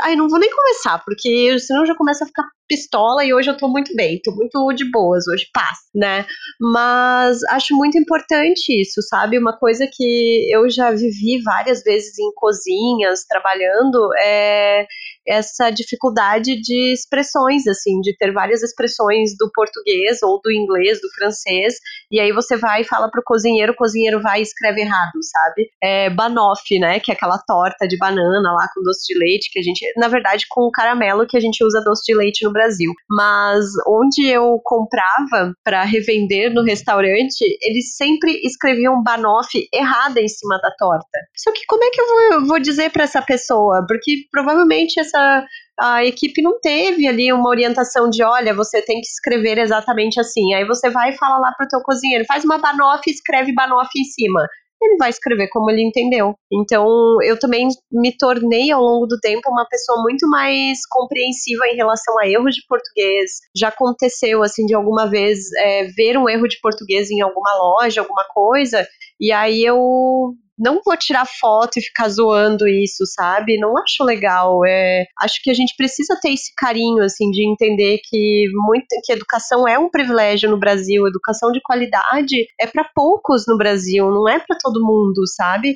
Ai, 0.02 0.16
não 0.16 0.30
vou 0.30 0.40
nem 0.40 0.50
começar, 0.50 1.02
porque 1.06 1.58
senão 1.60 1.86
já 1.86 1.96
começa 1.96 2.24
a 2.24 2.28
ficar 2.28 2.44
pistola 2.68 3.24
e 3.24 3.34
hoje 3.34 3.50
eu 3.50 3.58
tô 3.58 3.68
muito 3.68 3.96
bem, 3.96 4.20
tô 4.24 4.32
muito 4.32 4.74
de 4.74 4.90
boas, 4.90 5.28
hoje 5.28 5.48
paz, 5.54 5.78
né? 5.94 6.26
Mas 6.60 7.44
acho 7.50 7.76
muito 7.76 7.98
importante 7.98 8.82
isso, 8.82 9.02
sabe? 9.02 9.38
Uma 9.38 9.58
coisa 9.58 9.88
que 9.92 10.48
eu 10.52 10.70
já 10.70 10.92
vivi 10.92 11.42
várias 11.44 11.84
vezes 11.84 12.18
em 12.18 12.32
cozinhas, 12.36 13.26
trabalhando, 13.28 14.10
é 14.20 14.86
essa 15.28 15.72
dificuldade 15.72 16.62
de 16.62 16.94
expressões, 16.94 17.66
assim, 17.68 18.00
de 18.02 18.16
ter 18.16 18.32
várias 18.32 18.62
expressões 18.62 19.32
do 19.38 19.50
português 19.54 20.22
ou 20.22 20.40
do 20.44 20.52
inglês, 20.52 21.02
do 21.02 21.10
francês, 21.18 21.76
e 22.12 22.20
aí 22.20 22.32
você 22.32 22.56
vai 22.58 22.82
e 22.82 22.86
fala 22.86 23.10
pro 23.10 23.24
cozinheiro, 23.26 23.74
o 23.74 23.76
cozinheiro 23.76 24.22
vai 24.22 24.40
e 24.40 24.44
escreve 24.44 24.82
errado, 24.82 25.14
sabe? 25.22 25.70
É 25.82 26.10
banoffee, 26.10 26.80
né? 26.80 27.00
Que 27.00 27.12
é 27.12 27.16
aquela 27.16 27.40
torta 27.40 27.88
de 27.88 27.98
banana 27.98 28.54
lá 28.54 28.68
com 28.74 28.84
doce 28.84 29.12
de 29.12 29.20
leite, 29.20 29.50
que 29.52 29.60
a 29.60 29.64
gente, 29.64 29.84
na 29.98 30.08
verdade, 30.08 30.46
com 30.50 30.70
caramelo 30.72 31.26
que 31.28 31.38
a 31.38 31.40
gente 31.40 31.64
usa 31.64 31.82
doce 31.84 32.04
de 32.06 32.16
leite 32.16 32.46
no 32.46 32.54
Brasil. 32.56 32.92
Mas 33.10 33.66
onde 33.88 34.26
eu 34.26 34.60
comprava 34.64 35.54
para 35.64 35.84
revender 35.84 36.54
no 36.54 36.64
restaurante, 36.64 37.44
eles 37.62 37.96
sempre 37.96 38.32
escreviam 38.44 39.04
banoffee 39.04 39.68
errada 39.74 40.22
em 40.22 40.28
cima 40.28 40.58
da 40.62 40.72
torta. 40.78 41.20
Só 41.36 41.52
que 41.52 41.66
como 41.68 41.84
é 41.84 41.90
que 41.90 42.02
eu 42.02 42.06
vou, 42.08 42.48
vou 42.48 42.60
dizer 42.60 42.90
para 42.92 43.04
essa 43.04 43.22
pessoa? 43.22 43.86
Porque 43.88 44.26
provavelmente 44.32 45.00
essa 45.00 45.46
a 45.78 46.06
equipe 46.06 46.42
não 46.42 46.60
teve 46.62 47.06
ali 47.06 47.32
uma 47.34 47.50
orientação 47.50 48.10
de, 48.10 48.24
olha, 48.24 48.54
você 48.54 48.82
tem 48.82 49.02
que 49.02 49.08
escrever 49.08 49.58
exatamente 49.58 50.20
assim. 50.20 50.54
Aí 50.54 50.66
você 50.66 50.90
vai 50.90 51.10
e 51.10 51.18
fala 51.18 51.38
lá 51.38 51.52
pro 51.58 51.68
teu 51.68 51.82
cozinheiro, 51.82 52.26
faz 52.26 52.46
uma 52.46 52.58
banoffee 52.58 53.12
e 53.12 53.16
escreve 53.16 53.54
banoffee 53.54 54.02
em 54.02 54.06
cima. 54.06 54.48
Ele 54.82 54.98
vai 54.98 55.10
escrever 55.10 55.48
como 55.50 55.70
ele 55.72 55.82
entendeu. 55.82 56.36
Então, 56.52 56.86
eu 57.24 57.40
também 57.40 57.68
me 57.92 58.16
tornei 58.18 58.72
ao 58.72 58.82
longo 58.82 59.08
do 59.08 59.20
tempo 59.20 59.50
uma 59.50 59.66
pessoa 59.68 60.02
muito 60.02 60.28
mais 60.30 60.80
compreensiva 60.90 61.68
em 61.68 61.76
relação 61.76 62.20
a 62.20 62.28
erros 62.28 62.56
de 62.56 62.66
português. 62.68 63.32
Já 63.56 63.70
aconteceu, 63.70 64.44
assim, 64.44 64.66
de 64.66 64.76
alguma 64.76 65.10
vez 65.10 65.52
é, 65.58 65.86
ver 65.96 66.18
um 66.18 66.30
erro 66.30 66.48
de 66.48 66.60
português 66.62 67.10
em 67.10 67.22
alguma 67.22 67.54
loja, 67.56 68.02
alguma 68.02 68.26
coisa, 68.34 68.86
e 69.20 69.32
aí 69.32 69.64
eu 69.64 70.36
não 70.58 70.80
vou 70.86 70.96
tirar 70.98 71.26
foto 71.26 71.78
e 71.78 71.82
ficar 71.82 72.10
zoando 72.10 72.68
isso, 72.68 73.06
sabe? 73.06 73.58
Não 73.58 73.78
acho 73.78 74.04
legal. 74.04 74.66
É, 74.66 75.06
acho 75.22 75.40
que 75.44 75.52
a 75.52 75.54
gente 75.54 75.74
precisa 75.78 76.18
ter 76.22 76.34
esse 76.34 76.54
carinho, 76.56 77.04
assim, 77.04 77.30
de 77.32 77.48
entender 77.48 78.00
que 78.04 78.46
muito, 78.54 78.86
que 79.04 79.12
educação 79.12 79.68
é 79.68 79.78
um 79.78 79.90
privilégio 79.90 80.50
no 80.50 80.60
Brasil. 80.60 81.06
Educação 81.08 81.52
de 81.52 81.62
qualidade 81.62 82.46
é 82.60 82.68
para 82.68 82.90
poucos 82.96 83.46
no 83.48 83.58
Brasil, 83.58 84.10
não 84.10 84.28
é 84.30 84.40
para 84.40 84.58
todo 84.62 84.86
mundo, 84.86 85.28
sabe? 85.28 85.76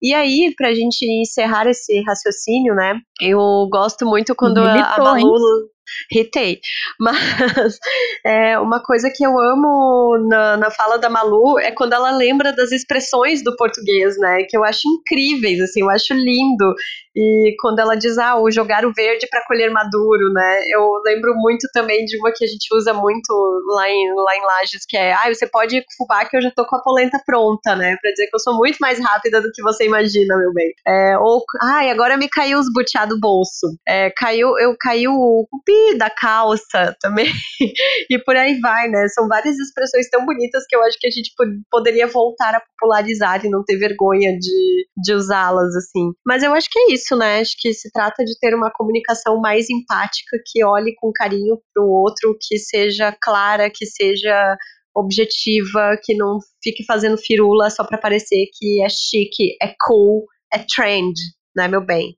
E 0.00 0.14
aí, 0.14 0.54
pra 0.56 0.74
gente 0.74 1.04
encerrar 1.04 1.66
esse 1.66 2.02
raciocínio, 2.02 2.74
né? 2.74 3.00
Eu 3.20 3.68
gosto 3.70 4.06
muito 4.06 4.34
quando 4.34 4.58
a, 4.58 4.94
a 4.94 5.02
Malu 5.02 5.68
hitei. 6.10 6.60
Mas 7.00 7.78
é, 8.24 8.58
uma 8.58 8.82
coisa 8.82 9.10
que 9.14 9.24
eu 9.24 9.38
amo 9.38 10.18
na, 10.28 10.56
na 10.56 10.70
fala 10.70 10.98
da 10.98 11.08
Malu 11.08 11.58
é 11.58 11.70
quando 11.70 11.92
ela 11.92 12.10
lembra 12.10 12.52
das 12.52 12.72
expressões 12.72 13.42
do 13.42 13.56
português, 13.56 14.16
né? 14.18 14.44
Que 14.48 14.56
eu 14.56 14.64
acho 14.64 14.80
incríveis, 14.86 15.60
assim, 15.60 15.80
eu 15.80 15.90
acho 15.90 16.14
lindo. 16.14 16.74
E 17.20 17.56
quando 17.58 17.80
ela 17.80 17.96
diz, 17.96 18.16
ah, 18.16 18.40
o 18.40 18.48
jogar 18.48 18.84
o 18.84 18.92
verde 18.92 19.26
para 19.28 19.44
colher 19.44 19.72
maduro, 19.72 20.32
né? 20.32 20.60
Eu 20.68 21.02
lembro 21.04 21.34
muito 21.34 21.66
também 21.72 22.04
de 22.04 22.16
uma 22.16 22.30
que 22.32 22.44
a 22.44 22.46
gente 22.46 22.72
usa 22.72 22.94
muito 22.94 23.32
lá 23.74 23.90
em, 23.90 24.14
lá 24.14 24.36
em 24.36 24.46
Lages, 24.46 24.86
que 24.88 24.96
é, 24.96 25.12
ah, 25.12 25.26
você 25.26 25.44
pode 25.48 25.84
fubá 25.96 26.24
que 26.24 26.36
eu 26.36 26.42
já 26.42 26.52
tô 26.52 26.64
com 26.64 26.76
a 26.76 26.82
polenta 26.82 27.20
pronta, 27.26 27.74
né? 27.74 27.96
Pra 28.00 28.12
dizer 28.12 28.28
que 28.28 28.36
eu 28.36 28.38
sou 28.38 28.56
muito 28.56 28.76
mais 28.78 29.00
rápida 29.00 29.40
do 29.40 29.50
que 29.52 29.60
você 29.62 29.84
imagina, 29.84 30.36
meu 30.36 30.52
bem. 30.52 30.72
É, 30.86 31.18
ou, 31.18 31.42
ai, 31.60 31.90
agora 31.90 32.16
me 32.16 32.28
caiu 32.28 32.60
os 32.60 32.72
butiá 32.72 33.04
do 33.04 33.18
bolso. 33.18 33.66
É, 33.88 34.12
caiu, 34.16 34.56
eu 34.60 34.76
caiu 34.78 35.10
o 35.10 35.44
cupi 35.50 35.98
da 35.98 36.10
calça 36.10 36.94
também. 37.00 37.26
e 38.08 38.16
por 38.20 38.36
aí 38.36 38.60
vai, 38.60 38.86
né? 38.88 39.08
São 39.08 39.26
várias 39.26 39.58
expressões 39.58 40.08
tão 40.08 40.24
bonitas 40.24 40.62
que 40.68 40.76
eu 40.76 40.82
acho 40.84 40.96
que 41.00 41.08
a 41.08 41.10
gente 41.10 41.32
poderia 41.68 42.06
voltar 42.06 42.54
a 42.54 42.60
popularizar 42.60 43.44
e 43.44 43.50
não 43.50 43.64
ter 43.64 43.76
vergonha 43.76 44.38
de, 44.38 44.86
de 44.96 45.12
usá-las, 45.12 45.74
assim. 45.74 46.12
Mas 46.24 46.44
eu 46.44 46.54
acho 46.54 46.68
que 46.70 46.78
é 46.78 46.92
isso 46.92 47.07
isso, 47.08 47.16
né? 47.16 47.40
Acho 47.40 47.56
que 47.58 47.72
se 47.72 47.90
trata 47.90 48.22
de 48.24 48.38
ter 48.38 48.54
uma 48.54 48.70
comunicação 48.70 49.40
mais 49.40 49.70
empática, 49.70 50.38
que 50.44 50.62
olhe 50.64 50.94
com 50.96 51.10
carinho 51.12 51.58
para 51.72 51.82
o 51.82 51.88
outro, 51.88 52.36
que 52.40 52.58
seja 52.58 53.16
clara, 53.20 53.70
que 53.74 53.86
seja 53.86 54.56
objetiva, 54.94 55.96
que 56.02 56.14
não 56.14 56.38
fique 56.62 56.84
fazendo 56.84 57.16
firula 57.16 57.70
só 57.70 57.84
para 57.84 57.98
parecer 57.98 58.46
que 58.52 58.82
é 58.82 58.88
chique, 58.88 59.56
é 59.62 59.74
cool, 59.86 60.26
é 60.52 60.58
trend, 60.74 61.14
né, 61.56 61.68
meu 61.68 61.84
bem? 61.84 62.16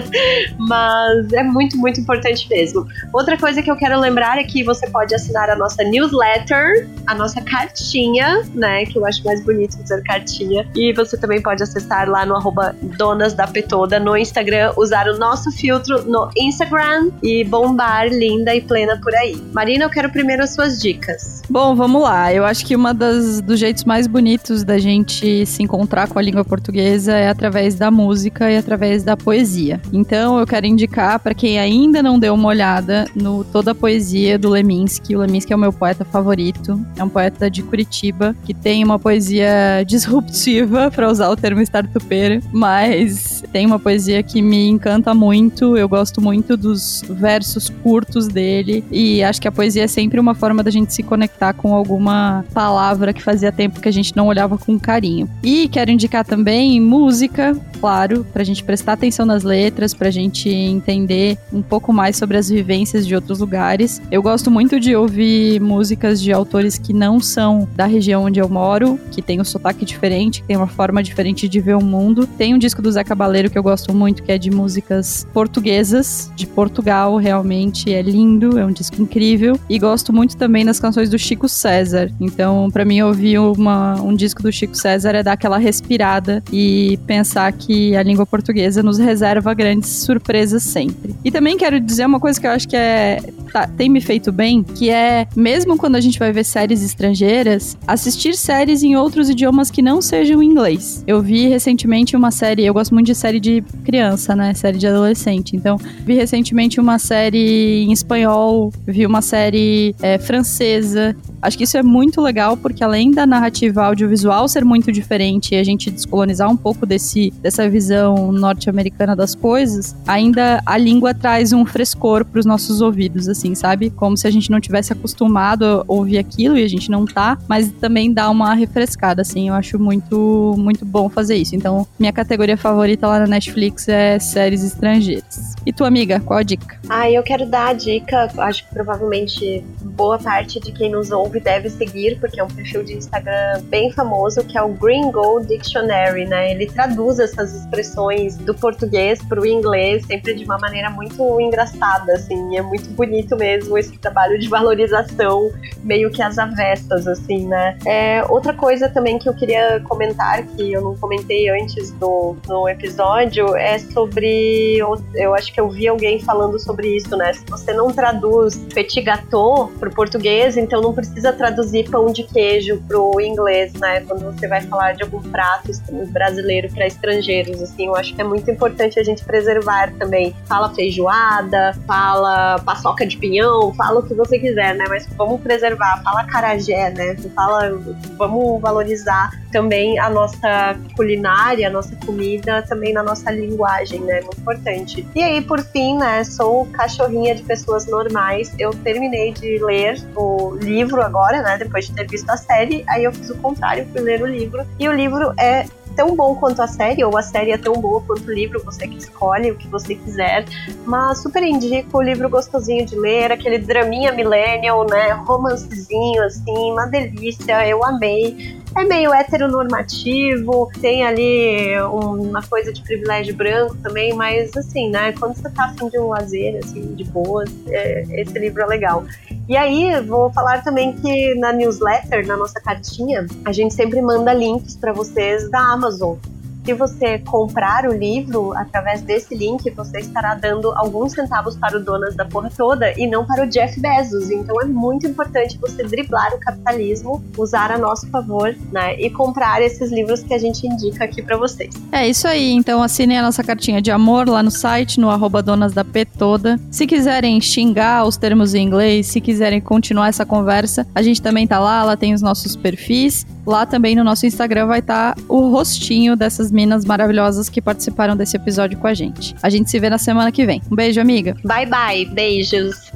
Mas 0.58 1.32
é 1.32 1.42
muito, 1.42 1.76
muito 1.76 2.00
importante 2.00 2.48
mesmo. 2.48 2.86
Outra 3.12 3.36
coisa 3.36 3.62
que 3.62 3.70
eu 3.70 3.76
quero 3.76 4.00
lembrar 4.00 4.38
é 4.38 4.44
que 4.44 4.64
você 4.64 4.88
pode 4.88 5.14
assinar 5.14 5.50
a 5.50 5.56
nossa 5.56 5.84
newsletter, 5.84 6.88
a 7.06 7.14
nossa 7.14 7.40
cartinha, 7.42 8.42
né? 8.54 8.86
Que 8.86 8.98
eu 8.98 9.04
acho 9.04 9.22
mais 9.24 9.44
bonito 9.44 9.76
dizer 9.82 10.02
cartinha. 10.04 10.66
E 10.74 10.92
você 10.94 11.18
também 11.18 11.42
pode 11.42 11.62
acessar 11.62 12.08
lá 12.08 12.24
no 12.24 12.34
arroba 12.34 12.74
Donas 12.96 13.34
da 13.34 13.46
Petoda 13.46 14.00
no 14.00 14.16
Instagram, 14.16 14.72
usar 14.76 15.06
o 15.06 15.18
nosso 15.18 15.50
filtro 15.52 16.02
no 16.04 16.30
Instagram 16.36 17.10
e 17.22 17.44
bombar 17.44 18.08
linda 18.08 18.54
e 18.54 18.62
plena 18.62 18.98
por 19.02 19.14
aí. 19.14 19.36
Marina, 19.52 19.84
eu 19.84 19.90
quero 19.90 20.10
primeiro 20.10 20.42
as 20.42 20.54
suas 20.54 20.80
dicas. 20.80 21.42
Bom, 21.48 21.74
vamos 21.74 22.02
lá. 22.02 22.32
Eu 22.32 22.46
acho 22.46 22.64
que 22.64 22.74
uma 22.74 22.94
das 22.94 23.42
dos 23.42 23.58
jeitos 23.58 23.84
mais 23.84 24.06
bonitos 24.06 24.61
da 24.64 24.78
gente 24.78 25.44
se 25.46 25.62
encontrar 25.62 26.08
com 26.08 26.18
a 26.18 26.22
língua 26.22 26.44
portuguesa 26.44 27.12
é 27.12 27.28
através 27.28 27.74
da 27.74 27.90
música 27.90 28.50
e 28.50 28.56
através 28.56 29.02
da 29.02 29.16
poesia. 29.16 29.80
Então, 29.92 30.38
eu 30.38 30.46
quero 30.46 30.66
indicar 30.66 31.18
para 31.18 31.34
quem 31.34 31.58
ainda 31.58 32.02
não 32.02 32.18
deu 32.18 32.34
uma 32.34 32.48
olhada 32.48 33.06
no 33.14 33.44
toda 33.44 33.72
a 33.72 33.74
poesia 33.74 34.38
do 34.38 34.50
Leminski. 34.50 35.16
O 35.16 35.20
Leminski 35.20 35.52
é 35.52 35.56
o 35.56 35.58
meu 35.58 35.72
poeta 35.72 36.04
favorito. 36.04 36.80
É 36.96 37.04
um 37.04 37.08
poeta 37.08 37.50
de 37.50 37.62
Curitiba 37.62 38.34
que 38.44 38.54
tem 38.54 38.84
uma 38.84 38.98
poesia 38.98 39.84
disruptiva, 39.86 40.90
para 40.90 41.10
usar 41.10 41.30
o 41.30 41.36
termo 41.36 41.60
startupeiro, 41.62 42.42
mas 42.52 43.42
tem 43.52 43.66
uma 43.66 43.78
poesia 43.78 44.22
que 44.22 44.40
me 44.42 44.68
encanta 44.68 45.14
muito. 45.14 45.76
Eu 45.76 45.88
gosto 45.88 46.20
muito 46.20 46.56
dos 46.56 47.02
versos 47.08 47.68
curtos 47.68 48.28
dele 48.28 48.84
e 48.90 49.22
acho 49.22 49.40
que 49.40 49.48
a 49.48 49.52
poesia 49.52 49.84
é 49.84 49.86
sempre 49.86 50.20
uma 50.20 50.34
forma 50.34 50.62
da 50.62 50.70
gente 50.70 50.92
se 50.92 51.02
conectar 51.02 51.52
com 51.52 51.74
alguma 51.74 52.44
palavra 52.52 53.12
que 53.12 53.22
fazia 53.22 53.52
tempo 53.52 53.80
que 53.80 53.88
a 53.88 53.92
gente 53.92 54.16
não 54.16 54.26
olhava 54.26 54.51
com 54.58 54.78
carinho. 54.78 55.28
E 55.42 55.68
quero 55.68 55.90
indicar 55.90 56.24
também 56.24 56.80
música, 56.80 57.56
claro, 57.80 58.24
pra 58.32 58.44
gente 58.44 58.62
prestar 58.62 58.92
atenção 58.92 59.26
nas 59.26 59.42
letras, 59.42 59.94
pra 59.94 60.10
gente 60.10 60.48
entender 60.48 61.38
um 61.52 61.62
pouco 61.62 61.92
mais 61.92 62.16
sobre 62.16 62.36
as 62.36 62.48
vivências 62.48 63.06
de 63.06 63.14
outros 63.14 63.40
lugares. 63.40 64.00
Eu 64.10 64.22
gosto 64.22 64.50
muito 64.50 64.78
de 64.78 64.94
ouvir 64.94 65.60
músicas 65.60 66.20
de 66.20 66.32
autores 66.32 66.78
que 66.78 66.92
não 66.92 67.20
são 67.20 67.68
da 67.74 67.86
região 67.86 68.24
onde 68.24 68.40
eu 68.40 68.48
moro, 68.48 68.98
que 69.10 69.22
tem 69.22 69.40
um 69.40 69.44
sotaque 69.44 69.84
diferente, 69.84 70.42
que 70.42 70.48
tem 70.48 70.56
uma 70.56 70.66
forma 70.66 71.02
diferente 71.02 71.48
de 71.48 71.60
ver 71.60 71.76
o 71.76 71.84
mundo. 71.84 72.26
Tem 72.26 72.54
um 72.54 72.58
disco 72.58 72.82
do 72.82 72.90
Zé 72.90 73.04
Cabaleiro 73.04 73.50
que 73.50 73.58
eu 73.58 73.62
gosto 73.62 73.94
muito, 73.94 74.22
que 74.22 74.32
é 74.32 74.38
de 74.38 74.50
músicas 74.50 75.26
portuguesas, 75.32 76.30
de 76.36 76.46
Portugal, 76.46 77.16
realmente 77.16 77.92
é 77.92 78.02
lindo, 78.02 78.58
é 78.58 78.64
um 78.64 78.72
disco 78.72 79.00
incrível. 79.00 79.58
E 79.68 79.78
gosto 79.78 80.12
muito 80.12 80.36
também 80.36 80.64
das 80.64 80.78
canções 80.78 81.10
do 81.10 81.18
Chico 81.18 81.48
César. 81.48 82.10
Então, 82.20 82.70
para 82.70 82.84
mim, 82.84 83.00
ouvir 83.02 83.38
uma, 83.38 84.00
um 84.00 84.14
disco 84.14 84.41
do 84.42 84.52
Chico 84.52 84.76
César 84.76 85.14
é 85.14 85.22
dar 85.22 85.32
aquela 85.32 85.58
respirada 85.58 86.42
e 86.52 86.98
pensar 87.06 87.52
que 87.52 87.96
a 87.96 88.02
língua 88.02 88.26
portuguesa 88.26 88.82
nos 88.82 88.98
reserva 88.98 89.54
grandes 89.54 89.90
surpresas 90.02 90.62
sempre. 90.62 91.14
E 91.24 91.30
também 91.30 91.56
quero 91.56 91.80
dizer 91.80 92.06
uma 92.06 92.20
coisa 92.20 92.40
que 92.40 92.46
eu 92.46 92.50
acho 92.50 92.68
que 92.68 92.76
é 92.76 93.20
tá, 93.52 93.66
tem 93.68 93.88
me 93.88 94.00
feito 94.00 94.32
bem, 94.32 94.62
que 94.62 94.90
é 94.90 95.28
mesmo 95.36 95.76
quando 95.76 95.96
a 95.96 96.00
gente 96.00 96.18
vai 96.18 96.32
ver 96.32 96.44
séries 96.44 96.82
estrangeiras, 96.82 97.76
assistir 97.86 98.34
séries 98.34 98.82
em 98.82 98.96
outros 98.96 99.28
idiomas 99.28 99.70
que 99.70 99.82
não 99.82 100.00
sejam 100.00 100.42
inglês. 100.42 101.04
Eu 101.06 101.20
vi 101.20 101.48
recentemente 101.48 102.16
uma 102.16 102.30
série, 102.30 102.64
eu 102.64 102.74
gosto 102.74 102.94
muito 102.94 103.06
de 103.06 103.14
série 103.14 103.38
de 103.38 103.62
criança, 103.84 104.34
né? 104.34 104.54
Série 104.54 104.78
de 104.78 104.86
adolescente. 104.86 105.54
Então, 105.54 105.76
vi 106.04 106.14
recentemente 106.14 106.80
uma 106.80 106.98
série 106.98 107.84
em 107.84 107.92
espanhol, 107.92 108.72
vi 108.86 109.04
uma 109.06 109.20
série 109.20 109.94
é, 110.00 110.18
francesa. 110.18 111.14
Acho 111.42 111.58
que 111.58 111.64
isso 111.64 111.76
é 111.76 111.82
muito 111.82 112.20
legal 112.20 112.56
porque 112.56 112.84
além 112.84 113.10
da 113.10 113.26
narrativa 113.26 113.84
audiovisual 113.84 114.46
ser 114.46 114.64
muito 114.64 114.92
diferente 114.92 115.54
e 115.54 115.58
a 115.58 115.64
gente 115.64 115.90
descolonizar 115.90 116.48
um 116.48 116.56
pouco 116.56 116.86
desse, 116.86 117.32
dessa 117.42 117.68
visão 117.68 118.30
norte-americana 118.30 119.16
das 119.16 119.34
coisas, 119.34 119.96
ainda 120.06 120.62
a 120.64 120.78
língua 120.78 121.12
traz 121.12 121.52
um 121.52 121.66
frescor 121.66 122.24
para 122.24 122.38
os 122.38 122.46
nossos 122.46 122.80
ouvidos, 122.80 123.28
assim, 123.28 123.54
sabe? 123.54 123.90
Como 123.90 124.16
se 124.16 124.26
a 124.26 124.30
gente 124.30 124.50
não 124.50 124.60
tivesse 124.60 124.92
acostumado 124.92 125.64
a 125.64 125.84
ouvir 125.88 126.18
aquilo 126.18 126.56
e 126.56 126.64
a 126.64 126.68
gente 126.68 126.90
não 126.90 127.04
tá, 127.04 127.36
mas 127.48 127.70
também 127.72 128.12
dá 128.12 128.30
uma 128.30 128.54
refrescada, 128.54 129.22
assim. 129.22 129.48
Eu 129.48 129.54
acho 129.54 129.78
muito, 129.78 130.54
muito 130.56 130.84
bom 130.84 131.08
fazer 131.08 131.34
isso. 131.34 131.56
Então, 131.56 131.86
minha 131.98 132.12
categoria 132.12 132.56
favorita 132.56 133.06
lá 133.08 133.18
na 133.18 133.26
Netflix 133.26 133.88
é 133.88 134.18
séries 134.18 134.62
estrangeiras. 134.62 135.54
E 135.66 135.72
tua 135.72 135.88
amiga, 135.88 136.20
qual 136.20 136.38
a 136.38 136.42
dica? 136.42 136.78
Ah, 136.88 137.10
eu 137.10 137.22
quero 137.22 137.46
dar 137.46 137.68
a 137.68 137.72
dica, 137.72 138.30
acho 138.38 138.64
que 138.64 138.74
provavelmente 138.74 139.64
boa 139.82 140.18
parte 140.18 140.60
de 140.60 140.72
quem 140.72 140.90
nos 140.90 141.10
ouve 141.10 141.31
deve 141.40 141.70
seguir, 141.70 142.18
porque 142.18 142.40
é 142.40 142.44
um 142.44 142.48
perfil 142.48 142.82
de 142.82 142.94
Instagram 142.94 143.62
bem 143.64 143.90
famoso, 143.92 144.44
que 144.44 144.56
é 144.56 144.62
o 144.62 144.68
Green 144.68 145.10
Gold 145.10 145.46
Dictionary, 145.46 146.24
né? 146.26 146.52
Ele 146.52 146.66
traduz 146.66 147.18
essas 147.18 147.54
expressões 147.54 148.36
do 148.36 148.54
português 148.54 149.20
para 149.22 149.40
o 149.40 149.46
inglês 149.46 150.04
sempre 150.06 150.34
de 150.34 150.44
uma 150.44 150.58
maneira 150.58 150.90
muito 150.90 151.40
engraçada, 151.40 152.12
assim, 152.12 152.56
é 152.56 152.62
muito 152.62 152.90
bonito 152.90 153.36
mesmo 153.36 153.76
esse 153.78 153.96
trabalho 153.98 154.38
de 154.38 154.48
valorização, 154.48 155.50
meio 155.82 156.10
que 156.10 156.22
às 156.22 156.38
avessas, 156.38 157.06
assim, 157.06 157.46
né? 157.46 157.78
É, 157.86 158.24
outra 158.28 158.52
coisa 158.52 158.88
também 158.88 159.18
que 159.18 159.28
eu 159.28 159.34
queria 159.34 159.80
comentar, 159.80 160.44
que 160.46 160.72
eu 160.72 160.80
não 160.82 160.96
comentei 160.96 161.48
antes 161.48 161.90
do, 161.92 162.36
do 162.46 162.68
episódio, 162.68 163.56
é 163.56 163.78
sobre, 163.78 164.76
eu, 164.76 165.02
eu 165.14 165.34
acho 165.34 165.52
que 165.52 165.60
eu 165.60 165.68
vi 165.70 165.88
alguém 165.88 166.20
falando 166.20 166.58
sobre 166.58 166.96
isso, 166.96 167.16
né? 167.16 167.32
Se 167.32 167.44
você 167.48 167.72
não 167.72 167.90
traduz 167.92 168.56
petit 168.74 169.02
gâteau 169.02 169.70
pro 169.78 169.90
português, 169.90 170.56
então 170.56 170.80
não 170.80 170.92
precisa 171.22 171.32
traduzir 171.32 171.88
pão 171.88 172.06
de 172.06 172.24
queijo 172.24 172.82
pro 172.88 173.20
inglês, 173.20 173.72
né? 173.74 174.00
Quando 174.00 174.24
você 174.24 174.48
vai 174.48 174.60
falar 174.62 174.94
de 174.94 175.04
algum 175.04 175.20
prato 175.22 175.70
brasileiro 176.10 176.68
para 176.72 176.86
estrangeiros, 176.86 177.62
assim, 177.62 177.86
eu 177.86 177.94
acho 177.94 178.14
que 178.14 178.20
é 178.20 178.24
muito 178.24 178.50
importante 178.50 178.98
a 178.98 179.04
gente 179.04 179.24
preservar 179.24 179.92
também. 179.98 180.34
Fala 180.46 180.74
feijoada, 180.74 181.72
fala 181.86 182.58
paçoca 182.64 183.06
de 183.06 183.16
pinhão, 183.16 183.72
fala 183.74 184.00
o 184.00 184.02
que 184.02 184.14
você 184.14 184.38
quiser, 184.38 184.74
né? 184.74 184.84
Mas 184.88 185.06
vamos 185.16 185.40
preservar, 185.40 186.02
fala 186.02 186.24
carajé, 186.24 186.90
né? 186.90 187.16
Fala, 187.34 187.70
vamos 188.18 188.60
valorizar 188.60 189.30
também 189.52 189.98
a 189.98 190.08
nossa 190.08 190.76
culinária, 190.96 191.68
a 191.68 191.70
nossa 191.70 191.94
comida, 191.96 192.62
também 192.62 192.92
na 192.92 193.02
nossa 193.02 193.30
linguagem, 193.30 194.00
né? 194.00 194.20
Muito 194.22 194.40
importante. 194.40 195.06
E 195.14 195.22
aí, 195.22 195.40
por 195.40 195.60
fim, 195.60 195.98
né? 195.98 196.24
Sou 196.24 196.66
cachorrinha 196.66 197.34
de 197.34 197.42
pessoas 197.42 197.86
normais. 197.86 198.52
Eu 198.58 198.70
terminei 198.70 199.32
de 199.32 199.58
ler 199.62 200.02
o 200.16 200.56
livro 200.56 201.01
agora, 201.02 201.42
né? 201.42 201.58
Depois 201.58 201.86
de 201.86 201.94
ter 201.94 202.06
visto 202.08 202.28
a 202.30 202.36
série. 202.36 202.84
Aí 202.88 203.04
eu 203.04 203.12
fiz 203.12 203.30
o 203.30 203.36
contrário, 203.36 203.86
fui 203.92 204.00
ler 204.00 204.22
o 204.22 204.26
livro. 204.26 204.66
E 204.78 204.88
o 204.88 204.92
livro 204.92 205.32
é 205.38 205.66
tão 205.94 206.16
bom 206.16 206.34
quanto 206.34 206.62
a 206.62 206.66
série, 206.66 207.04
ou 207.04 207.16
a 207.16 207.22
série 207.22 207.52
é 207.52 207.58
tão 207.58 207.74
boa 207.74 208.00
quanto 208.00 208.26
o 208.26 208.32
livro, 208.32 208.62
você 208.64 208.88
que 208.88 208.96
escolhe 208.96 209.50
o 209.50 209.56
que 209.56 209.68
você 209.68 209.94
quiser. 209.94 210.44
Mas 210.86 211.22
super 211.22 211.42
indico 211.42 211.98
o 211.98 212.02
livro 212.02 212.28
gostosinho 212.28 212.86
de 212.86 212.96
ler, 212.96 213.30
aquele 213.30 213.58
draminha 213.58 214.12
millennial, 214.12 214.86
né? 214.86 215.12
Romancezinho, 215.12 216.24
assim, 216.24 216.72
uma 216.72 216.86
delícia, 216.86 217.66
eu 217.66 217.84
amei 217.84 218.61
é 218.76 218.84
meio 218.84 219.12
heteronormativo, 219.12 220.70
tem 220.80 221.04
ali 221.04 221.80
uma 221.82 222.42
coisa 222.42 222.72
de 222.72 222.82
privilégio 222.82 223.34
branco 223.34 223.76
também, 223.82 224.14
mas 224.14 224.56
assim, 224.56 224.90
né, 224.90 225.12
quando 225.12 225.36
você 225.36 225.50
tá 225.50 225.66
afim 225.66 225.88
de 225.88 225.98
um 225.98 226.08
lazer, 226.08 226.58
assim, 226.62 226.94
de 226.94 227.04
boas, 227.04 227.50
é, 227.68 228.04
esse 228.20 228.38
livro 228.38 228.62
é 228.62 228.66
legal. 228.66 229.04
E 229.48 229.56
aí, 229.56 230.00
vou 230.02 230.32
falar 230.32 230.62
também 230.62 230.92
que 230.94 231.34
na 231.34 231.52
newsletter, 231.52 232.26
na 232.26 232.36
nossa 232.36 232.60
cartinha, 232.60 233.26
a 233.44 233.52
gente 233.52 233.74
sempre 233.74 234.00
manda 234.00 234.32
links 234.32 234.76
para 234.76 234.92
vocês 234.92 235.50
da 235.50 235.58
Amazon. 235.58 236.16
Se 236.64 236.72
você 236.74 237.18
comprar 237.18 237.88
o 237.88 237.92
livro 237.92 238.52
através 238.56 239.02
desse 239.02 239.34
link, 239.34 239.68
você 239.70 239.98
estará 239.98 240.36
dando 240.36 240.70
alguns 240.72 241.12
centavos 241.12 241.56
para 241.56 241.76
o 241.76 241.80
Donas 241.80 242.14
da 242.14 242.24
Porra 242.24 242.50
Toda 242.56 242.92
e 242.96 243.06
não 243.06 243.26
para 243.26 243.44
o 243.44 243.48
Jeff 243.48 243.80
Bezos. 243.80 244.30
Então 244.30 244.60
é 244.60 244.64
muito 244.64 245.04
importante 245.04 245.58
você 245.58 245.82
driblar 245.82 246.32
o 246.32 246.38
capitalismo, 246.38 247.22
usar 247.36 247.72
a 247.72 247.78
nosso 247.78 248.08
favor, 248.10 248.54
né? 248.70 248.94
E 249.00 249.10
comprar 249.10 249.60
esses 249.60 249.90
livros 249.90 250.22
que 250.22 250.32
a 250.32 250.38
gente 250.38 250.64
indica 250.64 251.04
aqui 251.04 251.20
para 251.20 251.36
vocês. 251.36 251.74
É 251.90 252.08
isso 252.08 252.28
aí. 252.28 252.52
Então 252.52 252.80
assinem 252.80 253.18
a 253.18 253.22
nossa 253.22 253.42
cartinha 253.42 253.82
de 253.82 253.90
amor 253.90 254.28
lá 254.28 254.40
no 254.40 254.50
site, 254.50 255.00
no 255.00 255.10
arroba 255.10 255.42
Donas 255.42 255.72
da 255.72 255.84
P 255.84 256.04
Toda. 256.04 256.60
Se 256.70 256.86
quiserem 256.86 257.40
xingar 257.40 258.06
os 258.06 258.16
termos 258.16 258.54
em 258.54 258.64
inglês, 258.64 259.08
se 259.08 259.20
quiserem 259.20 259.60
continuar 259.60 260.08
essa 260.08 260.24
conversa, 260.24 260.86
a 260.94 261.02
gente 261.02 261.20
também 261.20 261.44
tá 261.44 261.58
lá, 261.58 261.82
lá 261.82 261.96
tem 261.96 262.14
os 262.14 262.22
nossos 262.22 262.54
perfis. 262.54 263.26
Lá 263.46 263.66
também 263.66 263.96
no 263.96 264.04
nosso 264.04 264.26
Instagram 264.26 264.66
vai 264.66 264.78
estar 264.78 265.14
tá 265.14 265.22
o 265.28 265.50
rostinho 265.50 266.16
dessas 266.16 266.50
minas 266.50 266.84
maravilhosas 266.84 267.48
que 267.48 267.60
participaram 267.60 268.16
desse 268.16 268.36
episódio 268.36 268.78
com 268.78 268.86
a 268.86 268.94
gente. 268.94 269.34
A 269.42 269.50
gente 269.50 269.70
se 269.70 269.78
vê 269.78 269.90
na 269.90 269.98
semana 269.98 270.30
que 270.30 270.46
vem. 270.46 270.62
Um 270.70 270.76
beijo, 270.76 271.00
amiga. 271.00 271.36
Bye, 271.44 271.66
bye. 271.66 272.04
Beijos. 272.06 272.92